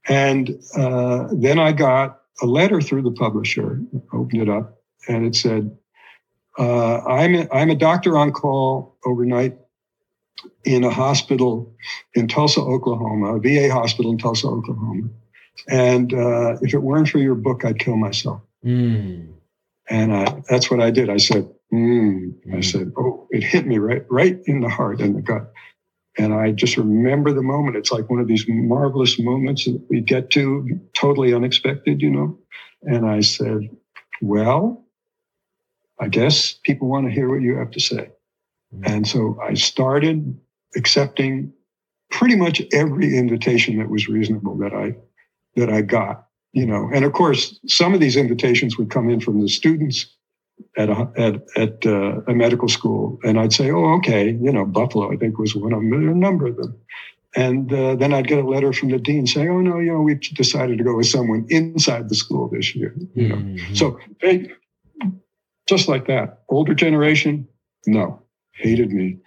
And 0.08 0.62
uh, 0.76 1.28
then 1.32 1.58
I 1.58 1.72
got 1.72 2.20
a 2.42 2.46
letter 2.46 2.80
through 2.80 3.02
the 3.02 3.12
publisher, 3.12 3.80
opened 4.12 4.42
it 4.42 4.48
up, 4.48 4.80
and 5.08 5.24
it 5.24 5.36
said, 5.36 5.76
uh, 6.58 6.98
I'm, 7.04 7.34
a, 7.34 7.48
I'm 7.52 7.70
a 7.70 7.74
doctor 7.74 8.18
on 8.18 8.32
call 8.32 8.96
overnight 9.06 9.56
in 10.64 10.84
a 10.84 10.90
hospital 10.90 11.74
in 12.14 12.28
Tulsa, 12.28 12.60
Oklahoma, 12.60 13.36
a 13.36 13.40
VA 13.40 13.72
hospital 13.72 14.12
in 14.12 14.18
Tulsa, 14.18 14.48
Oklahoma. 14.48 15.08
And 15.68 16.12
uh, 16.12 16.56
if 16.62 16.74
it 16.74 16.82
weren't 16.82 17.08
for 17.08 17.18
your 17.18 17.34
book, 17.34 17.64
I'd 17.64 17.78
kill 17.78 17.96
myself. 17.96 18.40
Mm. 18.64 19.32
And 19.88 20.14
I, 20.14 20.42
that's 20.48 20.70
what 20.70 20.80
I 20.80 20.90
did. 20.90 21.10
I 21.10 21.18
said, 21.18 21.48
mm. 21.72 22.34
Mm. 22.46 22.56
I 22.56 22.60
said, 22.60 22.92
oh, 22.96 23.26
it 23.30 23.42
hit 23.42 23.66
me 23.66 23.78
right, 23.78 24.04
right 24.10 24.40
in 24.46 24.60
the 24.60 24.68
heart 24.68 25.00
and 25.00 25.16
the 25.16 25.22
gut. 25.22 25.52
And 26.18 26.34
I 26.34 26.52
just 26.52 26.76
remember 26.76 27.32
the 27.32 27.42
moment. 27.42 27.76
It's 27.76 27.90
like 27.90 28.10
one 28.10 28.20
of 28.20 28.28
these 28.28 28.44
marvelous 28.46 29.18
moments 29.18 29.64
that 29.64 29.82
we 29.88 30.00
get 30.00 30.30
to, 30.30 30.80
totally 30.94 31.32
unexpected, 31.32 32.02
you 32.02 32.10
know. 32.10 32.38
And 32.82 33.06
I 33.06 33.20
said, 33.20 33.70
well, 34.20 34.84
I 35.98 36.08
guess 36.08 36.52
people 36.52 36.88
want 36.88 37.06
to 37.06 37.12
hear 37.12 37.28
what 37.28 37.42
you 37.42 37.56
have 37.56 37.70
to 37.72 37.80
say. 37.80 38.10
Mm. 38.74 38.90
And 38.90 39.08
so 39.08 39.38
I 39.42 39.54
started 39.54 40.38
accepting 40.76 41.52
pretty 42.10 42.36
much 42.36 42.62
every 42.72 43.16
invitation 43.16 43.78
that 43.78 43.88
was 43.88 44.08
reasonable 44.08 44.56
that 44.58 44.72
I 44.72 44.94
that 45.56 45.70
I 45.70 45.82
got 45.82 46.26
you 46.52 46.66
know. 46.66 46.90
And 46.92 47.04
of 47.04 47.12
course 47.12 47.58
some 47.66 47.94
of 47.94 48.00
these 48.00 48.16
invitations 48.16 48.78
would 48.78 48.90
come 48.90 49.10
in 49.10 49.20
from 49.20 49.40
the 49.40 49.48
students 49.48 50.06
at 50.76 50.88
a, 50.90 51.10
at, 51.16 51.42
at 51.56 51.86
uh, 51.86 52.20
a 52.28 52.34
medical 52.34 52.68
school. 52.68 53.18
And 53.24 53.40
i'd 53.40 53.52
say 53.52 53.70
oh 53.70 53.96
okay 53.96 54.30
you 54.30 54.52
know 54.52 54.64
buffalo 54.64 55.12
i 55.12 55.16
think 55.16 55.38
was 55.38 55.56
one 55.56 55.72
of 55.72 55.80
them 55.80 55.92
a 55.92 56.14
number 56.14 56.46
of 56.46 56.56
them. 56.56 56.78
And 57.34 57.72
uh, 57.72 57.96
then 57.96 58.12
i'd 58.12 58.28
get 58.28 58.44
a 58.44 58.46
letter 58.46 58.72
from 58.72 58.90
the 58.90 58.98
dean 58.98 59.26
saying 59.26 59.48
oh 59.48 59.60
no 59.60 59.78
you 59.78 59.92
know 59.92 60.00
we've 60.00 60.20
decided 60.20 60.78
to 60.78 60.84
go 60.84 60.96
with 60.96 61.06
someone 61.06 61.46
inside 61.48 62.08
the 62.08 62.14
school 62.14 62.48
this 62.48 62.74
year 62.74 62.94
you 63.14 63.28
know. 63.28 63.36
Mm-hmm. 63.36 63.74
so 63.74 63.98
they 64.20 64.52
just 65.68 65.88
like 65.88 66.06
that. 66.08 66.40
Older 66.48 66.74
generation 66.74 67.48
no 67.86 68.21
hated 68.52 68.90
me 68.90 69.18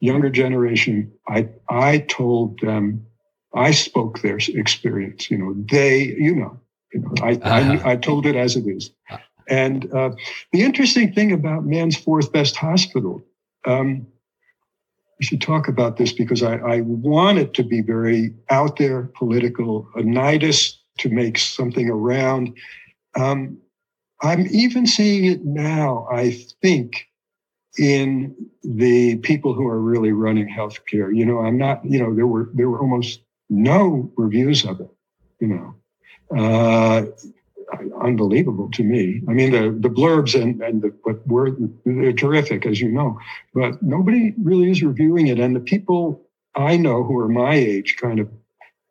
younger 0.00 0.30
generation 0.30 1.10
i 1.28 1.48
i 1.68 1.98
told 1.98 2.58
them 2.60 3.04
I 3.54 3.70
spoke 3.70 4.20
their 4.20 4.38
experience. 4.48 5.30
You 5.30 5.38
know, 5.38 5.54
they, 5.70 6.04
you 6.04 6.34
know, 6.34 6.60
you 6.92 7.00
know, 7.00 7.12
I, 7.22 7.32
uh-huh. 7.32 7.88
I, 7.88 7.92
I 7.92 7.96
told 7.96 8.26
it 8.26 8.36
as 8.36 8.56
it 8.56 8.66
is. 8.66 8.90
And 9.48 9.92
uh, 9.92 10.10
the 10.52 10.62
interesting 10.62 11.12
thing 11.12 11.32
about 11.32 11.64
man's 11.64 11.96
fourth 11.96 12.32
best 12.32 12.56
hospital, 12.56 13.22
um, 13.66 14.06
I 15.20 15.24
should 15.24 15.40
talk 15.40 15.68
about 15.68 15.96
this 15.96 16.12
because 16.12 16.42
I, 16.42 16.56
I 16.58 16.80
want 16.82 17.38
it 17.38 17.54
to 17.54 17.64
be 17.64 17.80
very 17.80 18.34
out 18.50 18.76
there, 18.76 19.10
political, 19.16 19.88
a 19.96 20.00
nidus 20.00 20.74
to 20.98 21.08
make 21.08 21.38
something 21.38 21.88
around. 21.88 22.56
Um, 23.18 23.58
I'm 24.22 24.46
even 24.50 24.86
seeing 24.86 25.24
it 25.24 25.44
now, 25.44 26.06
I 26.12 26.32
think, 26.62 27.07
in 27.78 28.34
the 28.62 29.16
people 29.16 29.54
who 29.54 29.66
are 29.66 29.80
really 29.80 30.12
running 30.12 30.48
healthcare. 30.48 31.14
You 31.14 31.24
know, 31.24 31.38
I'm 31.38 31.56
not, 31.56 31.84
you 31.84 31.98
know, 31.98 32.14
there 32.14 32.26
were 32.26 32.50
there 32.54 32.68
were 32.68 32.80
almost 32.80 33.20
no 33.48 34.10
reviews 34.16 34.64
of 34.64 34.80
it, 34.80 34.90
you 35.40 35.48
know. 35.48 35.74
Uh, 36.36 37.06
unbelievable 38.00 38.70
to 38.72 38.82
me. 38.82 39.22
I 39.28 39.32
mean, 39.32 39.52
the, 39.52 39.70
the 39.70 39.94
blurbs 39.94 40.40
and, 40.40 40.60
and 40.62 40.82
the, 40.82 40.88
what 41.02 41.26
were, 41.26 41.56
they're 41.84 42.12
terrific, 42.12 42.66
as 42.66 42.80
you 42.80 42.90
know, 42.90 43.18
but 43.54 43.82
nobody 43.82 44.34
really 44.42 44.70
is 44.70 44.82
reviewing 44.82 45.26
it. 45.26 45.38
And 45.38 45.54
the 45.54 45.60
people 45.60 46.22
I 46.54 46.76
know 46.76 47.04
who 47.04 47.18
are 47.18 47.28
my 47.28 47.54
age, 47.54 47.96
kind 48.00 48.20
of 48.20 48.30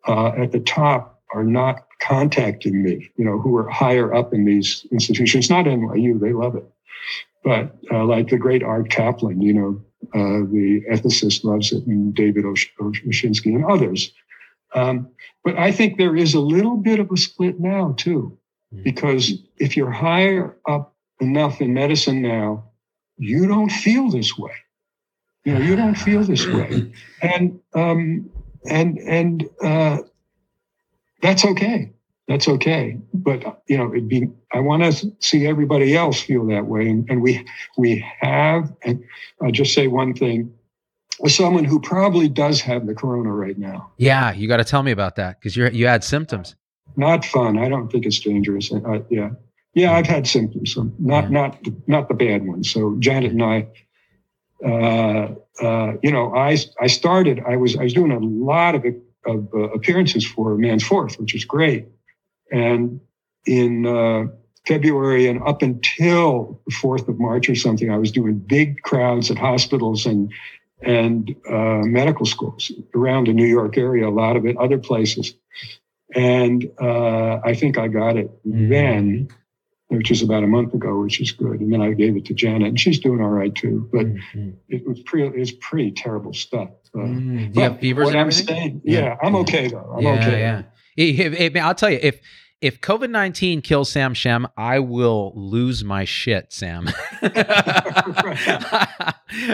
uh, 0.07 0.29
at 0.37 0.51
the 0.51 0.59
top, 0.59 1.21
are 1.33 1.43
not 1.43 1.87
contacting 1.99 2.81
me, 2.81 3.09
you 3.17 3.25
know, 3.25 3.39
who 3.39 3.55
are 3.57 3.67
higher 3.69 4.13
up 4.13 4.33
in 4.33 4.45
these 4.45 4.85
institutions, 4.91 5.49
not 5.49 5.65
NYU, 5.65 6.19
they 6.19 6.33
love 6.33 6.55
it. 6.55 6.65
But 7.47 7.77
uh, 7.89 8.03
like 8.03 8.27
the 8.27 8.37
great 8.37 8.61
Art 8.61 8.89
Caplan, 8.89 9.41
you 9.41 9.53
know, 9.53 9.81
uh, 10.13 10.43
the 10.51 10.81
ethicist 10.91 11.45
loves 11.45 11.71
it, 11.71 11.87
and 11.87 12.13
David 12.13 12.43
Oshinsky 12.43 13.55
and 13.55 13.63
others. 13.63 14.11
Um, 14.75 15.11
but 15.45 15.57
I 15.57 15.71
think 15.71 15.97
there 15.97 16.17
is 16.17 16.33
a 16.33 16.41
little 16.41 16.75
bit 16.75 16.99
of 16.99 17.09
a 17.09 17.15
split 17.15 17.57
now, 17.57 17.93
too, 17.95 18.37
mm-hmm. 18.73 18.83
because 18.83 19.31
if 19.55 19.77
you're 19.77 19.91
higher 19.91 20.57
up 20.67 20.93
enough 21.21 21.61
in 21.61 21.73
medicine 21.73 22.21
now, 22.21 22.65
you 23.17 23.47
don't 23.47 23.71
feel 23.71 24.09
this 24.09 24.37
way. 24.37 24.51
You 25.45 25.53
know, 25.53 25.61
you 25.61 25.77
don't 25.77 25.95
feel 25.95 26.25
this 26.25 26.45
way, 26.57 26.91
and 27.21 27.61
um, 27.73 28.29
and 28.69 28.97
and 28.97 29.49
uh, 29.63 29.99
that's 31.21 31.45
okay. 31.45 31.93
That's 32.27 32.47
okay. 32.47 32.97
But 33.13 33.61
you 33.67 33.77
know, 33.77 33.91
it'd 33.93 34.09
be. 34.09 34.29
I 34.53 34.59
want 34.59 34.83
to 34.83 35.11
see 35.19 35.47
everybody 35.47 35.95
else 35.95 36.21
feel 36.21 36.45
that 36.47 36.65
way, 36.65 36.89
and, 36.89 37.09
and 37.09 37.21
we 37.21 37.45
we 37.77 38.05
have. 38.19 38.73
And 38.83 39.03
I'll 39.41 39.51
just 39.51 39.73
say 39.73 39.87
one 39.87 40.13
thing: 40.13 40.53
with 41.19 41.31
someone 41.31 41.63
who 41.63 41.79
probably 41.79 42.27
does 42.27 42.59
have 42.61 42.85
the 42.85 42.93
corona 42.93 43.31
right 43.31 43.57
now. 43.57 43.91
Yeah, 43.97 44.33
you 44.33 44.47
got 44.47 44.57
to 44.57 44.65
tell 44.65 44.83
me 44.83 44.91
about 44.91 45.15
that 45.15 45.39
because 45.39 45.55
you 45.55 45.69
you 45.69 45.87
had 45.87 46.03
symptoms. 46.03 46.55
Not 46.97 47.23
fun. 47.23 47.57
I 47.57 47.69
don't 47.69 47.91
think 47.91 48.05
it's 48.05 48.19
dangerous. 48.19 48.71
Uh, 48.73 48.99
yeah, 49.09 49.29
yeah, 49.73 49.93
I've 49.93 50.07
had 50.07 50.27
symptoms. 50.27 50.73
So 50.73 50.91
not 50.99 51.25
yeah. 51.25 51.29
not 51.29 51.57
not 51.87 52.07
the 52.09 52.13
bad 52.13 52.45
ones. 52.45 52.69
So 52.71 52.95
Janet 52.99 53.31
and 53.31 53.43
I, 53.43 53.67
uh, 54.65 55.33
uh, 55.63 55.93
you 56.03 56.11
know, 56.11 56.35
I 56.35 56.57
I 56.81 56.87
started. 56.87 57.41
I 57.47 57.55
was 57.55 57.77
I 57.77 57.83
was 57.83 57.93
doing 57.93 58.11
a 58.11 58.19
lot 58.19 58.75
of 58.75 58.85
of 59.25 59.47
uh, 59.53 59.69
appearances 59.69 60.25
for 60.25 60.57
Man's 60.57 60.83
Fourth, 60.83 61.19
which 61.19 61.35
is 61.35 61.45
great, 61.45 61.87
and 62.51 62.99
in. 63.45 63.85
Uh, 63.85 64.33
February 64.67 65.27
and 65.27 65.41
up 65.43 65.61
until 65.61 66.61
the 66.67 66.73
4th 66.73 67.07
of 67.07 67.17
March 67.17 67.47
or 67.47 67.55
something, 67.55 67.89
I 67.89 67.97
was 67.97 68.11
doing 68.11 68.37
big 68.37 68.81
crowds 68.81 69.31
at 69.31 69.37
hospitals 69.37 70.05
and 70.05 70.29
and 70.81 71.35
uh, 71.49 71.81
medical 71.83 72.25
schools 72.25 72.71
around 72.95 73.27
the 73.27 73.33
New 73.33 73.45
York 73.45 73.77
area, 73.77 74.07
a 74.07 74.11
lot 74.11 74.35
of 74.35 74.45
it, 74.45 74.57
other 74.57 74.77
places. 74.77 75.33
And 76.13 76.69
uh, 76.79 77.39
I 77.43 77.55
think 77.55 77.77
I 77.77 77.87
got 77.87 78.15
it 78.15 78.29
mm-hmm. 78.47 78.69
then, 78.69 79.27
which 79.87 80.11
is 80.11 80.21
about 80.21 80.43
a 80.43 80.47
month 80.47 80.73
ago, 80.73 81.01
which 81.01 81.19
is 81.19 81.31
good. 81.31 81.59
And 81.59 81.73
then 81.73 81.81
I 81.81 81.93
gave 81.93 82.15
it 82.15 82.25
to 82.25 82.33
Janet, 82.33 82.67
and 82.67 82.79
she's 82.79 82.99
doing 82.99 83.21
all 83.21 83.29
right 83.29 83.53
too. 83.53 83.89
But 83.91 84.05
mm-hmm. 84.05 84.51
it 84.69 84.87
was 84.87 84.99
pretty, 85.01 85.35
it's 85.39 85.51
pretty 85.51 85.91
terrible 85.91 86.33
stuff. 86.33 86.69
Uh, 86.93 86.99
mm. 86.99 87.55
You 87.55 87.61
have 87.61 87.79
fevers? 87.79 88.13
I'm 88.13 88.31
saying, 88.31 88.81
yeah, 88.83 88.99
yeah, 88.99 89.17
I'm 89.21 89.35
okay 89.37 89.67
though. 89.67 89.95
I'm 89.97 90.03
yeah, 90.03 90.13
okay. 90.13 90.39
Yeah. 90.39 90.63
I'll 90.97 91.75
tell 91.75 91.89
you, 91.89 91.99
if 92.01 92.19
if 92.59 92.81
COVID 92.81 93.09
19 93.09 93.61
kills 93.61 93.91
Sam 93.91 94.13
Shem, 94.13 94.47
I 94.57 94.79
will 94.79 95.31
lose 95.35 95.83
my 95.83 96.05
shit, 96.05 96.51
Sam. 96.51 96.89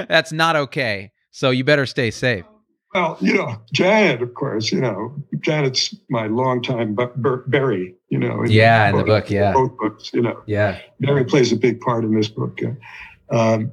That's 0.08 0.32
not 0.32 0.56
okay. 0.56 1.12
So 1.32 1.50
you 1.50 1.64
better 1.64 1.86
stay 1.86 2.12
safe. 2.12 2.46
Well, 2.94 3.18
you 3.20 3.34
know, 3.34 3.60
Janet, 3.74 4.22
of 4.22 4.36
course, 4.36 4.72
you 4.72 4.80
know, 4.80 5.16
Janet's 5.40 5.96
my 6.10 6.28
longtime 6.28 6.96
Berry, 7.48 7.96
you 8.10 8.20
know. 8.20 8.44
In 8.44 8.52
yeah, 8.52 8.92
the 8.92 8.98
in 9.00 9.06
the 9.06 9.12
book, 9.12 9.30
yeah. 9.32 9.52
Both 9.52 9.78
books, 9.78 10.12
you 10.14 10.22
know. 10.22 10.44
Yeah. 10.46 10.80
Berry 11.00 11.26
plays 11.26 11.52
a 11.52 11.56
big 11.56 11.82
part 11.82 12.04
in 12.04 12.14
this 12.14 12.28
book. 12.28 12.60
Um, 13.32 13.72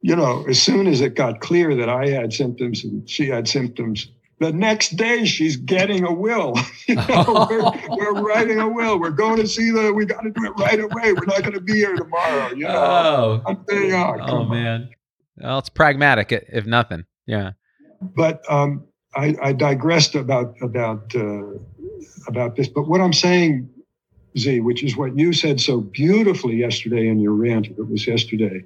you 0.00 0.16
know, 0.16 0.44
as 0.48 0.60
soon 0.60 0.88
as 0.88 1.00
it 1.00 1.14
got 1.14 1.40
clear 1.40 1.76
that 1.76 1.88
I 1.88 2.08
had 2.08 2.32
symptoms 2.32 2.84
and 2.84 3.08
she 3.08 3.28
had 3.28 3.46
symptoms, 3.48 4.08
the 4.38 4.52
next 4.52 4.96
day 4.96 5.24
she's 5.24 5.56
getting 5.56 6.04
a 6.04 6.12
will. 6.12 6.54
you 6.86 6.96
know, 6.96 7.46
we're, 7.50 7.96
we're, 7.96 8.22
writing 8.22 8.60
a 8.60 8.68
will. 8.68 8.98
We're 8.98 9.10
going 9.10 9.36
to 9.38 9.46
see 9.46 9.70
the. 9.70 9.92
We 9.92 10.04
got 10.06 10.22
to 10.22 10.30
do 10.30 10.44
it 10.44 10.52
right 10.58 10.80
away. 10.80 11.12
We're 11.12 11.26
not 11.26 11.42
going 11.42 11.54
to 11.54 11.60
be 11.60 11.74
here 11.74 11.94
tomorrow. 11.94 12.50
You 12.50 12.64
know. 12.64 13.42
Oh, 13.46 13.64
saying, 13.68 13.92
oh, 13.94 14.16
oh 14.20 14.44
man. 14.44 14.90
Well, 15.38 15.58
it's 15.58 15.68
pragmatic, 15.68 16.32
if 16.32 16.66
nothing. 16.66 17.04
Yeah. 17.26 17.52
But 18.00 18.42
um, 18.50 18.84
I, 19.14 19.34
I, 19.42 19.52
digressed 19.52 20.14
about 20.14 20.54
about 20.60 21.14
uh, 21.14 21.42
about 22.26 22.56
this. 22.56 22.68
But 22.68 22.88
what 22.88 23.00
I'm 23.00 23.12
saying, 23.12 23.68
Z, 24.38 24.60
which 24.60 24.82
is 24.82 24.96
what 24.96 25.18
you 25.18 25.32
said 25.32 25.60
so 25.60 25.80
beautifully 25.80 26.56
yesterday 26.56 27.08
in 27.08 27.18
your 27.18 27.32
rant, 27.32 27.66
if 27.66 27.78
it 27.78 27.88
was 27.88 28.06
yesterday, 28.06 28.64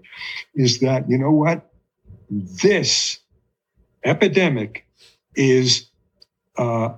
is 0.55 0.81
that 0.81 1.09
you 1.09 1.19
know 1.19 1.31
what 1.31 1.71
this 2.29 3.19
epidemic 4.05 4.87
is 5.35 5.87
uh, 6.57 6.91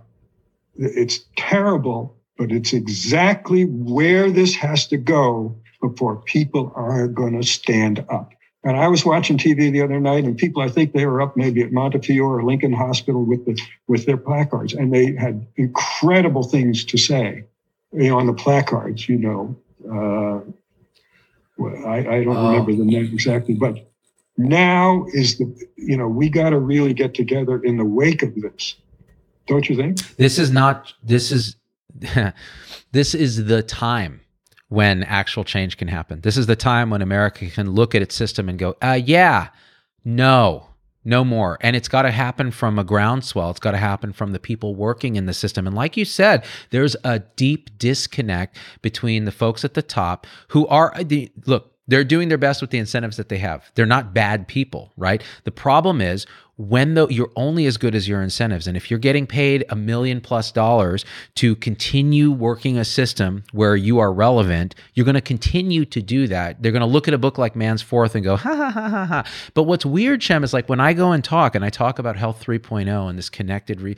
it's 0.76 1.20
terrible, 1.36 2.16
but 2.38 2.50
it's 2.50 2.72
exactly 2.72 3.64
where 3.64 4.30
this 4.30 4.54
has 4.54 4.86
to 4.88 4.96
go 4.96 5.56
before 5.80 6.16
people 6.16 6.72
are 6.74 7.08
going 7.08 7.40
to 7.40 7.46
stand 7.46 8.04
up. 8.08 8.32
And 8.64 8.76
I 8.76 8.86
was 8.88 9.04
watching 9.04 9.38
TV 9.38 9.72
the 9.72 9.82
other 9.82 9.98
night, 9.98 10.24
and 10.24 10.38
people, 10.38 10.62
I 10.62 10.68
think 10.68 10.92
they 10.92 11.04
were 11.04 11.20
up 11.20 11.36
maybe 11.36 11.62
at 11.62 11.72
Montefiore 11.72 12.38
or 12.38 12.44
Lincoln 12.44 12.72
Hospital 12.72 13.24
with 13.24 13.44
the 13.44 13.60
with 13.88 14.06
their 14.06 14.16
placards, 14.16 14.72
and 14.72 14.94
they 14.94 15.16
had 15.16 15.44
incredible 15.56 16.44
things 16.44 16.84
to 16.84 16.96
say, 16.96 17.44
you 17.92 18.08
know, 18.08 18.20
on 18.20 18.26
the 18.26 18.32
placards. 18.32 19.08
You 19.08 19.18
know, 19.18 19.56
uh, 19.90 20.40
I, 21.84 21.96
I, 21.96 22.24
don't 22.24 22.36
oh. 22.36 22.50
remember 22.50 22.72
the 22.72 22.84
name 22.84 23.10
exactly, 23.12 23.54
but 23.54 23.91
now 24.36 25.04
is 25.12 25.38
the 25.38 25.54
you 25.76 25.96
know 25.96 26.08
we 26.08 26.28
got 26.28 26.50
to 26.50 26.58
really 26.58 26.94
get 26.94 27.14
together 27.14 27.62
in 27.62 27.76
the 27.76 27.84
wake 27.84 28.22
of 28.22 28.34
this. 28.34 28.76
Don't 29.46 29.68
you 29.68 29.76
think? 29.76 29.98
This 30.16 30.38
is 30.38 30.50
not 30.50 30.92
this 31.02 31.30
is 31.30 31.56
this 32.92 33.14
is 33.14 33.44
the 33.46 33.62
time 33.62 34.20
when 34.68 35.02
actual 35.04 35.44
change 35.44 35.76
can 35.76 35.88
happen. 35.88 36.20
This 36.22 36.36
is 36.36 36.46
the 36.46 36.56
time 36.56 36.90
when 36.90 37.02
america 37.02 37.48
can 37.50 37.72
look 37.72 37.94
at 37.94 38.02
its 38.02 38.14
system 38.14 38.48
and 38.48 38.58
go 38.58 38.76
uh 38.80 38.98
yeah 39.04 39.48
no 40.04 40.68
no 41.04 41.24
more. 41.24 41.58
And 41.60 41.74
it's 41.74 41.88
got 41.88 42.02
to 42.02 42.12
happen 42.12 42.52
from 42.52 42.78
a 42.78 42.84
groundswell. 42.84 43.50
It's 43.50 43.58
got 43.58 43.72
to 43.72 43.78
happen 43.78 44.12
from 44.12 44.30
the 44.30 44.38
people 44.38 44.76
working 44.76 45.16
in 45.16 45.26
the 45.26 45.34
system. 45.34 45.66
And 45.66 45.74
like 45.74 45.96
you 45.96 46.04
said 46.04 46.44
there's 46.70 46.96
a 47.04 47.18
deep 47.18 47.76
disconnect 47.76 48.56
between 48.82 49.24
the 49.24 49.32
folks 49.32 49.64
at 49.64 49.74
the 49.74 49.82
top 49.82 50.26
who 50.48 50.66
are 50.68 50.94
the 51.02 51.30
look 51.44 51.71
they're 51.92 52.04
doing 52.04 52.30
their 52.30 52.38
best 52.38 52.62
with 52.62 52.70
the 52.70 52.78
incentives 52.78 53.18
that 53.18 53.28
they 53.28 53.36
have. 53.36 53.70
They're 53.74 53.84
not 53.84 54.14
bad 54.14 54.48
people, 54.48 54.94
right? 54.96 55.22
The 55.44 55.50
problem 55.50 56.00
is 56.00 56.26
when 56.56 56.94
the, 56.94 57.06
you're 57.08 57.30
only 57.36 57.66
as 57.66 57.76
good 57.76 57.94
as 57.94 58.08
your 58.08 58.22
incentives. 58.22 58.66
And 58.66 58.78
if 58.78 58.90
you're 58.90 58.98
getting 58.98 59.26
paid 59.26 59.66
a 59.68 59.76
million 59.76 60.22
plus 60.22 60.50
dollars 60.50 61.04
to 61.34 61.54
continue 61.56 62.30
working 62.30 62.78
a 62.78 62.84
system 62.86 63.44
where 63.52 63.76
you 63.76 63.98
are 63.98 64.10
relevant, 64.10 64.74
you're 64.94 65.04
going 65.04 65.16
to 65.16 65.20
continue 65.20 65.84
to 65.84 66.00
do 66.00 66.26
that. 66.28 66.62
They're 66.62 66.72
going 66.72 66.80
to 66.80 66.86
look 66.86 67.08
at 67.08 67.14
a 67.14 67.18
book 67.18 67.36
like 67.36 67.54
Man's 67.54 67.82
Fourth 67.82 68.14
and 68.14 68.24
go, 68.24 68.36
ha 68.36 68.54
ha 68.54 68.70
ha 68.70 68.88
ha 68.88 69.04
ha. 69.04 69.24
But 69.52 69.64
what's 69.64 69.84
weird, 69.84 70.22
Shem, 70.22 70.44
is 70.44 70.54
like 70.54 70.70
when 70.70 70.80
I 70.80 70.94
go 70.94 71.12
and 71.12 71.22
talk 71.22 71.54
and 71.54 71.62
I 71.62 71.68
talk 71.68 71.98
about 71.98 72.16
Health 72.16 72.42
3.0 72.42 73.10
and 73.10 73.18
this 73.18 73.28
connected, 73.28 73.82
re- 73.82 73.96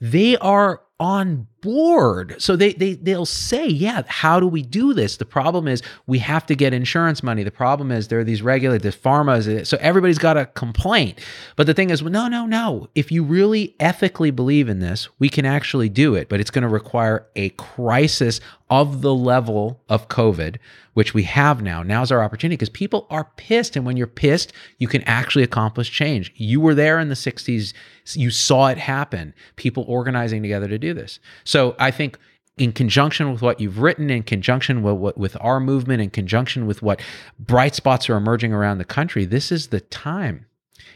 they 0.00 0.36
are 0.38 0.80
on 0.98 1.46
board. 1.60 2.36
So 2.38 2.56
they 2.56 2.72
they 2.72 2.94
they'll 2.94 3.26
say, 3.26 3.66
yeah, 3.66 4.02
how 4.06 4.40
do 4.40 4.46
we 4.46 4.62
do 4.62 4.94
this? 4.94 5.18
The 5.18 5.26
problem 5.26 5.68
is 5.68 5.82
we 6.06 6.18
have 6.20 6.46
to 6.46 6.54
get 6.54 6.72
insurance 6.72 7.22
money. 7.22 7.42
The 7.42 7.50
problem 7.50 7.92
is 7.92 8.08
there 8.08 8.20
are 8.20 8.24
these 8.24 8.40
regulators, 8.40 8.96
pharmas, 8.96 9.46
eh, 9.46 9.64
so 9.64 9.76
everybody's 9.80 10.18
got 10.18 10.36
a 10.36 10.46
complaint. 10.46 11.18
But 11.56 11.66
the 11.66 11.74
thing 11.74 11.90
is, 11.90 12.02
well, 12.02 12.12
no, 12.12 12.28
no, 12.28 12.46
no. 12.46 12.88
If 12.94 13.12
you 13.12 13.24
really 13.24 13.74
ethically 13.78 14.30
believe 14.30 14.68
in 14.68 14.78
this, 14.78 15.08
we 15.18 15.28
can 15.28 15.44
actually 15.44 15.88
do 15.88 16.14
it, 16.14 16.28
but 16.28 16.40
it's 16.40 16.50
going 16.50 16.62
to 16.62 16.68
require 16.68 17.26
a 17.36 17.50
crisis 17.50 18.40
of 18.68 19.00
the 19.00 19.14
level 19.14 19.80
of 19.88 20.08
COVID, 20.08 20.56
which 20.94 21.14
we 21.14 21.22
have 21.22 21.62
now. 21.62 21.82
Now's 21.82 22.10
our 22.10 22.22
opportunity 22.22 22.56
because 22.56 22.68
people 22.68 23.06
are 23.10 23.30
pissed. 23.36 23.76
And 23.76 23.86
when 23.86 23.96
you're 23.96 24.06
pissed, 24.06 24.52
you 24.78 24.88
can 24.88 25.02
actually 25.02 25.44
accomplish 25.44 25.90
change. 25.90 26.32
You 26.36 26.60
were 26.60 26.74
there 26.74 26.98
in 26.98 27.08
the 27.08 27.14
60s, 27.14 27.72
you 28.14 28.30
saw 28.30 28.68
it 28.68 28.78
happen, 28.78 29.34
people 29.56 29.84
organizing 29.86 30.42
together 30.42 30.68
to 30.68 30.78
do 30.78 30.94
this. 30.94 31.20
So 31.44 31.76
I 31.78 31.90
think 31.90 32.18
in 32.58 32.72
conjunction 32.72 33.30
with 33.32 33.42
what 33.42 33.60
you've 33.60 33.78
written, 33.78 34.10
in 34.10 34.22
conjunction 34.22 34.82
with, 34.82 35.16
with, 35.16 35.36
our 35.40 35.60
movement, 35.60 36.00
in 36.00 36.10
conjunction 36.10 36.66
with 36.66 36.82
what 36.82 37.00
bright 37.38 37.74
spots 37.74 38.08
are 38.08 38.16
emerging 38.16 38.52
around 38.52 38.78
the 38.78 38.84
country, 38.84 39.24
this 39.24 39.52
is 39.52 39.68
the 39.68 39.80
time. 39.80 40.46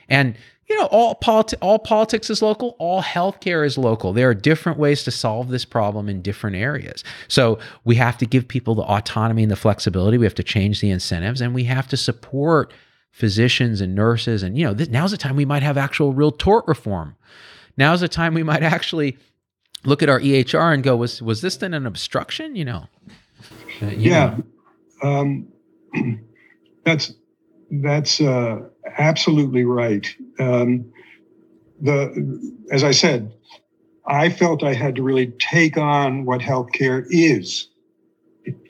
And 0.08 0.36
you 0.70 0.78
know, 0.78 0.86
all, 0.86 1.16
politi- 1.16 1.58
all 1.60 1.80
politics 1.80 2.30
is 2.30 2.42
local, 2.42 2.76
all 2.78 3.02
healthcare 3.02 3.66
is 3.66 3.76
local. 3.76 4.12
There 4.12 4.30
are 4.30 4.34
different 4.34 4.78
ways 4.78 5.02
to 5.02 5.10
solve 5.10 5.48
this 5.48 5.64
problem 5.64 6.08
in 6.08 6.22
different 6.22 6.54
areas. 6.54 7.02
So 7.26 7.58
we 7.84 7.96
have 7.96 8.16
to 8.18 8.26
give 8.26 8.46
people 8.46 8.76
the 8.76 8.82
autonomy 8.82 9.42
and 9.42 9.50
the 9.50 9.56
flexibility. 9.56 10.16
We 10.16 10.26
have 10.26 10.34
to 10.36 10.44
change 10.44 10.80
the 10.80 10.90
incentives 10.90 11.40
and 11.40 11.56
we 11.56 11.64
have 11.64 11.88
to 11.88 11.96
support 11.96 12.72
physicians 13.10 13.80
and 13.80 13.96
nurses. 13.96 14.44
And, 14.44 14.56
you 14.56 14.64
know, 14.64 14.72
this, 14.72 14.88
now's 14.88 15.10
the 15.10 15.16
time 15.16 15.34
we 15.34 15.44
might 15.44 15.64
have 15.64 15.76
actual 15.76 16.12
real 16.12 16.30
tort 16.30 16.68
reform. 16.68 17.16
Now's 17.76 18.00
the 18.00 18.08
time 18.08 18.32
we 18.32 18.44
might 18.44 18.62
actually 18.62 19.18
look 19.84 20.04
at 20.04 20.08
our 20.08 20.20
EHR 20.20 20.72
and 20.72 20.84
go, 20.84 20.94
was, 20.94 21.20
was 21.20 21.40
this 21.40 21.56
then 21.56 21.74
an 21.74 21.84
obstruction? 21.84 22.54
You 22.54 22.66
know? 22.66 22.86
Uh, 23.82 23.86
you 23.86 24.12
yeah. 24.12 24.36
Know. 25.02 25.10
Um, 25.10 25.48
that's, 26.84 27.12
that's, 27.72 28.20
uh, 28.20 28.60
absolutely 28.98 29.64
right. 29.64 30.06
Um, 30.40 30.92
the 31.80 32.52
as 32.70 32.84
I 32.84 32.90
said, 32.90 33.32
I 34.06 34.28
felt 34.28 34.62
I 34.62 34.74
had 34.74 34.96
to 34.96 35.02
really 35.02 35.28
take 35.38 35.76
on 35.76 36.24
what 36.24 36.40
healthcare 36.40 37.06
is. 37.10 37.68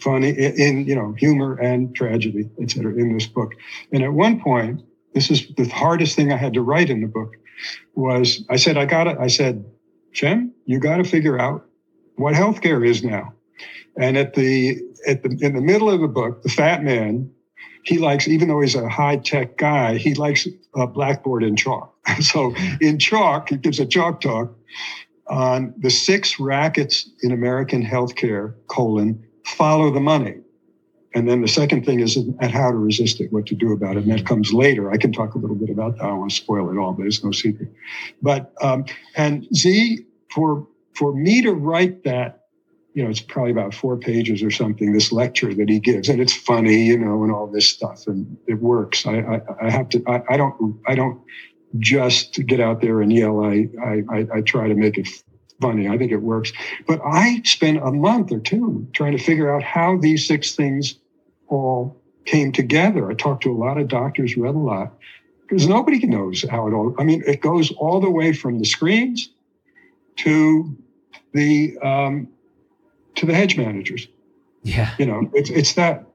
Funny 0.01 0.31
in 0.31 0.87
you 0.87 0.95
know 0.95 1.13
humor 1.13 1.55
and 1.55 1.95
tragedy, 1.95 2.51
et 2.61 2.71
cetera, 2.71 2.93
in 2.95 3.15
this 3.15 3.27
book. 3.27 3.53
And 3.93 4.03
at 4.03 4.13
one 4.13 4.41
point, 4.41 4.83
this 5.15 5.31
is 5.31 5.47
the 5.57 5.69
hardest 5.69 6.17
thing 6.17 6.33
I 6.33 6.37
had 6.37 6.55
to 6.55 6.63
write 6.63 6.91
in 6.91 7.01
the 7.01 7.07
book. 7.07 7.35
Was 7.95 8.45
I 8.51 8.57
said 8.57 8.77
I 8.77 8.85
got 8.85 9.07
it. 9.07 9.17
I 9.19 9.29
said, 9.29 9.65
Jim, 10.13 10.53
you 10.67 10.81
got 10.81 10.97
to 10.97 11.05
figure 11.05 11.39
out 11.39 11.67
what 12.17 12.35
healthcare 12.35 12.87
is 12.87 13.05
now. 13.05 13.33
And 13.97 14.17
at 14.17 14.35
the 14.35 14.81
at 15.07 15.23
the 15.23 15.37
in 15.41 15.55
the 15.55 15.61
middle 15.61 15.91
of 15.91 16.01
the 16.01 16.09
book, 16.09 16.43
the 16.43 16.49
fat 16.49 16.83
man 16.83 17.31
he 17.85 17.99
likes, 17.99 18.29
even 18.29 18.49
though 18.49 18.61
he's 18.61 18.75
a 18.75 18.89
high 18.89 19.17
tech 19.17 19.57
guy, 19.57 19.97
he 19.97 20.15
likes 20.15 20.47
blackboard 20.93 21.43
and 21.43 21.59
chalk. 21.59 21.95
so 22.21 22.55
in 22.81 22.99
chalk, 22.99 23.51
he 23.51 23.57
gives 23.57 23.81
a 23.81 23.87
chalk 23.87 24.21
talk 24.21 24.55
on 25.29 25.73
the 25.79 25.91
six 25.91 26.41
rackets 26.41 27.09
in 27.23 27.31
American 27.31 27.85
healthcare, 27.85 28.55
colon, 28.67 29.25
follow 29.45 29.91
the 29.91 30.01
money. 30.01 30.37
And 31.15 31.29
then 31.29 31.41
the 31.41 31.49
second 31.49 31.85
thing 31.85 32.01
is 32.01 32.19
at 32.41 32.53
how 32.53 32.71
to 32.71 32.77
resist 32.77 33.21
it, 33.21 33.33
what 33.33 33.47
to 33.47 33.55
do 33.55 33.73
about 33.73 33.97
it. 33.97 34.05
And 34.05 34.13
that 34.13 34.27
comes 34.27 34.53
later. 34.53 34.91
I 34.91 34.97
can 34.97 35.13
talk 35.13 35.35
a 35.35 35.39
little 35.39 35.57
bit 35.57 35.71
about 35.71 35.97
that. 35.97 36.05
I 36.05 36.09
don't 36.09 36.21
want 36.21 36.31
to 36.31 36.37
spoil 36.37 36.71
it 36.71 36.79
all, 36.79 36.93
but 36.93 37.07
it's 37.07 37.25
no 37.25 37.33
secret. 37.33 37.69
But, 38.23 38.53
um, 38.63 38.85
and 39.17 39.49
Z, 39.55 40.07
for, 40.33 40.67
for 40.95 41.13
me 41.13 41.43
to 41.43 41.53
write 41.53 42.05
that 42.05 42.40
you 42.95 43.05
know, 43.05 43.11
it's 43.11 43.21
probably 43.21 43.53
about 43.53 43.73
four 43.73 43.97
pages 43.97 44.43
or 44.43 44.51
something, 44.51 44.93
this 44.93 45.13
lecture 45.13 45.55
that 45.55 45.69
he 45.69 45.79
gives. 45.79 46.09
And 46.09 46.21
it's 46.21 46.35
funny, 46.35 46.87
you 46.87 46.99
know, 46.99 47.23
and 47.23 47.33
all 47.33 47.47
this 47.47 47.69
stuff. 47.69 48.07
And 48.07 48.37
it 48.49 48.61
works. 48.61 49.07
I, 49.07 49.19
I, 49.19 49.41
I 49.63 49.71
have 49.71 49.89
to, 49.91 50.03
I, 50.09 50.23
I, 50.31 50.37
don't, 50.37 50.81
I 50.89 50.95
don't 50.97 51.21
just 51.79 52.45
get 52.47 52.59
out 52.59 52.81
there 52.81 53.01
and 53.01 53.13
yell. 53.13 53.45
I, 53.45 53.69
I, 53.85 54.27
I 54.35 54.41
try 54.41 54.67
to 54.67 54.75
make 54.75 54.99
it 54.99 55.09
funny. 55.61 55.89
I 55.89 55.97
think 55.99 56.11
it 56.11 56.23
works. 56.23 56.53
But 56.87 57.01
I 57.05 57.43
spent 57.45 57.79
a 57.79 57.93
month 57.93 58.33
or 58.33 58.41
two 58.41 58.89
trying 58.93 59.17
to 59.17 59.23
figure 59.23 59.55
out 59.55 59.63
how 59.63 59.97
these 59.97 60.27
six 60.27 60.57
things 60.57 60.97
all 61.47 62.03
came 62.25 62.51
together. 62.51 63.09
I 63.11 63.15
talked 63.15 63.45
to 63.45 63.53
a 63.53 63.59
lot 63.59 63.79
of 63.79 63.87
doctors, 63.87 64.37
read 64.37 64.55
a 64.55 64.59
lot, 64.59 64.95
because 65.43 65.69
nobody 65.69 66.05
knows 66.07 66.45
how 66.49 66.67
it 66.67 66.73
all, 66.73 66.95
I 66.99 67.05
mean, 67.05 67.23
it 67.27 67.41
goes 67.41 67.71
all 67.73 68.01
the 68.01 68.11
way 68.11 68.33
from 68.33 68.59
the 68.59 68.65
screens 68.65 69.31
to 70.17 70.77
the, 71.33 71.79
um, 71.83 72.29
to 73.21 73.27
the 73.27 73.35
hedge 73.35 73.57
managers. 73.57 74.09
Yeah. 74.63 74.93
You 74.99 75.07
know, 75.07 75.31
it's, 75.35 75.51
it's 75.51 75.75
that, 75.75 76.07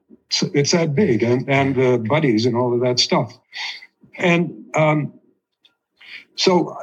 it's 0.54 0.72
that 0.72 0.94
big 0.94 1.22
and, 1.22 1.48
and 1.48 1.74
the 1.74 1.98
buddies 1.98 2.46
and 2.46 2.56
all 2.56 2.74
of 2.74 2.80
that 2.80 2.98
stuff. 2.98 3.32
And, 4.18 4.64
um, 4.74 5.12
so 6.34 6.76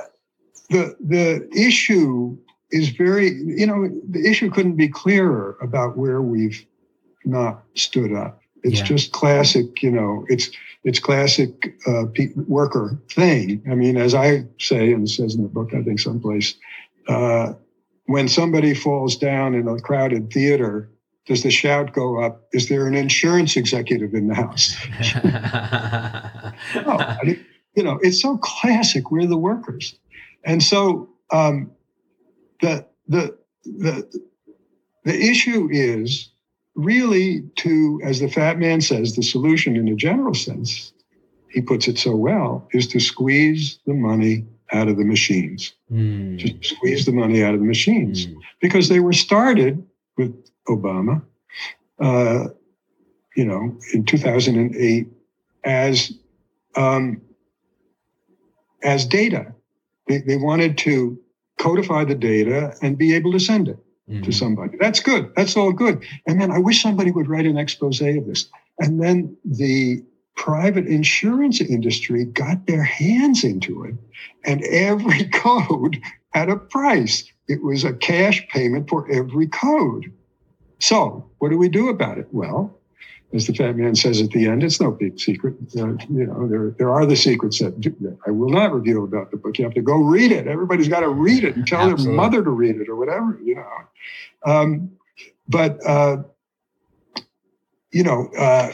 the, 0.70 0.96
the 1.00 1.50
issue 1.56 2.38
is 2.72 2.90
very, 2.90 3.32
you 3.32 3.68
know, 3.68 3.90
the 4.10 4.26
issue 4.26 4.50
couldn't 4.50 4.78
be 4.78 4.88
clearer 4.88 5.58
about 5.62 5.98
where 5.98 6.22
we've 6.22 6.66
not 7.26 7.64
stood 7.76 8.14
up. 8.14 8.42
It's 8.64 8.80
yeah. 8.80 8.86
just 8.86 9.12
classic, 9.12 9.84
you 9.84 9.92
know, 9.92 10.26
it's, 10.30 10.50
it's 10.86 11.00
classic 11.00 11.76
uh, 11.86 12.06
worker 12.48 12.98
thing. 13.10 13.62
I 13.70 13.76
mean, 13.76 13.98
as 13.98 14.16
I 14.16 14.46
say, 14.58 14.94
and 14.94 15.08
it 15.08 15.12
says 15.12 15.36
in 15.36 15.44
the 15.44 15.50
book, 15.50 15.74
I 15.74 15.84
think 15.84 16.00
someplace, 16.00 16.56
uh, 17.08 17.54
when 18.14 18.28
somebody 18.28 18.76
falls 18.76 19.18
down 19.18 19.56
in 19.56 19.68
a 19.68 19.80
crowded 19.80 20.32
theater, 20.32 20.88
does 21.26 21.42
the 21.42 21.50
shout 21.50 21.94
go 21.94 22.24
up? 22.24 22.48
Is 22.54 22.70
there 22.70 22.86
an 22.86 22.94
insurance 22.94 23.58
executive 23.58 24.14
in 24.14 24.28
the 24.28 24.36
house? 24.36 24.78
no, 26.76 26.92
I 27.00 27.18
mean, 27.24 27.44
you 27.76 27.82
know, 27.82 27.98
it's 28.04 28.22
so 28.22 28.38
classic. 28.38 29.10
We're 29.10 29.26
the 29.26 29.36
workers. 29.36 29.98
And 30.44 30.62
so 30.62 31.10
um, 31.32 31.72
the 32.62 32.86
the 33.08 33.36
the 33.66 34.22
the 35.06 35.20
issue 35.20 35.68
is 35.72 36.30
really 36.76 37.42
to, 37.56 38.00
as 38.04 38.20
the 38.20 38.30
fat 38.30 38.60
man 38.60 38.80
says, 38.82 39.16
the 39.16 39.24
solution 39.24 39.76
in 39.76 39.88
a 39.88 39.96
general 39.96 40.36
sense, 40.36 40.94
he 41.50 41.62
puts 41.62 41.88
it 41.88 41.98
so 41.98 42.16
well, 42.16 42.68
is 42.74 42.86
to 42.90 43.00
squeeze 43.00 43.80
the 43.88 43.96
money 43.96 44.46
out 44.74 44.88
of 44.88 44.98
the 44.98 45.06
machines. 45.06 45.74
Mm. 45.92 46.38
Just 46.38 46.76
squeeze 46.76 47.06
the 47.06 47.12
money 47.12 47.44
out 47.44 47.54
of 47.54 47.60
the 47.60 47.66
machines 47.66 48.28
mm. 48.28 48.36
because 48.60 48.90
they 48.90 49.00
were 49.00 49.14
started 49.14 49.86
with 50.18 50.36
Obama, 50.68 51.22
uh, 52.00 52.48
you 53.36 53.46
know, 53.46 53.78
in 53.94 54.06
2008 54.06 55.08
as 55.64 56.14
um, 56.76 57.22
as 58.84 59.06
data. 59.06 59.54
They, 60.08 60.18
they 60.20 60.36
wanted 60.36 60.78
to 60.80 61.18
codify 61.60 62.04
the 62.04 62.16
data 62.16 62.76
and 62.82 62.98
be 62.98 63.16
able 63.16 63.32
to 63.32 63.40
send 63.40 63.70
it 63.70 63.80
mm-hmm. 64.10 64.24
to 64.24 64.32
somebody. 64.32 64.78
That's 64.80 65.00
good. 65.00 65.32
That's 65.36 65.56
all 65.56 65.72
good. 65.72 66.04
And 66.28 66.42
then 66.42 66.52
I 66.52 66.58
wish 66.60 66.82
somebody 66.82 67.12
would 67.12 67.30
write 67.30 67.46
an 67.46 67.58
expose 67.58 68.02
of 68.02 68.26
this. 68.26 68.50
And 68.80 69.02
then 69.02 69.38
the 69.46 70.04
private 70.36 70.88
insurance 70.88 71.62
industry 71.62 72.26
got 72.26 72.66
their 72.66 72.84
hands 72.84 73.44
into 73.44 73.84
it, 73.86 73.96
and 74.46 74.64
every 74.64 75.26
code 75.34 76.02
had 76.32 76.50
a 76.50 76.58
price. 76.58 77.24
It 77.48 77.64
was 77.64 77.84
a 77.84 77.94
cash 77.94 78.48
payment 78.50 78.90
for 78.90 79.10
every 79.12 79.48
code. 79.48 80.12
So, 80.80 81.30
what 81.40 81.50
do 81.50 81.58
we 81.58 81.70
do 81.70 81.90
about 81.90 82.18
it? 82.18 82.28
Well, 82.32 82.78
as 83.34 83.48
the 83.48 83.54
fat 83.54 83.76
man 83.76 83.96
says 83.96 84.22
at 84.22 84.30
the 84.30 84.48
end, 84.48 84.64
it's 84.64 84.80
no 84.80 84.92
big 84.92 85.20
secret. 85.20 85.56
Uh, 85.76 85.94
you 86.10 86.26
know, 86.26 86.48
there, 86.48 86.72
there 86.78 86.92
are 86.92 87.06
the 87.06 87.16
secrets 87.16 87.60
that, 87.60 87.80
do, 87.82 87.96
that, 88.02 88.18
I 88.28 88.32
will 88.32 88.50
not 88.50 88.74
reveal 88.74 89.04
about 89.04 89.32
the 89.32 89.38
book. 89.38 89.58
You 89.58 89.66
have 89.66 89.74
to 89.74 89.82
go 89.82 89.96
read 89.96 90.32
it. 90.32 90.48
Everybody's 90.48 90.88
got 90.88 91.00
to 91.00 91.10
read 91.10 91.44
it 91.44 91.56
and 91.56 91.66
tell 91.66 91.82
Absolutely. 91.82 92.06
their 92.06 92.14
mother 92.14 92.44
to 92.44 92.50
read 92.50 92.76
it 92.76 92.90
or 92.90 92.96
whatever, 92.96 93.40
you 93.44 93.56
know. 93.56 93.66
Um, 94.46 94.92
but, 95.48 95.80
uh, 95.86 96.24
you 97.92 98.04
know, 98.04 98.30
uh, 98.38 98.72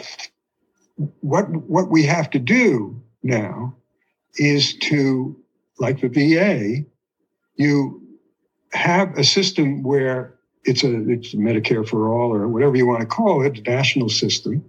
what, 1.22 1.50
what 1.50 1.90
we 1.90 2.04
have 2.04 2.30
to 2.32 2.40
do 2.40 3.02
now 3.24 3.76
is 4.36 4.76
to, 4.78 5.36
like 5.80 6.02
the 6.02 6.08
VA, 6.08 6.86
you 7.56 8.02
have 8.74 9.18
a 9.18 9.24
system 9.24 9.84
where 9.84 10.36
it's 10.64 10.84
a 10.84 11.10
it's 11.10 11.34
Medicare 11.34 11.88
for 11.88 12.10
all 12.10 12.34
or 12.34 12.48
whatever 12.48 12.76
you 12.76 12.86
want 12.86 13.02
to 13.02 13.06
call 13.06 13.42
it, 13.44 13.66
national 13.66 14.10
system. 14.10 14.64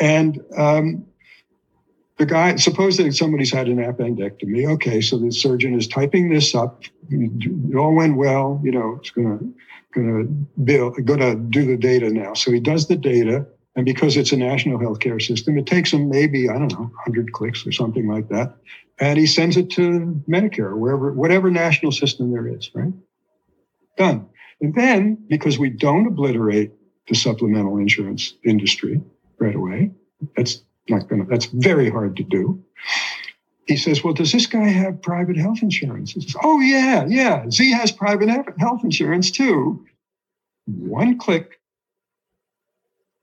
And 0.00 0.40
um, 0.56 1.06
the 2.18 2.26
guy, 2.26 2.56
suppose 2.56 2.96
that 2.96 3.12
somebody's 3.14 3.52
had 3.52 3.68
an 3.68 3.76
appendectomy. 3.76 4.68
Okay, 4.74 5.00
so 5.00 5.18
the 5.18 5.30
surgeon 5.30 5.74
is 5.74 5.86
typing 5.86 6.30
this 6.30 6.54
up. 6.54 6.82
It 7.10 7.76
all 7.76 7.94
went 7.94 8.16
well. 8.16 8.60
You 8.64 8.72
know, 8.72 8.96
it's 9.00 9.10
gonna 9.10 9.38
gonna 9.92 10.24
bill 10.64 10.90
gonna 10.90 11.34
do 11.34 11.66
the 11.66 11.76
data 11.76 12.10
now. 12.10 12.34
So 12.34 12.50
he 12.52 12.60
does 12.60 12.88
the 12.88 12.96
data, 12.96 13.46
and 13.76 13.84
because 13.84 14.16
it's 14.16 14.32
a 14.32 14.36
national 14.36 14.78
healthcare 14.78 15.20
system, 15.20 15.58
it 15.58 15.66
takes 15.66 15.92
him 15.92 16.08
maybe 16.08 16.48
I 16.48 16.58
don't 16.58 16.72
know, 16.72 16.90
100 17.04 17.32
clicks 17.32 17.66
or 17.66 17.72
something 17.72 18.08
like 18.08 18.28
that, 18.28 18.56
and 18.98 19.18
he 19.18 19.26
sends 19.26 19.56
it 19.56 19.70
to 19.70 20.22
Medicare, 20.28 20.76
wherever, 20.76 21.12
whatever 21.12 21.50
national 21.50 21.92
system 21.92 22.32
there 22.32 22.46
is. 22.46 22.70
Right, 22.74 22.92
done. 23.96 24.28
And 24.60 24.74
then, 24.74 25.24
because 25.28 25.58
we 25.58 25.70
don't 25.70 26.06
obliterate 26.06 26.72
the 27.08 27.14
supplemental 27.14 27.76
insurance 27.78 28.34
industry 28.44 29.00
right 29.38 29.54
away, 29.54 29.90
that's 30.36 30.62
not 30.88 31.08
going 31.08 31.24
to, 31.24 31.30
that's 31.30 31.46
very 31.46 31.90
hard 31.90 32.16
to 32.16 32.22
do. 32.22 32.64
He 33.66 33.76
says, 33.76 34.04
Well, 34.04 34.14
does 34.14 34.32
this 34.32 34.46
guy 34.46 34.68
have 34.68 35.02
private 35.02 35.36
health 35.36 35.62
insurance? 35.62 36.12
He 36.12 36.20
says, 36.20 36.36
Oh, 36.42 36.60
yeah, 36.60 37.06
yeah. 37.08 37.48
Z 37.50 37.72
has 37.72 37.90
private 37.90 38.28
health 38.58 38.84
insurance 38.84 39.30
too. 39.30 39.84
One 40.66 41.18
click, 41.18 41.60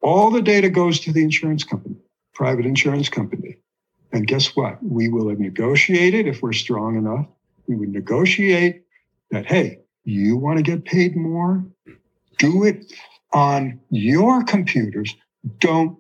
all 0.01 0.31
the 0.31 0.41
data 0.41 0.69
goes 0.69 0.99
to 1.01 1.13
the 1.13 1.23
insurance 1.23 1.63
company, 1.63 1.95
private 2.33 2.65
insurance 2.65 3.09
company. 3.09 3.57
And 4.11 4.27
guess 4.27 4.55
what? 4.55 4.83
We 4.83 5.07
will 5.09 5.29
have 5.29 5.39
negotiated 5.39 6.27
if 6.27 6.41
we're 6.41 6.53
strong 6.53 6.97
enough. 6.97 7.27
We 7.67 7.75
would 7.75 7.89
negotiate 7.89 8.83
that, 9.29 9.45
hey, 9.45 9.79
you 10.03 10.35
want 10.35 10.57
to 10.57 10.63
get 10.63 10.83
paid 10.83 11.15
more? 11.15 11.63
Do 12.37 12.63
it 12.63 12.91
on 13.31 13.79
your 13.89 14.43
computers. 14.43 15.15
Don't 15.59 15.97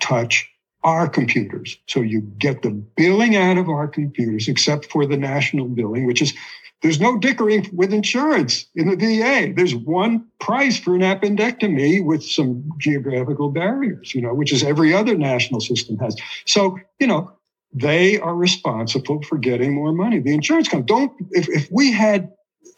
touch 0.00 0.48
our 0.84 1.08
computers. 1.08 1.76
So 1.86 2.00
you 2.00 2.20
get 2.20 2.62
the 2.62 2.70
billing 2.70 3.34
out 3.36 3.58
of 3.58 3.68
our 3.68 3.88
computers, 3.88 4.48
except 4.48 4.86
for 4.86 5.06
the 5.06 5.16
national 5.16 5.66
billing, 5.66 6.06
which 6.06 6.22
is 6.22 6.34
there's 6.82 7.00
no 7.00 7.18
dickering 7.18 7.68
with 7.72 7.92
insurance 7.92 8.66
in 8.74 8.88
the 8.88 8.96
VA. 8.96 9.52
There's 9.54 9.74
one 9.74 10.26
price 10.38 10.78
for 10.78 10.94
an 10.94 11.00
appendectomy 11.00 12.04
with 12.04 12.22
some 12.22 12.70
geographical 12.78 13.50
barriers, 13.50 14.14
you 14.14 14.22
know, 14.22 14.32
which 14.32 14.52
is 14.52 14.62
every 14.62 14.94
other 14.94 15.16
national 15.16 15.60
system 15.60 15.98
has. 15.98 16.16
So, 16.46 16.78
you 17.00 17.06
know, 17.06 17.32
they 17.72 18.18
are 18.20 18.34
responsible 18.34 19.22
for 19.22 19.38
getting 19.38 19.74
more 19.74 19.92
money. 19.92 20.20
The 20.20 20.32
insurance 20.32 20.68
company 20.68 20.86
don't, 20.86 21.12
if, 21.32 21.48
if 21.48 21.68
we 21.70 21.92
had 21.92 22.30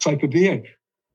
like 0.05 0.21
the 0.21 0.27
VA. 0.27 0.63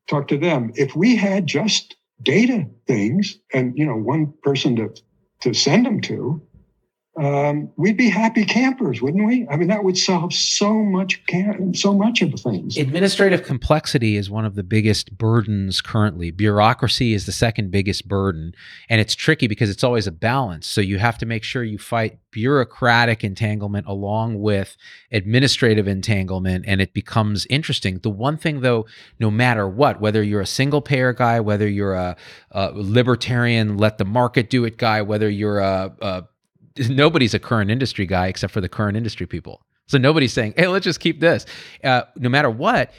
Talk 0.09 0.29
to 0.29 0.39
them. 0.39 0.73
If 0.75 0.95
we 0.95 1.17
had 1.17 1.47
just 1.47 1.97
data 2.23 2.67
things 2.87 3.39
and 3.53 3.77
you 3.77 3.85
know 3.85 3.97
one 3.97 4.33
person 4.43 4.77
to 4.77 4.95
to 5.41 5.53
send 5.53 5.85
them 5.85 6.01
to, 6.03 6.41
um, 7.19 7.73
we'd 7.77 7.97
be 7.97 8.11
happy 8.11 8.45
campers, 8.45 9.01
wouldn't 9.01 9.27
we? 9.27 9.47
I 9.49 9.57
mean, 9.57 9.69
that 9.69 9.85
would 9.85 9.97
solve 9.97 10.35
so 10.35 10.75
much, 10.83 11.23
so 11.73 11.95
much 11.95 12.21
of 12.21 12.39
things. 12.39 12.77
Administrative 12.77 13.43
complexity 13.43 14.17
is 14.17 14.29
one 14.29 14.45
of 14.45 14.55
the 14.55 14.63
biggest 14.63 15.17
burdens 15.17 15.81
currently. 15.81 16.31
Bureaucracy 16.31 17.15
is 17.15 17.25
the 17.25 17.33
second 17.33 17.71
biggest 17.71 18.07
burden, 18.07 18.55
and 18.91 19.01
it's 19.01 19.15
tricky 19.15 19.47
because 19.47 19.71
it's 19.71 19.83
always 19.83 20.07
a 20.07 20.13
balance. 20.13 20.67
So 20.67 20.83
you 20.83 20.99
have 20.99 21.17
to 21.19 21.27
make 21.27 21.43
sure 21.43 21.65
you 21.65 21.79
fight 21.79 22.19
bureaucratic 22.33 23.25
entanglement 23.25 23.87
along 23.87 24.43
with 24.43 24.77
administrative 25.11 25.89
entanglement, 25.89 26.67
and 26.69 26.83
it 26.83 26.93
becomes 26.93 27.47
interesting. 27.49 27.99
The 28.01 28.11
one 28.11 28.37
thing, 28.37 28.61
though, 28.61 28.85
no 29.19 29.31
matter 29.31 29.67
what, 29.67 30.03
whether 30.03 30.23
you're 30.23 30.43
a 30.43 30.47
single 30.47 30.83
payer 30.83 31.15
guy, 31.15 31.41
whether 31.41 31.67
you're 31.67 31.95
a, 31.95 32.15
a 32.51 32.73
libertarian, 32.75 33.79
let 33.79 33.97
the 33.97 34.05
market 34.05 34.51
do 34.51 34.67
it 34.67 34.77
guy, 34.77 35.01
whether 35.01 35.31
you're 35.31 35.61
a, 35.61 35.95
a 36.03 36.25
nobody's 36.89 37.35
a 37.35 37.39
current 37.39 37.71
industry 37.71 38.07
guy 38.07 38.27
except 38.27 38.53
for 38.53 38.61
the 38.61 38.69
current 38.69 38.97
industry 38.97 39.27
people. 39.27 39.63
So 39.87 39.99
nobody's 39.99 40.33
saying, 40.33 40.55
hey, 40.57 40.67
let's 40.67 40.85
just 40.85 41.01
keep 41.01 41.21
this. 41.21 41.47
Uh, 41.85 42.03
no 42.17 42.29
matter 42.29 42.51
what, 42.51 42.93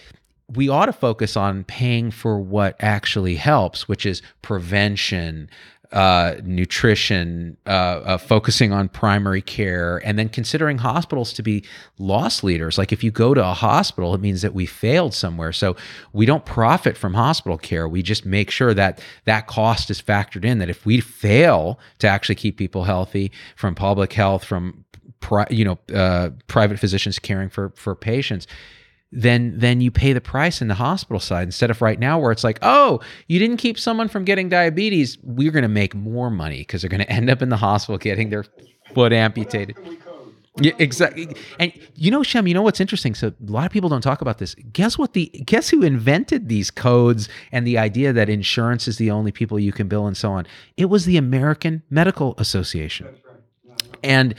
we 0.54 0.70
ought 0.70 0.86
to 0.86 0.94
focus 0.94 1.36
on 1.36 1.66
paying 1.66 2.12
for 2.12 2.40
what 2.40 2.78
actually 2.80 3.36
helps, 3.36 3.90
which 3.90 4.06
is 4.06 4.22
prevention, 4.42 5.50
uh, 5.92 6.36
nutrition, 6.44 7.56
uh, 7.66 7.70
uh, 7.70 8.18
focusing 8.18 8.74
on 8.74 8.90
primary 8.90 9.42
care, 9.42 10.02
and 10.06 10.20
then 10.20 10.28
considering 10.28 10.80
hospitals 10.80 11.32
to 11.34 11.42
be 11.42 11.64
loss 11.98 12.44
leaders. 12.44 12.78
Like 12.78 12.92
if 12.92 13.04
you 13.04 13.12
go 13.12 13.34
to 13.34 13.42
a 13.42 13.54
hospital, 13.54 14.14
it 14.14 14.22
means 14.22 14.42
that 14.42 14.54
we 14.54 14.66
failed 14.66 15.14
somewhere. 15.14 15.54
So 15.54 15.76
we 16.12 16.26
don't 16.26 16.46
profit 16.46 16.98
from 16.98 17.14
hospital 17.14 17.58
care. 17.58 17.88
We 17.88 18.04
just 18.04 18.26
make 18.26 18.52
sure 18.52 18.74
that 18.74 19.02
that 19.26 19.48
cost 19.48 19.90
is 19.90 20.02
factored 20.02 20.44
in. 20.44 20.60
That 20.60 20.70
if 20.70 20.86
we 20.86 21.00
fail 21.00 21.80
to 22.00 22.08
actually 22.08 22.36
keep 22.36 22.58
people 22.58 22.84
healthy 22.84 23.32
from 23.56 23.74
public 23.74 24.12
health, 24.14 24.44
from 24.44 24.84
pri- 25.20 25.48
you 25.50 25.66
know 25.66 25.80
uh, 25.96 26.32
private 26.48 26.80
physicians 26.80 27.20
caring 27.20 27.50
for 27.50 27.72
for 27.76 27.96
patients 27.96 28.48
then 29.12 29.54
then 29.58 29.80
you 29.82 29.90
pay 29.90 30.14
the 30.14 30.22
price 30.22 30.62
in 30.62 30.68
the 30.68 30.76
hospital 30.76 31.20
side 31.20 31.48
instead 31.48 31.72
of 31.72 31.82
right 31.82 32.00
now 32.00 32.20
where 32.20 32.32
it's 32.32 32.44
like 32.44 32.60
oh 32.62 33.00
you 33.28 33.40
didn't 33.40 33.58
keep 33.58 33.80
someone 33.80 34.08
from 34.08 34.26
getting 34.26 34.50
diabetes 34.50 35.18
we're 35.24 35.52
going 35.52 35.64
to 35.64 35.70
make 35.70 35.96
more 35.96 36.30
money 36.30 36.60
because 36.60 36.82
they're 36.82 36.90
going 36.90 37.00
to 37.06 37.10
end 37.10 37.30
up 37.30 37.42
in 37.42 37.50
the 37.50 37.58
hospital 37.58 37.98
getting 37.98 38.30
their 38.30 38.46
foot 38.94 39.14
amputated 39.14 39.78
yeah, 40.60 40.74
exactly. 40.80 41.36
And 41.60 41.72
you 41.96 42.10
know, 42.10 42.24
Shem, 42.24 42.48
you 42.48 42.54
know 42.54 42.62
what's 42.62 42.80
interesting? 42.80 43.14
So 43.14 43.28
a 43.28 43.52
lot 43.52 43.66
of 43.66 43.72
people 43.72 43.90
don't 43.90 44.02
talk 44.02 44.22
about 44.22 44.40
this. 44.40 44.56
Guess 44.74 44.98
what 44.98 45.14
the 45.14 45.28
guess 45.46 45.70
who 45.70 45.84
invented 45.84 46.50
these 46.50 46.72
codes 46.72 47.30
and 47.52 47.66
the 47.68 47.78
idea 47.78 48.12
that 48.14 48.30
insurance 48.30 48.88
is 48.88 48.98
the 48.98 49.12
only 49.12 49.32
people 49.32 49.60
you 49.60 49.72
can 49.72 49.88
bill 49.88 50.08
and 50.08 50.18
so 50.18 50.32
on? 50.32 50.48
It 50.76 50.86
was 50.86 51.06
the 51.06 51.18
American 51.18 51.84
Medical 51.90 52.34
Association. 52.38 53.08
And 54.04 54.34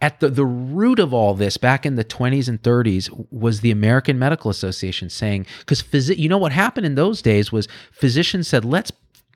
at 0.00 0.20
the, 0.20 0.28
the 0.28 0.46
root 0.46 0.98
of 0.98 1.12
all 1.12 1.34
this 1.34 1.56
back 1.56 1.84
in 1.84 1.96
the 1.96 2.04
20s 2.04 2.48
and 2.48 2.62
30s 2.62 3.26
was 3.30 3.60
the 3.60 3.70
American 3.70 4.18
Medical 4.18 4.50
Association 4.50 5.10
saying, 5.10 5.46
because 5.60 5.82
phys- 5.82 6.16
you 6.16 6.28
know 6.28 6.38
what 6.38 6.52
happened 6.52 6.86
in 6.86 6.94
those 6.94 7.20
days 7.20 7.52
was 7.52 7.68
physicians 7.92 8.48
said, 8.48 8.64
let's 8.64 8.90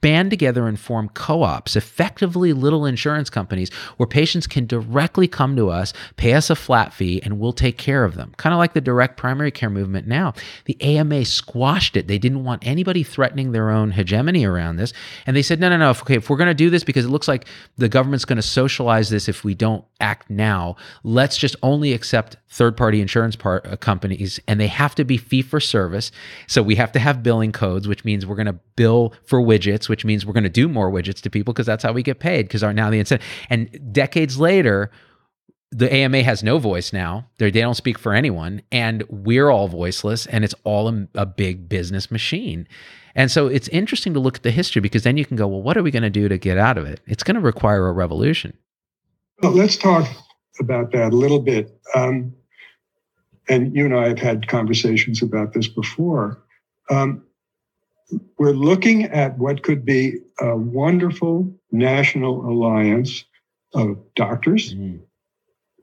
band 0.05 0.29
together 0.29 0.69
and 0.69 0.79
form 0.79 1.09
co 1.15 1.43
ops, 1.43 1.77
effectively 1.77 2.53
little 2.53 2.85
insurance 2.85 3.31
companies 3.31 3.73
where 3.97 4.07
patients 4.07 4.47
can 4.47 4.67
directly 4.67 5.27
come 5.27 5.57
to 5.57 5.71
us, 5.71 5.95
pay 6.19 6.35
us 6.35 6.51
a 6.51 6.55
flat 6.55 6.93
fee, 6.93 7.23
and 7.25 7.41
we'll 7.41 7.55
take 7.55 7.79
care 7.79 8.05
of 8.05 8.15
them. 8.15 8.35
Kind 8.37 8.53
of 8.53 8.59
like 8.59 8.75
the 8.75 8.83
direct 8.83 9.17
primary 9.17 9.51
care 9.51 9.71
movement 9.71 10.07
now. 10.07 10.35
The 10.67 10.77
AMA 10.83 11.25
squashed 11.25 11.97
it. 11.97 12.07
They 12.07 12.19
didn't 12.19 12.45
want 12.45 12.67
anybody 12.67 13.03
threatening 13.03 13.53
their 13.53 13.71
own 13.71 13.93
hegemony 13.93 14.45
around 14.45 14.77
this. 14.77 14.93
And 15.27 15.35
they 15.35 15.41
said, 15.41 15.59
no, 15.59 15.71
no, 15.71 15.79
no. 15.79 15.89
If, 15.89 16.03
okay, 16.03 16.17
if 16.17 16.29
we're 16.29 16.37
going 16.37 16.49
to 16.49 16.55
do 16.55 16.69
this 16.69 16.85
because 16.85 17.07
it 17.07 17.11
looks 17.11 17.27
like 17.27 17.47
the 17.79 17.89
government's 17.89 18.27
going 18.27 18.37
to 18.37 18.43
socialize 18.43 19.09
this 19.09 19.27
if 19.27 19.43
we 19.43 19.55
don't 19.55 19.87
act 20.01 20.29
now, 20.29 20.77
let's 21.03 21.39
just 21.39 21.57
only 21.63 21.95
accept 21.95 22.37
third 22.55 22.77
party 22.77 23.01
insurance 23.01 23.35
part, 23.35 23.67
uh, 23.67 23.77
companies 23.77 24.39
and 24.47 24.61
they 24.61 24.69
have 24.69 24.95
to 24.95 25.05
be 25.05 25.17
fee 25.17 25.43
for 25.43 25.59
service. 25.59 26.13
So 26.47 26.63
we 26.63 26.77
have 26.77 26.93
to 26.93 27.01
have 27.01 27.23
billing 27.23 27.51
codes, 27.51 27.89
which 27.89 28.05
means 28.05 28.25
we're 28.25 28.37
going 28.37 28.47
to 28.47 28.59
bill 28.77 29.13
for 29.25 29.41
widgets, 29.41 29.89
which 29.89 30.05
means 30.05 30.25
we're 30.25 30.35
going 30.35 30.45
to 30.45 30.51
do 30.51 30.69
more 30.69 30.91
widgets 30.91 31.21
to 31.23 31.31
people 31.31 31.53
because 31.53 31.67
that's 31.67 31.83
how 31.83 31.93
we 31.93 32.05
get 32.05 32.21
paid 32.21 32.47
because 32.47 32.63
now 32.63 32.91
the 32.91 33.01
incentive. 33.01 33.27
And 33.51 33.93
decades 33.93 34.39
later, 34.39 34.93
the 35.73 35.93
AMA 35.93 36.23
has 36.23 36.45
no 36.45 36.59
voice 36.59 36.93
now. 36.93 37.29
They're, 37.39 37.51
they 37.51 37.61
do 37.61 37.67
not 37.67 37.77
speak 37.77 37.99
for 37.99 38.15
anyone, 38.15 38.63
and 38.71 39.03
we're 39.09 39.51
all 39.51 39.67
voiceless, 39.67 40.27
and 40.27 40.45
it's 40.45 40.55
all 40.63 40.89
a, 40.89 41.09
a, 41.17 41.27
big 41.27 41.69
business 41.69 42.13
machine. 42.13 42.69
And 43.17 43.29
so 43.29 43.49
it's 43.49 43.67
interesting 43.69 44.15
to 44.15 44.21
look 44.21 44.37
at 44.37 44.45
the 44.45 44.53
history 44.53 44.81
because 44.81 45.03
then 45.03 45.17
you 45.17 45.25
can 45.25 45.37
go, 45.37 45.49
well, 45.49 45.63
what 45.63 45.77
are 45.77 45.83
we 45.83 45.91
going 45.91 46.05
to 46.05 46.11
do 46.11 46.29
to 46.29 46.39
get 46.39 46.59
out 46.59 46.79
of 46.79 46.87
it? 46.87 47.01
It's 47.09 47.25
going 47.25 47.35
to 47.35 47.41
require 47.41 47.89
a 47.89 47.93
revolution. 47.93 48.57
Well, 49.43 49.51
let's 49.51 49.77
talk 49.77 50.09
about 50.61 50.93
that 50.93 51.13
a 51.13 51.17
little 51.17 51.41
bit. 51.41 51.77
Um, 51.97 52.33
and 53.49 53.75
you 53.75 53.85
and 53.85 53.95
I 53.95 54.09
have 54.09 54.19
had 54.19 54.49
conversations 54.49 55.23
about 55.23 55.53
this 55.53 55.69
before. 55.69 56.43
Um, 56.91 57.25
we're 58.39 58.53
looking 58.53 59.05
at 59.05 59.39
what 59.39 59.63
could 59.63 59.85
be 59.85 60.19
a 60.41 60.57
wonderful 60.57 61.53
national 61.73 62.49
alliance 62.49 63.25
of 63.73 63.99
doctors 64.15 64.75
mm. 64.75 65.01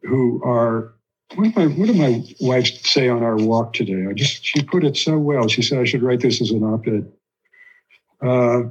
who 0.03 0.41
are. 0.43 0.93
What 1.36 1.45
did, 1.45 1.55
my, 1.55 1.68
what 1.68 1.86
did 1.88 1.95
my 1.95 2.26
wife 2.41 2.68
say 2.86 3.07
on 3.07 3.24
our 3.24 3.38
walk 3.38 3.72
today? 3.72 4.05
I 4.09 4.14
just 4.14 4.45
she 4.45 4.64
put 4.64 4.84
it 4.84 4.97
so 4.97 5.18
well. 5.18 5.47
She 5.47 5.62
said 5.62 5.80
I 5.80 5.86
should 5.86 6.03
write 6.03 6.20
this 6.20 6.41
as 6.41 6.51
an 6.51 6.62
op-ed. 6.62 7.09
Uh, 8.22 8.64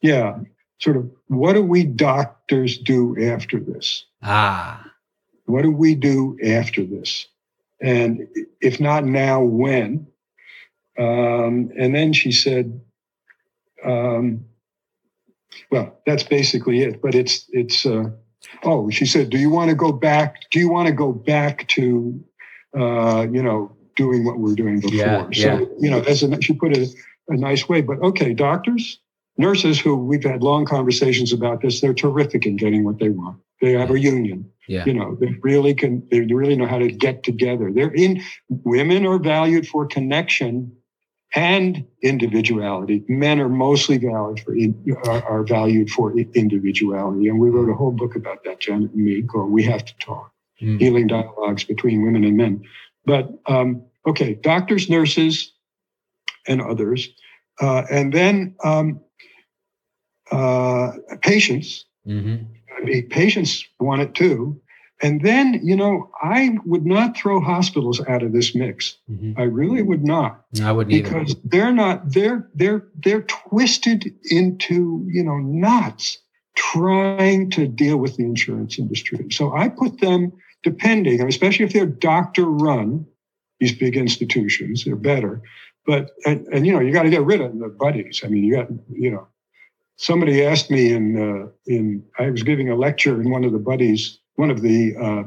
yeah, 0.00 0.38
sort 0.78 0.96
of. 0.96 1.10
What 1.26 1.54
do 1.54 1.62
we 1.62 1.82
doctors 1.82 2.78
do 2.78 3.16
after 3.20 3.58
this? 3.58 4.04
Ah, 4.22 4.88
what 5.46 5.62
do 5.62 5.70
we 5.72 5.96
do 5.96 6.38
after 6.44 6.84
this? 6.84 7.26
And 7.80 8.28
if 8.60 8.80
not 8.80 9.04
now, 9.04 9.42
when? 9.42 10.06
Um, 10.98 11.70
and 11.78 11.94
then 11.94 12.12
she 12.12 12.32
said, 12.32 12.80
um, 13.84 14.44
well, 15.70 15.98
that's 16.06 16.22
basically 16.22 16.82
it. 16.82 17.02
But 17.02 17.14
it's, 17.14 17.46
it's, 17.50 17.84
uh, 17.84 18.10
oh, 18.62 18.90
she 18.90 19.06
said, 19.06 19.30
do 19.30 19.38
you 19.38 19.50
want 19.50 19.70
to 19.70 19.76
go 19.76 19.92
back? 19.92 20.36
Do 20.50 20.58
you 20.58 20.70
want 20.70 20.86
to 20.88 20.94
go 20.94 21.12
back 21.12 21.68
to, 21.68 22.24
uh, 22.78 23.26
you 23.30 23.42
know, 23.42 23.76
doing 23.96 24.24
what 24.24 24.38
we're 24.38 24.54
doing 24.54 24.80
before? 24.80 24.96
Yeah, 24.96 25.22
so, 25.24 25.30
yeah. 25.32 25.60
you 25.78 25.90
know, 25.90 26.00
as 26.00 26.22
a, 26.22 26.40
she 26.40 26.54
put 26.54 26.76
it 26.76 26.88
a 27.28 27.36
nice 27.36 27.68
way. 27.68 27.80
But 27.80 28.00
okay, 28.00 28.34
doctors, 28.34 28.98
nurses 29.36 29.80
who 29.80 29.96
we've 29.96 30.24
had 30.24 30.42
long 30.42 30.64
conversations 30.64 31.32
about 31.32 31.60
this, 31.60 31.80
they're 31.80 31.94
terrific 31.94 32.46
in 32.46 32.56
getting 32.56 32.84
what 32.84 32.98
they 32.98 33.10
want. 33.10 33.38
They 33.60 33.72
have 33.72 33.90
a 33.90 33.98
union. 33.98 34.50
Yeah. 34.68 34.84
You 34.86 34.94
know, 34.94 35.16
they 35.20 35.36
really 35.42 35.74
can, 35.74 36.06
they 36.10 36.20
really 36.20 36.56
know 36.56 36.66
how 36.66 36.78
to 36.78 36.90
get 36.90 37.22
together. 37.22 37.70
They're 37.72 37.94
in, 37.94 38.22
women 38.48 39.06
are 39.06 39.18
valued 39.18 39.66
for 39.66 39.86
connection 39.86 40.72
and 41.34 41.84
individuality. 42.02 43.04
Men 43.08 43.40
are 43.40 43.48
mostly 43.48 43.98
valued 43.98 44.40
for, 44.40 44.54
are, 45.10 45.22
are 45.24 45.42
valued 45.42 45.90
for 45.90 46.16
individuality. 46.18 47.28
And 47.28 47.38
we 47.38 47.50
wrote 47.50 47.68
a 47.68 47.74
whole 47.74 47.90
book 47.90 48.16
about 48.16 48.44
that, 48.44 48.60
Janet 48.60 48.92
and 48.92 49.04
me, 49.04 49.22
called 49.22 49.50
We 49.50 49.64
Have 49.64 49.84
to 49.84 49.94
Talk, 49.98 50.32
mm. 50.62 50.78
Healing 50.78 51.08
Dialogues 51.08 51.64
Between 51.64 52.02
Women 52.02 52.24
and 52.24 52.36
Men. 52.36 52.64
But, 53.04 53.30
um, 53.46 53.84
okay, 54.06 54.34
doctors, 54.34 54.88
nurses, 54.88 55.52
and 56.46 56.62
others. 56.62 57.08
Uh, 57.60 57.82
and 57.90 58.12
then 58.12 58.54
um, 58.64 59.00
uh, 60.30 60.92
patients. 61.20 61.84
Mm-hmm 62.06 62.44
patients 63.10 63.64
want 63.78 64.02
it 64.02 64.14
too. 64.14 64.60
And 65.02 65.22
then, 65.22 65.60
you 65.62 65.76
know, 65.76 66.10
I 66.22 66.56
would 66.64 66.86
not 66.86 67.16
throw 67.16 67.40
hospitals 67.40 68.00
out 68.06 68.22
of 68.22 68.32
this 68.32 68.54
mix. 68.54 68.96
Mm-hmm. 69.10 69.38
I 69.38 69.42
really 69.42 69.82
would 69.82 70.04
not. 70.04 70.44
I 70.62 70.72
wouldn't 70.72 71.02
because 71.02 71.32
either. 71.32 71.40
they're 71.44 71.72
not 71.72 72.12
they're 72.12 72.48
they're 72.54 72.86
they're 73.02 73.22
twisted 73.22 74.14
into 74.30 75.04
you 75.10 75.22
know 75.22 75.38
knots 75.38 76.18
trying 76.54 77.50
to 77.50 77.66
deal 77.66 77.96
with 77.96 78.16
the 78.16 78.24
insurance 78.24 78.78
industry. 78.78 79.26
So 79.30 79.54
I 79.54 79.68
put 79.68 80.00
them 80.00 80.32
depending, 80.62 81.20
especially 81.26 81.66
if 81.66 81.72
they're 81.72 81.86
doctor 81.86 82.44
run, 82.46 83.04
these 83.60 83.76
big 83.76 83.96
institutions, 83.96 84.84
they're 84.84 84.96
better. 84.96 85.42
But 85.86 86.12
and, 86.24 86.46
and 86.46 86.66
you 86.66 86.72
know 86.72 86.80
you 86.80 86.92
got 86.92 87.02
to 87.02 87.10
get 87.10 87.24
rid 87.24 87.40
of 87.40 87.58
the 87.58 87.68
buddies. 87.68 88.22
I 88.24 88.28
mean 88.28 88.44
you 88.44 88.54
got 88.54 88.68
you 88.90 89.10
know 89.10 89.26
somebody 89.96 90.44
asked 90.44 90.70
me 90.70 90.92
in 90.92 91.16
uh, 91.18 91.48
in 91.66 92.04
I 92.18 92.30
was 92.30 92.42
giving 92.42 92.70
a 92.70 92.76
lecture 92.76 93.20
in 93.20 93.30
one 93.30 93.44
of 93.44 93.52
the 93.52 93.58
buddies, 93.58 94.18
one 94.36 94.50
of 94.50 94.62
the 94.62 94.94
uh, 94.96 95.22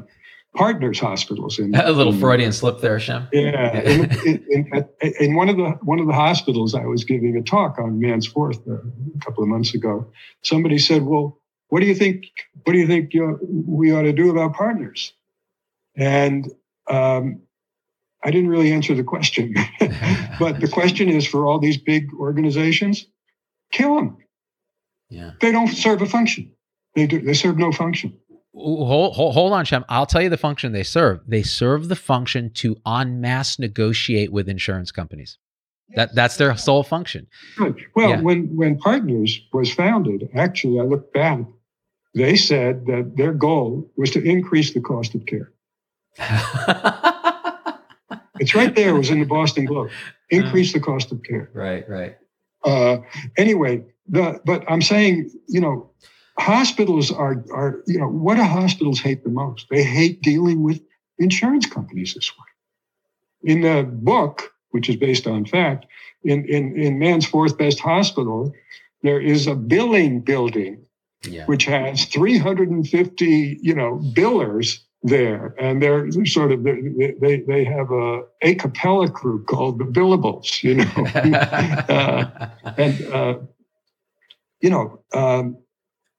partners 0.56 0.98
hospitals. 0.98 1.58
In, 1.58 1.74
a 1.74 1.90
little 1.92 2.12
in, 2.12 2.20
Freudian 2.20 2.52
slip 2.52 2.80
there, 2.80 2.98
Shem. 3.00 3.28
Yeah, 3.32 3.80
in, 3.80 4.10
in, 4.52 4.92
in, 5.20 5.34
one 5.34 5.48
of 5.48 5.56
the 5.56 5.70
one 5.82 6.00
of 6.00 6.06
the 6.06 6.12
hospitals, 6.12 6.74
I 6.74 6.84
was 6.84 7.04
giving 7.04 7.36
a 7.36 7.42
talk 7.42 7.78
on 7.78 8.00
Man's 8.00 8.26
Fourth 8.26 8.60
uh, 8.68 8.74
a 8.74 9.24
couple 9.24 9.42
of 9.42 9.48
months 9.48 9.74
ago. 9.74 10.10
Somebody 10.42 10.78
said, 10.78 11.02
"Well, 11.02 11.40
what 11.68 11.80
do 11.80 11.86
you 11.86 11.94
think? 11.94 12.24
What 12.64 12.72
do 12.72 12.78
you 12.78 12.86
think 12.86 13.14
you 13.14 13.38
we 13.66 13.92
ought 13.92 14.02
to 14.02 14.12
do 14.12 14.30
about 14.30 14.54
partners?" 14.54 15.12
And 15.96 16.48
um, 16.88 17.40
I 18.22 18.30
didn't 18.30 18.50
really 18.50 18.72
answer 18.72 18.94
the 18.94 19.02
question, 19.02 19.54
but 20.38 20.60
the 20.60 20.68
question 20.72 21.08
is 21.08 21.26
for 21.26 21.44
all 21.44 21.58
these 21.58 21.76
big 21.76 22.08
organizations, 22.14 23.04
kill 23.72 23.96
them 23.96 24.16
yeah. 25.08 25.32
They 25.40 25.52
don't 25.52 25.68
serve 25.68 26.02
a 26.02 26.06
function. 26.06 26.50
They 26.94 27.06
do. 27.06 27.20
They 27.20 27.34
serve 27.34 27.58
no 27.58 27.72
function. 27.72 28.18
Hold, 28.54 29.14
hold, 29.14 29.34
hold 29.34 29.52
on, 29.52 29.64
Shem. 29.64 29.84
I'll 29.88 30.06
tell 30.06 30.22
you 30.22 30.28
the 30.28 30.36
function 30.36 30.72
they 30.72 30.82
serve. 30.82 31.20
They 31.26 31.42
serve 31.42 31.88
the 31.88 31.96
function 31.96 32.50
to 32.54 32.76
en 32.86 33.20
masse 33.20 33.58
negotiate 33.58 34.32
with 34.32 34.48
insurance 34.48 34.90
companies. 34.90 35.38
Yes. 35.88 35.96
That 35.96 36.14
that's 36.14 36.36
their 36.36 36.56
sole 36.56 36.82
function. 36.82 37.26
Good. 37.56 37.76
Well, 37.94 38.10
yeah. 38.10 38.20
when 38.20 38.54
when 38.56 38.78
Partners 38.78 39.40
was 39.52 39.72
founded, 39.72 40.28
actually, 40.34 40.80
I 40.80 40.82
look 40.82 41.12
back. 41.12 41.40
They 42.14 42.36
said 42.36 42.86
that 42.86 43.16
their 43.16 43.32
goal 43.32 43.90
was 43.96 44.10
to 44.10 44.22
increase 44.22 44.74
the 44.74 44.80
cost 44.80 45.14
of 45.14 45.24
care. 45.26 45.52
it's 48.40 48.54
right 48.54 48.74
there. 48.74 48.88
It 48.90 48.98
was 48.98 49.10
in 49.10 49.20
the 49.20 49.26
Boston 49.26 49.66
Globe. 49.66 49.90
Increase 50.30 50.72
the 50.72 50.80
cost 50.80 51.12
of 51.12 51.22
care. 51.22 51.50
Right. 51.54 51.88
Right. 51.88 52.16
Uh, 52.64 52.98
anyway, 53.36 53.84
the, 54.08 54.40
but 54.44 54.64
I'm 54.68 54.82
saying, 54.82 55.30
you 55.46 55.60
know, 55.60 55.90
hospitals 56.38 57.10
are, 57.10 57.44
are, 57.52 57.82
you 57.86 57.98
know, 57.98 58.08
what 58.08 58.36
do 58.36 58.42
hospitals 58.42 59.00
hate 59.00 59.24
the 59.24 59.30
most? 59.30 59.66
They 59.70 59.82
hate 59.82 60.22
dealing 60.22 60.62
with 60.62 60.80
insurance 61.18 61.66
companies 61.66 62.14
this 62.14 62.30
way. 62.36 63.52
In 63.52 63.60
the 63.62 63.82
book, 63.82 64.52
which 64.70 64.88
is 64.88 64.96
based 64.96 65.26
on 65.26 65.44
fact, 65.44 65.86
in, 66.24 66.44
in, 66.46 66.76
in 66.80 66.98
man's 66.98 67.26
fourth 67.26 67.56
best 67.56 67.80
hospital, 67.80 68.52
there 69.02 69.20
is 69.20 69.46
a 69.46 69.54
billing 69.54 70.20
building 70.20 70.84
yeah. 71.26 71.44
which 71.46 71.64
has 71.64 72.04
350, 72.06 73.58
you 73.60 73.74
know, 73.74 74.00
billers 74.14 74.78
there, 75.02 75.54
and 75.58 75.82
they're 75.82 76.10
sort 76.26 76.52
of 76.52 76.64
they 76.64 77.44
they 77.46 77.64
have 77.64 77.90
a 77.90 78.22
a 78.42 78.54
cappella 78.56 79.08
crew 79.08 79.44
called 79.44 79.78
the 79.78 79.84
Billables, 79.84 80.62
you 80.62 80.74
know, 80.74 80.84
uh, 81.94 82.48
and 82.76 83.06
uh, 83.12 83.38
you 84.60 84.70
know, 84.70 85.00
um, 85.12 85.58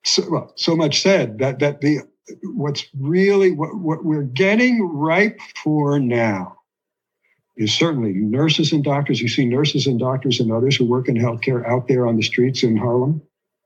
so, 0.06 0.24
well, 0.30 0.54
so 0.56 0.76
much 0.76 1.02
said 1.02 1.40
that 1.40 1.60
that 1.60 1.82
the 1.82 2.00
what's 2.44 2.86
really 2.98 3.52
what, 3.52 3.76
what 3.76 4.06
we're 4.06 4.24
getting 4.24 4.82
ripe 4.88 5.40
for 5.62 6.00
now 6.00 6.56
is 7.58 7.74
certainly 7.74 8.14
nurses 8.14 8.72
and 8.72 8.84
doctors. 8.84 9.22
You 9.22 9.28
see 9.28 9.46
nurses 9.46 9.88
and 9.88 10.00
doctors 10.00 10.40
and 10.40 10.52
others 10.52 10.76
who 10.76 10.86
work 10.86 11.10
in 11.10 11.16
healthcare 11.16 11.68
out 11.68 11.88
there 11.88 12.08
on 12.08 12.16
the 12.16 12.24
streets 12.24 12.64
in 12.64 12.78
Harlem, 12.78 13.22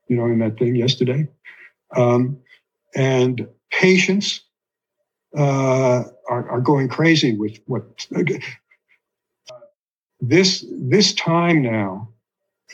you 0.08 0.16
know, 0.16 0.26
in 0.26 0.40
that 0.40 0.58
thing 0.58 0.74
yesterday, 0.74 1.28
um, 1.94 2.38
and 2.96 3.46
patients 3.70 4.40
uh, 5.36 6.04
are, 6.28 6.50
are 6.50 6.60
going 6.60 6.88
crazy 6.88 7.36
with 7.36 7.58
what 7.66 8.06
this 10.20 10.64
this 10.70 11.12
time 11.14 11.62
now 11.62 12.08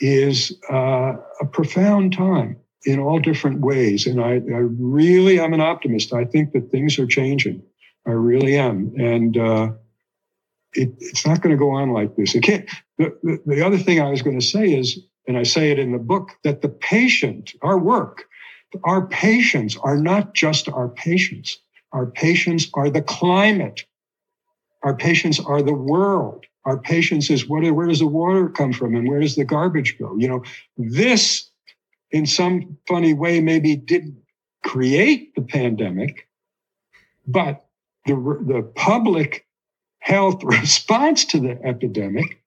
is 0.01 0.57
uh, 0.71 1.15
a 1.41 1.45
profound 1.47 2.13
time 2.13 2.57
in 2.85 2.99
all 2.99 3.19
different 3.19 3.61
ways. 3.61 4.07
And 4.07 4.21
I, 4.21 4.33
I 4.35 4.63
really 4.79 5.39
am 5.39 5.53
an 5.53 5.61
optimist. 5.61 6.13
I 6.13 6.25
think 6.25 6.53
that 6.53 6.71
things 6.71 6.99
are 6.99 7.07
changing. 7.07 7.63
I 8.07 8.11
really 8.11 8.57
am. 8.57 8.93
And 8.99 9.37
uh, 9.37 9.71
it, 10.73 10.91
it's 10.99 11.27
not 11.27 11.41
going 11.41 11.55
to 11.55 11.59
go 11.59 11.71
on 11.71 11.91
like 11.91 12.15
this. 12.17 12.35
It 12.35 12.43
can't. 12.43 12.69
The, 12.99 13.17
the, 13.23 13.41
the 13.47 13.65
other 13.65 13.79
thing 13.79 14.01
I 14.01 14.09
was 14.11 14.23
going 14.23 14.39
to 14.39 14.45
say 14.45 14.73
is 14.73 14.99
and 15.27 15.37
I 15.37 15.43
say 15.43 15.71
it 15.71 15.79
in 15.79 15.91
the 15.91 15.99
book, 15.99 16.31
that 16.43 16.61
the 16.61 16.69
patient, 16.69 17.53
our 17.61 17.77
work, 17.77 18.25
our 18.83 19.07
patients 19.07 19.77
are 19.77 19.97
not 19.97 20.33
just 20.33 20.69
our 20.69 20.89
patients. 20.89 21.59
Our 21.93 22.07
patients 22.07 22.69
are 22.73 22.89
the 22.89 23.01
climate. 23.01 23.85
Our 24.83 24.95
patients 24.95 25.39
are 25.39 25.61
the 25.61 25.73
world. 25.73 26.45
Our 26.65 26.77
patients 26.77 27.29
is 27.29 27.47
what, 27.47 27.63
where 27.71 27.87
does 27.87 27.99
the 27.99 28.07
water 28.07 28.49
come 28.49 28.73
from 28.73 28.95
and 28.95 29.07
where 29.07 29.19
does 29.19 29.35
the 29.35 29.45
garbage 29.45 29.97
go? 29.97 30.15
You 30.17 30.27
know, 30.27 30.43
this 30.77 31.49
in 32.11 32.25
some 32.25 32.77
funny 32.87 33.13
way 33.13 33.39
maybe 33.41 33.75
didn't 33.75 34.17
create 34.63 35.33
the 35.35 35.41
pandemic, 35.41 36.27
but 37.25 37.65
the, 38.05 38.13
the 38.13 38.63
public 38.75 39.45
health 39.99 40.43
response 40.43 41.25
to 41.25 41.39
the 41.39 41.59
epidemic 41.63 42.41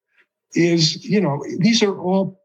is, 0.55 1.05
you 1.05 1.21
know, 1.21 1.45
these 1.59 1.83
are 1.83 1.99
all 1.99 2.41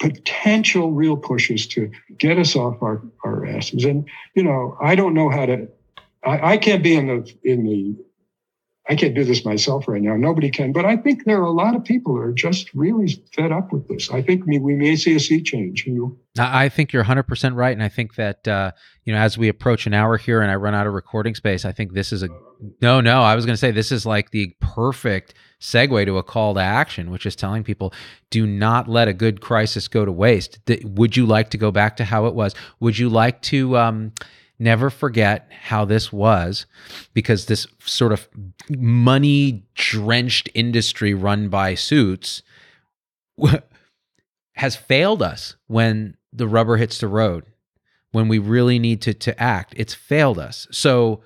potential 0.00 0.90
real 0.90 1.16
pushes 1.16 1.66
to 1.66 1.90
get 2.18 2.38
us 2.38 2.56
off 2.56 2.82
our, 2.82 3.02
our 3.24 3.46
asses. 3.46 3.84
And, 3.84 4.08
you 4.34 4.42
know, 4.42 4.76
I 4.82 4.94
don't 4.96 5.14
know 5.14 5.28
how 5.28 5.46
to, 5.46 5.68
I, 6.24 6.52
I 6.52 6.56
can't 6.56 6.82
be 6.82 6.96
in 6.96 7.06
the, 7.06 7.34
in 7.44 7.64
the, 7.64 7.96
I 8.88 8.96
can't 8.96 9.14
do 9.14 9.22
this 9.22 9.44
myself 9.44 9.86
right 9.86 10.02
now. 10.02 10.16
Nobody 10.16 10.50
can, 10.50 10.72
but 10.72 10.84
I 10.84 10.96
think 10.96 11.24
there 11.24 11.38
are 11.38 11.44
a 11.44 11.52
lot 11.52 11.76
of 11.76 11.84
people 11.84 12.14
who 12.14 12.20
are 12.20 12.32
just 12.32 12.74
really 12.74 13.24
fed 13.32 13.52
up 13.52 13.72
with 13.72 13.86
this. 13.86 14.10
I 14.10 14.22
think 14.22 14.44
we, 14.44 14.58
we 14.58 14.74
may 14.74 14.96
see 14.96 15.14
a 15.14 15.20
sea 15.20 15.40
change. 15.40 15.86
You 15.86 15.94
know, 15.94 16.18
I 16.36 16.68
think 16.68 16.92
you're 16.92 17.04
100% 17.04 17.54
right, 17.54 17.72
and 17.72 17.82
I 17.82 17.88
think 17.88 18.16
that 18.16 18.48
uh, 18.48 18.72
you 19.04 19.12
know 19.12 19.20
as 19.20 19.38
we 19.38 19.48
approach 19.48 19.86
an 19.86 19.94
hour 19.94 20.16
here 20.16 20.40
and 20.42 20.50
I 20.50 20.56
run 20.56 20.74
out 20.74 20.88
of 20.88 20.94
recording 20.94 21.36
space, 21.36 21.64
I 21.64 21.70
think 21.70 21.92
this 21.92 22.12
is 22.12 22.24
a 22.24 22.28
no, 22.80 23.00
no. 23.00 23.22
I 23.22 23.36
was 23.36 23.46
going 23.46 23.54
to 23.54 23.60
say 23.60 23.70
this 23.70 23.92
is 23.92 24.04
like 24.04 24.30
the 24.30 24.54
perfect 24.58 25.34
segue 25.60 26.04
to 26.06 26.18
a 26.18 26.24
call 26.24 26.54
to 26.54 26.60
action, 26.60 27.12
which 27.12 27.24
is 27.24 27.36
telling 27.36 27.62
people 27.62 27.94
do 28.30 28.46
not 28.48 28.88
let 28.88 29.06
a 29.06 29.12
good 29.12 29.40
crisis 29.40 29.86
go 29.86 30.04
to 30.04 30.12
waste. 30.12 30.58
Would 30.82 31.16
you 31.16 31.24
like 31.24 31.50
to 31.50 31.58
go 31.58 31.70
back 31.70 31.96
to 31.98 32.04
how 32.04 32.26
it 32.26 32.34
was? 32.34 32.52
Would 32.80 32.98
you 32.98 33.08
like 33.08 33.42
to? 33.42 33.76
Um, 33.78 34.12
never 34.62 34.90
forget 34.90 35.48
how 35.62 35.84
this 35.84 36.12
was 36.12 36.66
because 37.12 37.46
this 37.46 37.66
sort 37.84 38.12
of 38.12 38.28
money 38.70 39.64
drenched 39.74 40.48
industry 40.54 41.12
run 41.14 41.48
by 41.48 41.74
suits 41.74 42.42
has 44.54 44.76
failed 44.76 45.22
us 45.22 45.56
when 45.66 46.16
the 46.32 46.46
rubber 46.46 46.76
hits 46.76 46.98
the 46.98 47.08
road 47.08 47.44
when 48.12 48.28
we 48.28 48.38
really 48.38 48.78
need 48.78 49.00
to 49.02 49.12
to 49.14 49.42
act. 49.42 49.74
It's 49.76 49.94
failed 49.94 50.38
us. 50.38 50.66
So 50.70 51.22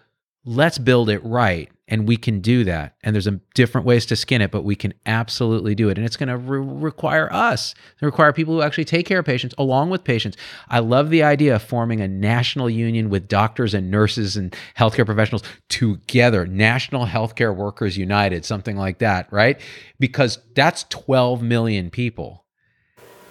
let's 0.46 0.78
build 0.78 1.10
it 1.10 1.22
right 1.24 1.70
and 1.88 2.08
we 2.08 2.16
can 2.16 2.40
do 2.40 2.64
that. 2.64 2.94
And 3.02 3.14
there's 3.14 3.26
a 3.26 3.40
different 3.54 3.86
ways 3.86 4.06
to 4.06 4.16
skin 4.16 4.40
it 4.40 4.50
but 4.50 4.62
we 4.62 4.76
can 4.76 4.94
absolutely 5.04 5.74
do 5.74 5.88
it. 5.88 5.98
And 5.98 6.06
it's 6.06 6.16
going 6.16 6.28
to 6.28 6.36
re- 6.36 6.58
require 6.60 7.30
us. 7.32 7.74
To 7.98 8.06
require 8.06 8.32
people 8.32 8.54
who 8.54 8.62
actually 8.62 8.84
take 8.84 9.06
care 9.06 9.18
of 9.18 9.26
patients 9.26 9.54
along 9.58 9.90
with 9.90 10.04
patients. 10.04 10.36
I 10.68 10.78
love 10.78 11.10
the 11.10 11.24
idea 11.24 11.56
of 11.56 11.62
forming 11.62 12.00
a 12.00 12.08
national 12.08 12.70
union 12.70 13.10
with 13.10 13.28
doctors 13.28 13.74
and 13.74 13.90
nurses 13.90 14.36
and 14.36 14.54
healthcare 14.78 15.04
professionals 15.04 15.42
together. 15.68 16.46
National 16.46 17.06
healthcare 17.06 17.54
workers 17.54 17.98
united 17.98 18.44
something 18.44 18.76
like 18.76 18.98
that 18.98 19.26
right? 19.32 19.60
Because 19.98 20.38
that's 20.54 20.84
12 20.84 21.42
million 21.42 21.90
people. 21.90 22.44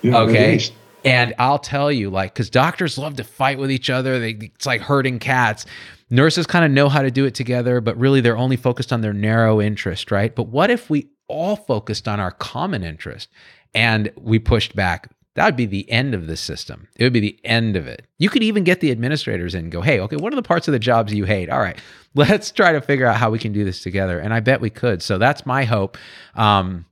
Yeah, 0.02 0.20
okay? 0.20 0.60
and 1.06 1.36
I'll 1.38 1.60
tell 1.60 1.92
you, 1.92 2.10
like, 2.10 2.34
because 2.34 2.50
doctors 2.50 2.98
love 2.98 3.16
to 3.18 3.24
fight 3.24 3.60
with 3.60 3.72
each 3.72 3.92
other. 3.92 4.20
They, 4.20 4.32
it's 4.32 4.66
like 4.66 4.82
herding 4.82 5.20
cats. 5.20 5.66
Nurses 6.16 6.48
kind 6.48 6.64
of 6.64 6.72
know 6.72 6.88
how 6.88 7.02
to 7.02 7.12
do 7.12 7.26
it 7.26 7.36
together, 7.36 7.82
but 7.82 7.98
really 7.98 8.22
they're 8.22 8.38
only 8.38 8.56
focused 8.56 8.94
on 8.94 9.02
their 9.02 9.14
narrow 9.14 9.62
interest, 9.62 10.12
right? 10.12 10.34
But 10.34 10.48
what 10.48 10.70
if 10.70 10.90
we 10.90 11.10
all 11.28 11.58
focused 11.58 12.08
on 12.08 12.20
our 12.20 12.32
common 12.32 12.84
interest 12.84 13.30
and 13.74 14.12
we 14.16 14.40
pushed 14.40 14.76
back? 14.76 15.12
That 15.36 15.46
would 15.46 15.58
be 15.58 15.66
the 15.66 15.90
end 15.92 16.14
of 16.14 16.28
the 16.28 16.38
system. 16.38 16.88
It 16.96 17.04
would 17.04 17.12
be 17.12 17.20
the 17.20 17.38
end 17.44 17.76
of 17.76 17.86
it. 17.86 18.08
You 18.18 18.30
could 18.30 18.44
even 18.44 18.64
get 18.64 18.80
the 18.80 18.92
administrators 18.92 19.54
in 19.54 19.66
and 19.66 19.72
go, 19.72 19.82
hey, 19.82 20.00
okay, 20.00 20.16
what 20.16 20.32
are 20.32 20.38
the 20.38 20.42
parts 20.42 20.70
of 20.70 20.72
the 20.72 20.80
jobs 20.80 21.14
you 21.14 21.26
hate? 21.26 21.50
All 21.50 21.60
right, 21.60 21.78
let's 22.16 22.50
try 22.52 22.72
to 22.72 22.80
figure 22.80 23.06
out 23.06 23.18
how 23.18 23.30
we 23.30 23.40
can 23.40 23.52
do 23.52 23.66
this 23.66 23.82
together. 23.82 24.18
And 24.18 24.34
I 24.34 24.40
bet 24.40 24.62
we 24.62 24.70
could. 24.70 25.04
So 25.04 25.18
that's 25.18 25.46
my 25.46 25.66
hope. 25.66 25.98
Um, 26.36 26.86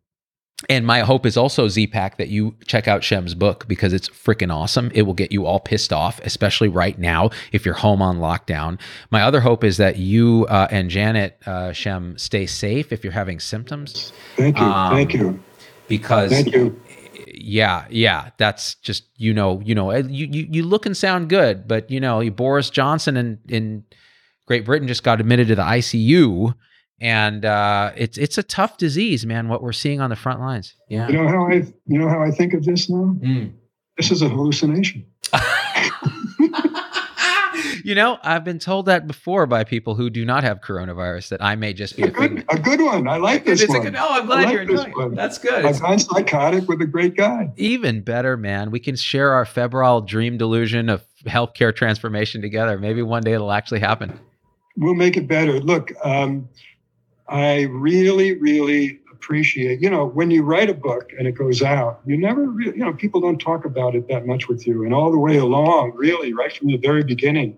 and 0.69 0.85
my 0.85 0.99
hope 0.99 1.25
is 1.25 1.37
also 1.37 1.67
Z-Pak 1.67 2.17
that 2.17 2.29
you 2.29 2.55
check 2.65 2.87
out 2.87 3.03
Shem's 3.03 3.35
book 3.35 3.67
because 3.67 3.93
it's 3.93 4.09
freaking 4.09 4.53
awesome. 4.53 4.91
It 4.93 5.03
will 5.03 5.13
get 5.13 5.31
you 5.31 5.45
all 5.45 5.59
pissed 5.59 5.91
off, 5.91 6.19
especially 6.23 6.67
right 6.67 6.97
now 6.97 7.29
if 7.51 7.65
you're 7.65 7.73
home 7.73 8.01
on 8.01 8.19
lockdown. 8.19 8.79
My 9.11 9.23
other 9.23 9.41
hope 9.41 9.63
is 9.63 9.77
that 9.77 9.97
you 9.97 10.45
uh, 10.49 10.67
and 10.71 10.89
Janet 10.89 11.39
uh, 11.45 11.73
Shem 11.73 12.17
stay 12.17 12.45
safe 12.45 12.91
if 12.91 13.03
you're 13.03 13.13
having 13.13 13.39
symptoms. 13.39 14.13
Thank 14.35 14.57
you. 14.57 14.65
Um, 14.65 14.93
Thank 14.93 15.13
you. 15.13 15.43
Because 15.87 16.31
Thank 16.31 16.53
you. 16.53 16.79
Yeah, 17.35 17.85
yeah, 17.89 18.29
that's 18.37 18.75
just 18.75 19.05
you 19.17 19.33
know, 19.33 19.61
you 19.65 19.75
know, 19.75 19.93
you 19.93 20.27
you, 20.27 20.47
you 20.49 20.63
look 20.63 20.85
and 20.85 20.95
sound 20.95 21.29
good, 21.29 21.67
but 21.67 21.89
you 21.91 21.99
know, 21.99 22.27
Boris 22.29 22.69
Johnson 22.69 23.17
in 23.17 23.39
in 23.49 23.83
Great 24.45 24.65
Britain 24.65 24.87
just 24.87 25.03
got 25.03 25.19
admitted 25.19 25.47
to 25.49 25.55
the 25.55 25.63
ICU 25.63 26.53
and 27.03 27.43
uh, 27.43 27.91
it's 27.97 28.17
it's 28.17 28.37
a 28.37 28.43
tough 28.43 28.77
disease, 28.77 29.25
man. 29.25 29.49
What 29.49 29.61
we're 29.61 29.73
seeing 29.73 29.99
on 29.99 30.09
the 30.09 30.15
front 30.15 30.39
lines. 30.39 30.73
Yeah. 30.87 31.09
You 31.09 31.21
know 31.21 31.27
how 31.27 31.47
I 31.47 31.55
you 31.85 31.99
know 31.99 32.07
how 32.07 32.23
I 32.23 32.31
think 32.31 32.53
of 32.53 32.63
this 32.63 32.89
now. 32.89 33.17
Mm. 33.19 33.51
This 33.97 34.09
is 34.09 34.21
a 34.21 34.29
hallucination. 34.29 35.05
you 37.83 37.93
know, 37.93 38.17
I've 38.23 38.45
been 38.45 38.57
told 38.57 38.85
that 38.85 39.05
before 39.05 39.45
by 39.45 39.65
people 39.65 39.95
who 39.95 40.09
do 40.09 40.23
not 40.23 40.45
have 40.45 40.61
coronavirus 40.61 41.27
that 41.29 41.43
I 41.43 41.55
may 41.55 41.73
just 41.73 41.97
be 41.97 42.03
a, 42.03 42.07
a 42.07 42.11
good, 42.11 42.45
a 42.47 42.57
good 42.57 42.79
one. 42.79 43.09
I 43.09 43.17
like 43.17 43.43
this 43.43 43.61
it's 43.61 43.69
one. 43.69 43.81
Good, 43.81 43.97
oh, 43.97 44.07
I'm 44.09 44.25
glad 44.25 44.45
like 44.45 44.53
you're 44.53 44.61
enjoying 44.61 44.93
it. 44.97 45.15
That's 45.15 45.37
good. 45.37 45.65
I've 45.65 45.81
gone 45.81 45.99
psychotic 45.99 46.69
with 46.69 46.81
a 46.81 46.87
great 46.87 47.17
guy. 47.17 47.51
Even 47.57 48.01
better, 48.01 48.37
man. 48.37 48.71
We 48.71 48.79
can 48.79 48.95
share 48.95 49.33
our 49.33 49.43
febrile 49.43 49.99
dream 49.99 50.37
delusion 50.37 50.87
of 50.87 51.03
healthcare 51.25 51.75
transformation 51.75 52.41
together. 52.41 52.79
Maybe 52.79 53.01
one 53.01 53.23
day 53.23 53.33
it'll 53.33 53.51
actually 53.51 53.81
happen. 53.81 54.17
We'll 54.77 54.95
make 54.95 55.17
it 55.17 55.27
better. 55.27 55.59
Look, 55.59 55.91
um, 56.03 56.47
I 57.33 57.61
really, 57.63 58.35
really 58.35 58.99
appreciate, 59.11 59.81
you 59.81 59.89
know, 59.89 60.05
when 60.05 60.29
you 60.29 60.43
write 60.43 60.69
a 60.69 60.73
book 60.75 61.11
and 61.17 61.27
it 61.27 61.31
goes 61.31 61.63
out, 61.63 61.99
you 62.05 62.15
never, 62.15 62.45
really, 62.45 62.77
you 62.77 62.85
know, 62.85 62.93
people 62.93 63.21
don't 63.21 63.39
talk 63.39 63.65
about 63.65 63.95
it 63.95 64.07
that 64.09 64.27
much 64.27 64.47
with 64.47 64.67
you. 64.67 64.85
And 64.85 64.93
all 64.93 65.11
the 65.11 65.17
way 65.17 65.37
along, 65.37 65.93
really, 65.95 66.31
right 66.31 66.55
from 66.55 66.67
the 66.67 66.77
very 66.77 67.03
beginning, 67.03 67.57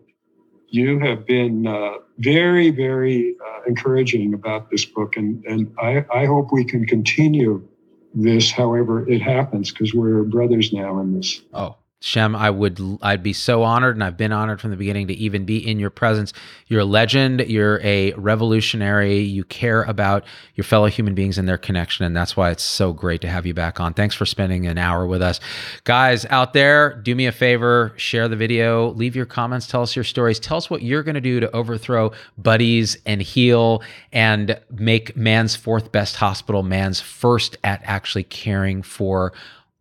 you 0.70 1.00
have 1.00 1.26
been 1.26 1.68
uh, 1.68 1.96
very, 2.20 2.70
very 2.72 3.36
uh, 3.46 3.64
encouraging 3.68 4.34
about 4.34 4.72
this 4.72 4.86
book. 4.86 5.18
And, 5.18 5.44
and 5.44 5.76
I, 5.78 6.06
I 6.14 6.26
hope 6.26 6.54
we 6.54 6.64
can 6.64 6.86
continue 6.86 7.68
this 8.14 8.52
however 8.52 9.06
it 9.10 9.22
happens 9.22 9.74
because 9.74 9.94
we're 9.94 10.24
brothers 10.24 10.72
now 10.72 11.02
in 11.02 11.18
this. 11.18 11.42
Oh, 11.54 11.76
Shem, 12.06 12.36
I 12.36 12.51
would 12.51 12.80
I'd 13.01 13.24
be 13.24 13.34
so 13.34 13.64
honored 13.64 13.95
and 13.95 14.03
I've 14.03 14.16
been 14.16 14.32
honored 14.32 14.62
from 14.62 14.70
the 14.70 14.78
beginning 14.78 15.08
to 15.08 15.16
even 15.16 15.43
be 15.43 15.58
in 15.58 15.80
your 15.80 15.89
presence. 15.89 16.34
You're 16.68 16.82
a 16.82 16.86
legend, 16.86 17.39
you're 17.47 17.82
a 17.82 18.14
revolutionary, 18.14 19.22
you 19.22 19.43
care 19.43 19.82
about 19.82 20.24
your 20.53 20.66
fellow 20.66 20.86
human 20.86 21.16
beings 21.16 21.39
and 21.39 21.49
their 21.49 21.58
connection 21.58 22.06
and 22.06 22.16
that's 22.16 22.38
why 22.38 22.51
it's 22.51 22.62
so 22.62 22.93
great 22.93 23.22
to 23.22 23.28
have 23.28 23.47
you 23.47 23.56
back 23.56 23.80
on. 23.80 23.95
Thanks 23.95 24.14
for 24.14 24.28
spending 24.28 24.68
an 24.68 24.78
hour 24.78 25.08
with 25.08 25.24
us. 25.24 25.39
Guys 25.84 26.28
out 26.28 26.53
there, 26.53 26.93
do 26.93 27.16
me 27.16 27.26
a 27.26 27.32
favor, 27.32 27.91
share 27.97 28.28
the 28.28 28.36
video, 28.36 28.91
leave 28.91 29.16
your 29.16 29.26
comments, 29.26 29.66
tell 29.66 29.82
us 29.82 29.95
your 29.95 30.06
stories, 30.06 30.39
tell 30.39 30.58
us 30.58 30.70
what 30.70 30.84
you're 30.84 31.01
going 31.01 31.16
to 31.16 31.22
do 31.22 31.39
to 31.39 31.51
overthrow 31.56 32.12
buddies 32.38 32.99
and 33.08 33.20
heal 33.20 33.82
and 34.12 34.62
make 34.70 35.18
man's 35.18 35.56
fourth 35.56 35.91
best 35.91 36.18
hospital 36.18 36.62
man's 36.62 37.01
first 37.01 37.58
at 37.64 37.82
actually 37.84 38.26
caring 38.26 38.84
for 38.84 39.34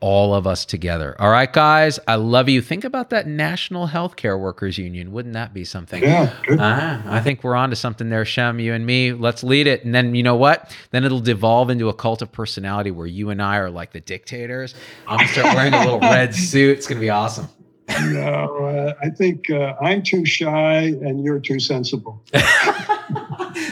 all 0.05 0.35
of 0.35 0.47
us 0.47 0.67
together. 0.67 1.17
All 1.19 1.31
right, 1.31 1.51
guys, 1.51 1.99
I 2.07 2.17
love 2.17 2.51
you. 2.51 2.61
Think 2.61 2.85
about 2.85 3.09
that 3.09 3.27
National 3.27 3.89
Healthcare 3.89 4.39
Workers 4.39 4.77
Union. 4.77 5.13
Wouldn't 5.13 5.33
that 5.33 5.55
be 5.55 5.65
something? 5.65 6.03
Yeah. 6.03 6.31
Ah, 6.59 7.03
I 7.07 7.23
think 7.23 7.43
we're 7.43 7.55
on 7.55 7.71
to 7.71 7.77
something 7.77 8.11
there, 8.11 8.27
Shem, 8.27 8.61
you 8.61 8.75
and 8.75 8.85
me. 8.85 9.15
Let's 9.15 9.43
lead 9.43 9.67
it. 9.67 9.83
And 9.83 9.95
then, 9.95 10.15
you 10.15 10.23
know 10.23 10.37
what? 10.37 10.77
Then 10.91 11.05
it'll 11.05 11.21
devolve 11.21 11.71
into 11.71 11.89
a 11.89 11.95
cult 11.95 12.21
of 12.21 12.31
personality 12.31 12.91
where 12.91 13.07
you 13.07 13.31
and 13.31 13.41
I 13.41 13.57
are 13.57 13.71
like 13.71 13.93
the 13.93 14.01
dictators. 14.01 14.75
I'm 15.07 15.17
going 15.17 15.27
to 15.27 15.33
start 15.33 15.57
wearing 15.57 15.73
a 15.73 15.83
little 15.83 16.01
red 16.03 16.35
suit. 16.35 16.77
It's 16.77 16.87
going 16.87 16.99
to 16.99 17.01
be 17.01 17.09
awesome. 17.09 17.49
No, 17.89 18.67
uh, 18.67 18.93
I 19.03 19.09
think 19.09 19.51
uh, 19.51 19.75
I'm 19.81 20.03
too 20.03 20.27
shy 20.27 20.83
and 20.83 21.25
you're 21.25 21.41
too 21.41 21.61
sensible. 21.61 22.23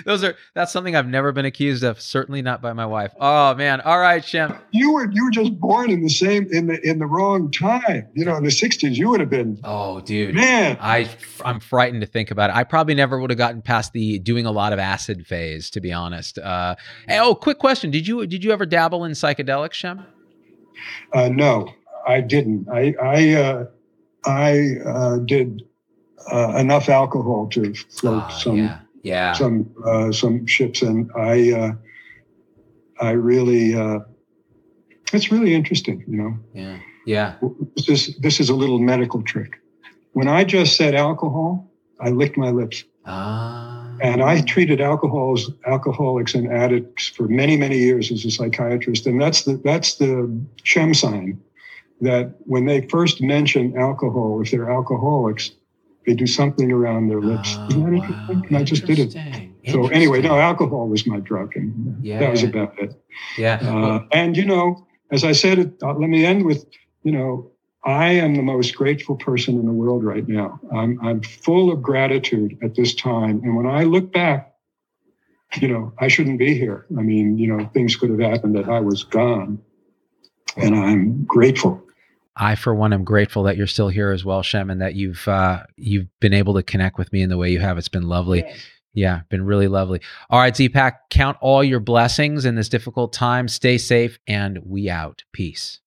Those 0.06 0.24
are 0.24 0.36
that's 0.54 0.72
something 0.72 0.96
I've 0.96 1.06
never 1.06 1.32
been 1.32 1.44
accused 1.44 1.84
of. 1.84 2.00
Certainly 2.00 2.42
not 2.42 2.60
by 2.60 2.72
my 2.72 2.86
wife. 2.86 3.12
Oh 3.20 3.54
man. 3.54 3.80
All 3.80 3.98
right, 3.98 4.24
Shem. 4.24 4.54
You 4.70 4.92
were 4.92 5.10
you 5.10 5.24
were 5.24 5.30
just 5.30 5.58
born 5.58 5.90
in 5.90 6.02
the 6.02 6.08
same 6.08 6.46
in 6.52 6.66
the 6.66 6.80
in 6.88 6.98
the 6.98 7.06
wrong 7.06 7.50
time. 7.50 8.08
You 8.14 8.24
know, 8.24 8.36
in 8.36 8.44
the 8.44 8.50
'60s, 8.50 8.96
you 8.96 9.08
would 9.10 9.20
have 9.20 9.30
been. 9.30 9.60
Oh, 9.64 10.00
dude. 10.00 10.34
Man, 10.34 10.76
I 10.80 11.08
I'm 11.44 11.60
frightened 11.60 12.00
to 12.02 12.06
think 12.06 12.30
about 12.30 12.50
it. 12.50 12.56
I 12.56 12.64
probably 12.64 12.94
never 12.94 13.20
would 13.20 13.30
have 13.30 13.38
gotten 13.38 13.62
past 13.62 13.92
the 13.92 14.18
doing 14.18 14.46
a 14.46 14.52
lot 14.52 14.72
of 14.72 14.78
acid 14.78 15.26
phase, 15.26 15.70
to 15.70 15.80
be 15.80 15.92
honest. 15.92 16.38
Uh, 16.38 16.76
hey, 17.08 17.18
oh, 17.18 17.34
quick 17.34 17.58
question: 17.58 17.90
Did 17.90 18.06
you 18.06 18.26
did 18.26 18.44
you 18.44 18.50
ever 18.52 18.66
dabble 18.66 19.04
in 19.04 19.12
psychedelics, 19.12 19.74
Shem? 19.74 20.04
Uh, 21.12 21.28
no, 21.28 21.68
I 22.06 22.20
didn't. 22.20 22.68
I 22.68 22.94
I 23.02 23.34
uh, 23.34 23.64
I 24.24 24.76
uh, 24.84 25.16
did 25.18 25.62
uh, 26.32 26.56
enough 26.56 26.88
alcohol 26.88 27.48
to 27.48 27.74
float 27.74 28.22
Ah, 28.24 28.28
some 28.28 28.56
yeah. 28.56 28.78
Yeah. 29.02 29.32
some 29.32 29.74
uh, 29.84 30.12
some 30.12 30.46
ships, 30.46 30.82
and 30.82 31.10
I 31.16 31.52
uh, 31.52 31.72
I 33.00 33.10
really 33.10 33.74
uh, 33.74 34.00
it's 35.12 35.30
really 35.30 35.54
interesting, 35.54 36.04
you 36.06 36.16
know. 36.16 36.38
Yeah. 36.54 36.78
Yeah. 37.04 37.34
This 37.76 37.88
is 37.88 38.16
this 38.18 38.40
is 38.40 38.48
a 38.48 38.54
little 38.54 38.78
medical 38.78 39.22
trick. 39.22 39.60
When 40.12 40.28
I 40.28 40.44
just 40.44 40.76
said 40.76 40.94
alcohol, 40.94 41.70
I 42.00 42.10
licked 42.10 42.36
my 42.36 42.50
lips. 42.50 42.84
Ah. 43.06 43.96
And 44.00 44.22
I 44.22 44.40
treated 44.40 44.80
alcohols, 44.80 45.50
alcoholics 45.66 46.34
and 46.34 46.50
addicts 46.52 47.06
for 47.06 47.28
many, 47.28 47.56
many 47.56 47.78
years 47.78 48.10
as 48.10 48.24
a 48.24 48.30
psychiatrist. 48.30 49.06
And 49.06 49.20
that's 49.20 49.42
the 49.44 49.56
that's 49.56 49.96
the 49.96 50.30
Shem 50.64 50.94
sign 50.94 51.40
that 52.00 52.34
when 52.46 52.66
they 52.66 52.86
first 52.88 53.20
mention 53.22 53.76
alcohol, 53.76 54.40
if 54.42 54.50
they're 54.50 54.70
alcoholics, 54.70 55.52
they 56.06 56.14
do 56.14 56.26
something 56.26 56.72
around 56.72 57.08
their 57.08 57.20
lips. 57.20 57.56
Oh, 57.60 57.66
Isn't 57.70 57.82
that 57.84 57.90
wow. 57.90 57.96
interesting? 57.96 58.46
And 58.48 58.56
I 58.56 58.62
just 58.64 58.86
did 58.86 58.98
it. 58.98 59.16
So 59.70 59.88
anyway, 59.88 60.20
no, 60.20 60.38
alcohol 60.38 60.88
was 60.88 61.06
my 61.06 61.20
drug, 61.20 61.54
and 61.56 62.04
Yeah. 62.04 62.18
that 62.20 62.30
was 62.30 62.42
about 62.42 62.78
it. 62.78 63.00
Yeah. 63.38 63.58
Uh, 63.62 64.04
and 64.12 64.36
you 64.36 64.44
know, 64.44 64.86
as 65.12 65.24
I 65.24 65.32
said, 65.32 65.74
uh, 65.82 65.92
let 65.94 66.08
me 66.10 66.24
end 66.24 66.44
with, 66.44 66.66
you 67.04 67.12
know, 67.12 67.50
I 67.84 68.10
am 68.12 68.34
the 68.34 68.42
most 68.42 68.74
grateful 68.76 69.16
person 69.16 69.58
in 69.58 69.66
the 69.66 69.72
world 69.72 70.04
right 70.04 70.26
now. 70.26 70.60
I'm 70.74 70.98
I'm 71.00 71.20
full 71.22 71.70
of 71.72 71.82
gratitude 71.82 72.58
at 72.62 72.74
this 72.74 72.94
time, 72.94 73.40
and 73.44 73.56
when 73.56 73.66
I 73.66 73.84
look 73.84 74.12
back, 74.12 74.52
you 75.60 75.68
know, 75.68 75.92
I 75.98 76.08
shouldn't 76.08 76.38
be 76.38 76.54
here. 76.54 76.86
I 76.98 77.02
mean, 77.02 77.38
you 77.38 77.46
know, 77.46 77.66
things 77.74 77.94
could 77.96 78.10
have 78.10 78.20
happened 78.20 78.56
that 78.56 78.68
I 78.68 78.80
was 78.80 79.04
gone, 79.04 79.60
and 80.56 80.74
I'm 80.74 81.24
grateful. 81.24 81.82
I, 82.36 82.54
for 82.54 82.74
one, 82.74 82.92
am 82.92 83.04
grateful 83.04 83.42
that 83.44 83.56
you're 83.56 83.66
still 83.66 83.88
here 83.88 84.10
as 84.10 84.24
well, 84.24 84.42
Shem, 84.42 84.70
and 84.70 84.80
that 84.80 84.94
you've 84.94 85.26
uh, 85.28 85.64
you've 85.76 86.08
been 86.20 86.32
able 86.32 86.54
to 86.54 86.62
connect 86.62 86.98
with 86.98 87.12
me 87.12 87.22
in 87.22 87.28
the 87.28 87.36
way 87.36 87.50
you 87.50 87.60
have. 87.60 87.78
It's 87.78 87.88
been 87.88 88.08
lovely. 88.08 88.44
Yeah, 88.94 89.20
been 89.30 89.44
really 89.44 89.68
lovely. 89.68 90.00
All 90.28 90.38
right, 90.38 90.54
Z-Pack, 90.54 91.08
count 91.08 91.38
all 91.40 91.64
your 91.64 91.80
blessings 91.80 92.44
in 92.44 92.56
this 92.56 92.68
difficult 92.68 93.12
time. 93.12 93.48
Stay 93.48 93.78
safe, 93.78 94.18
and 94.26 94.58
we 94.64 94.90
out. 94.90 95.24
Peace. 95.32 95.80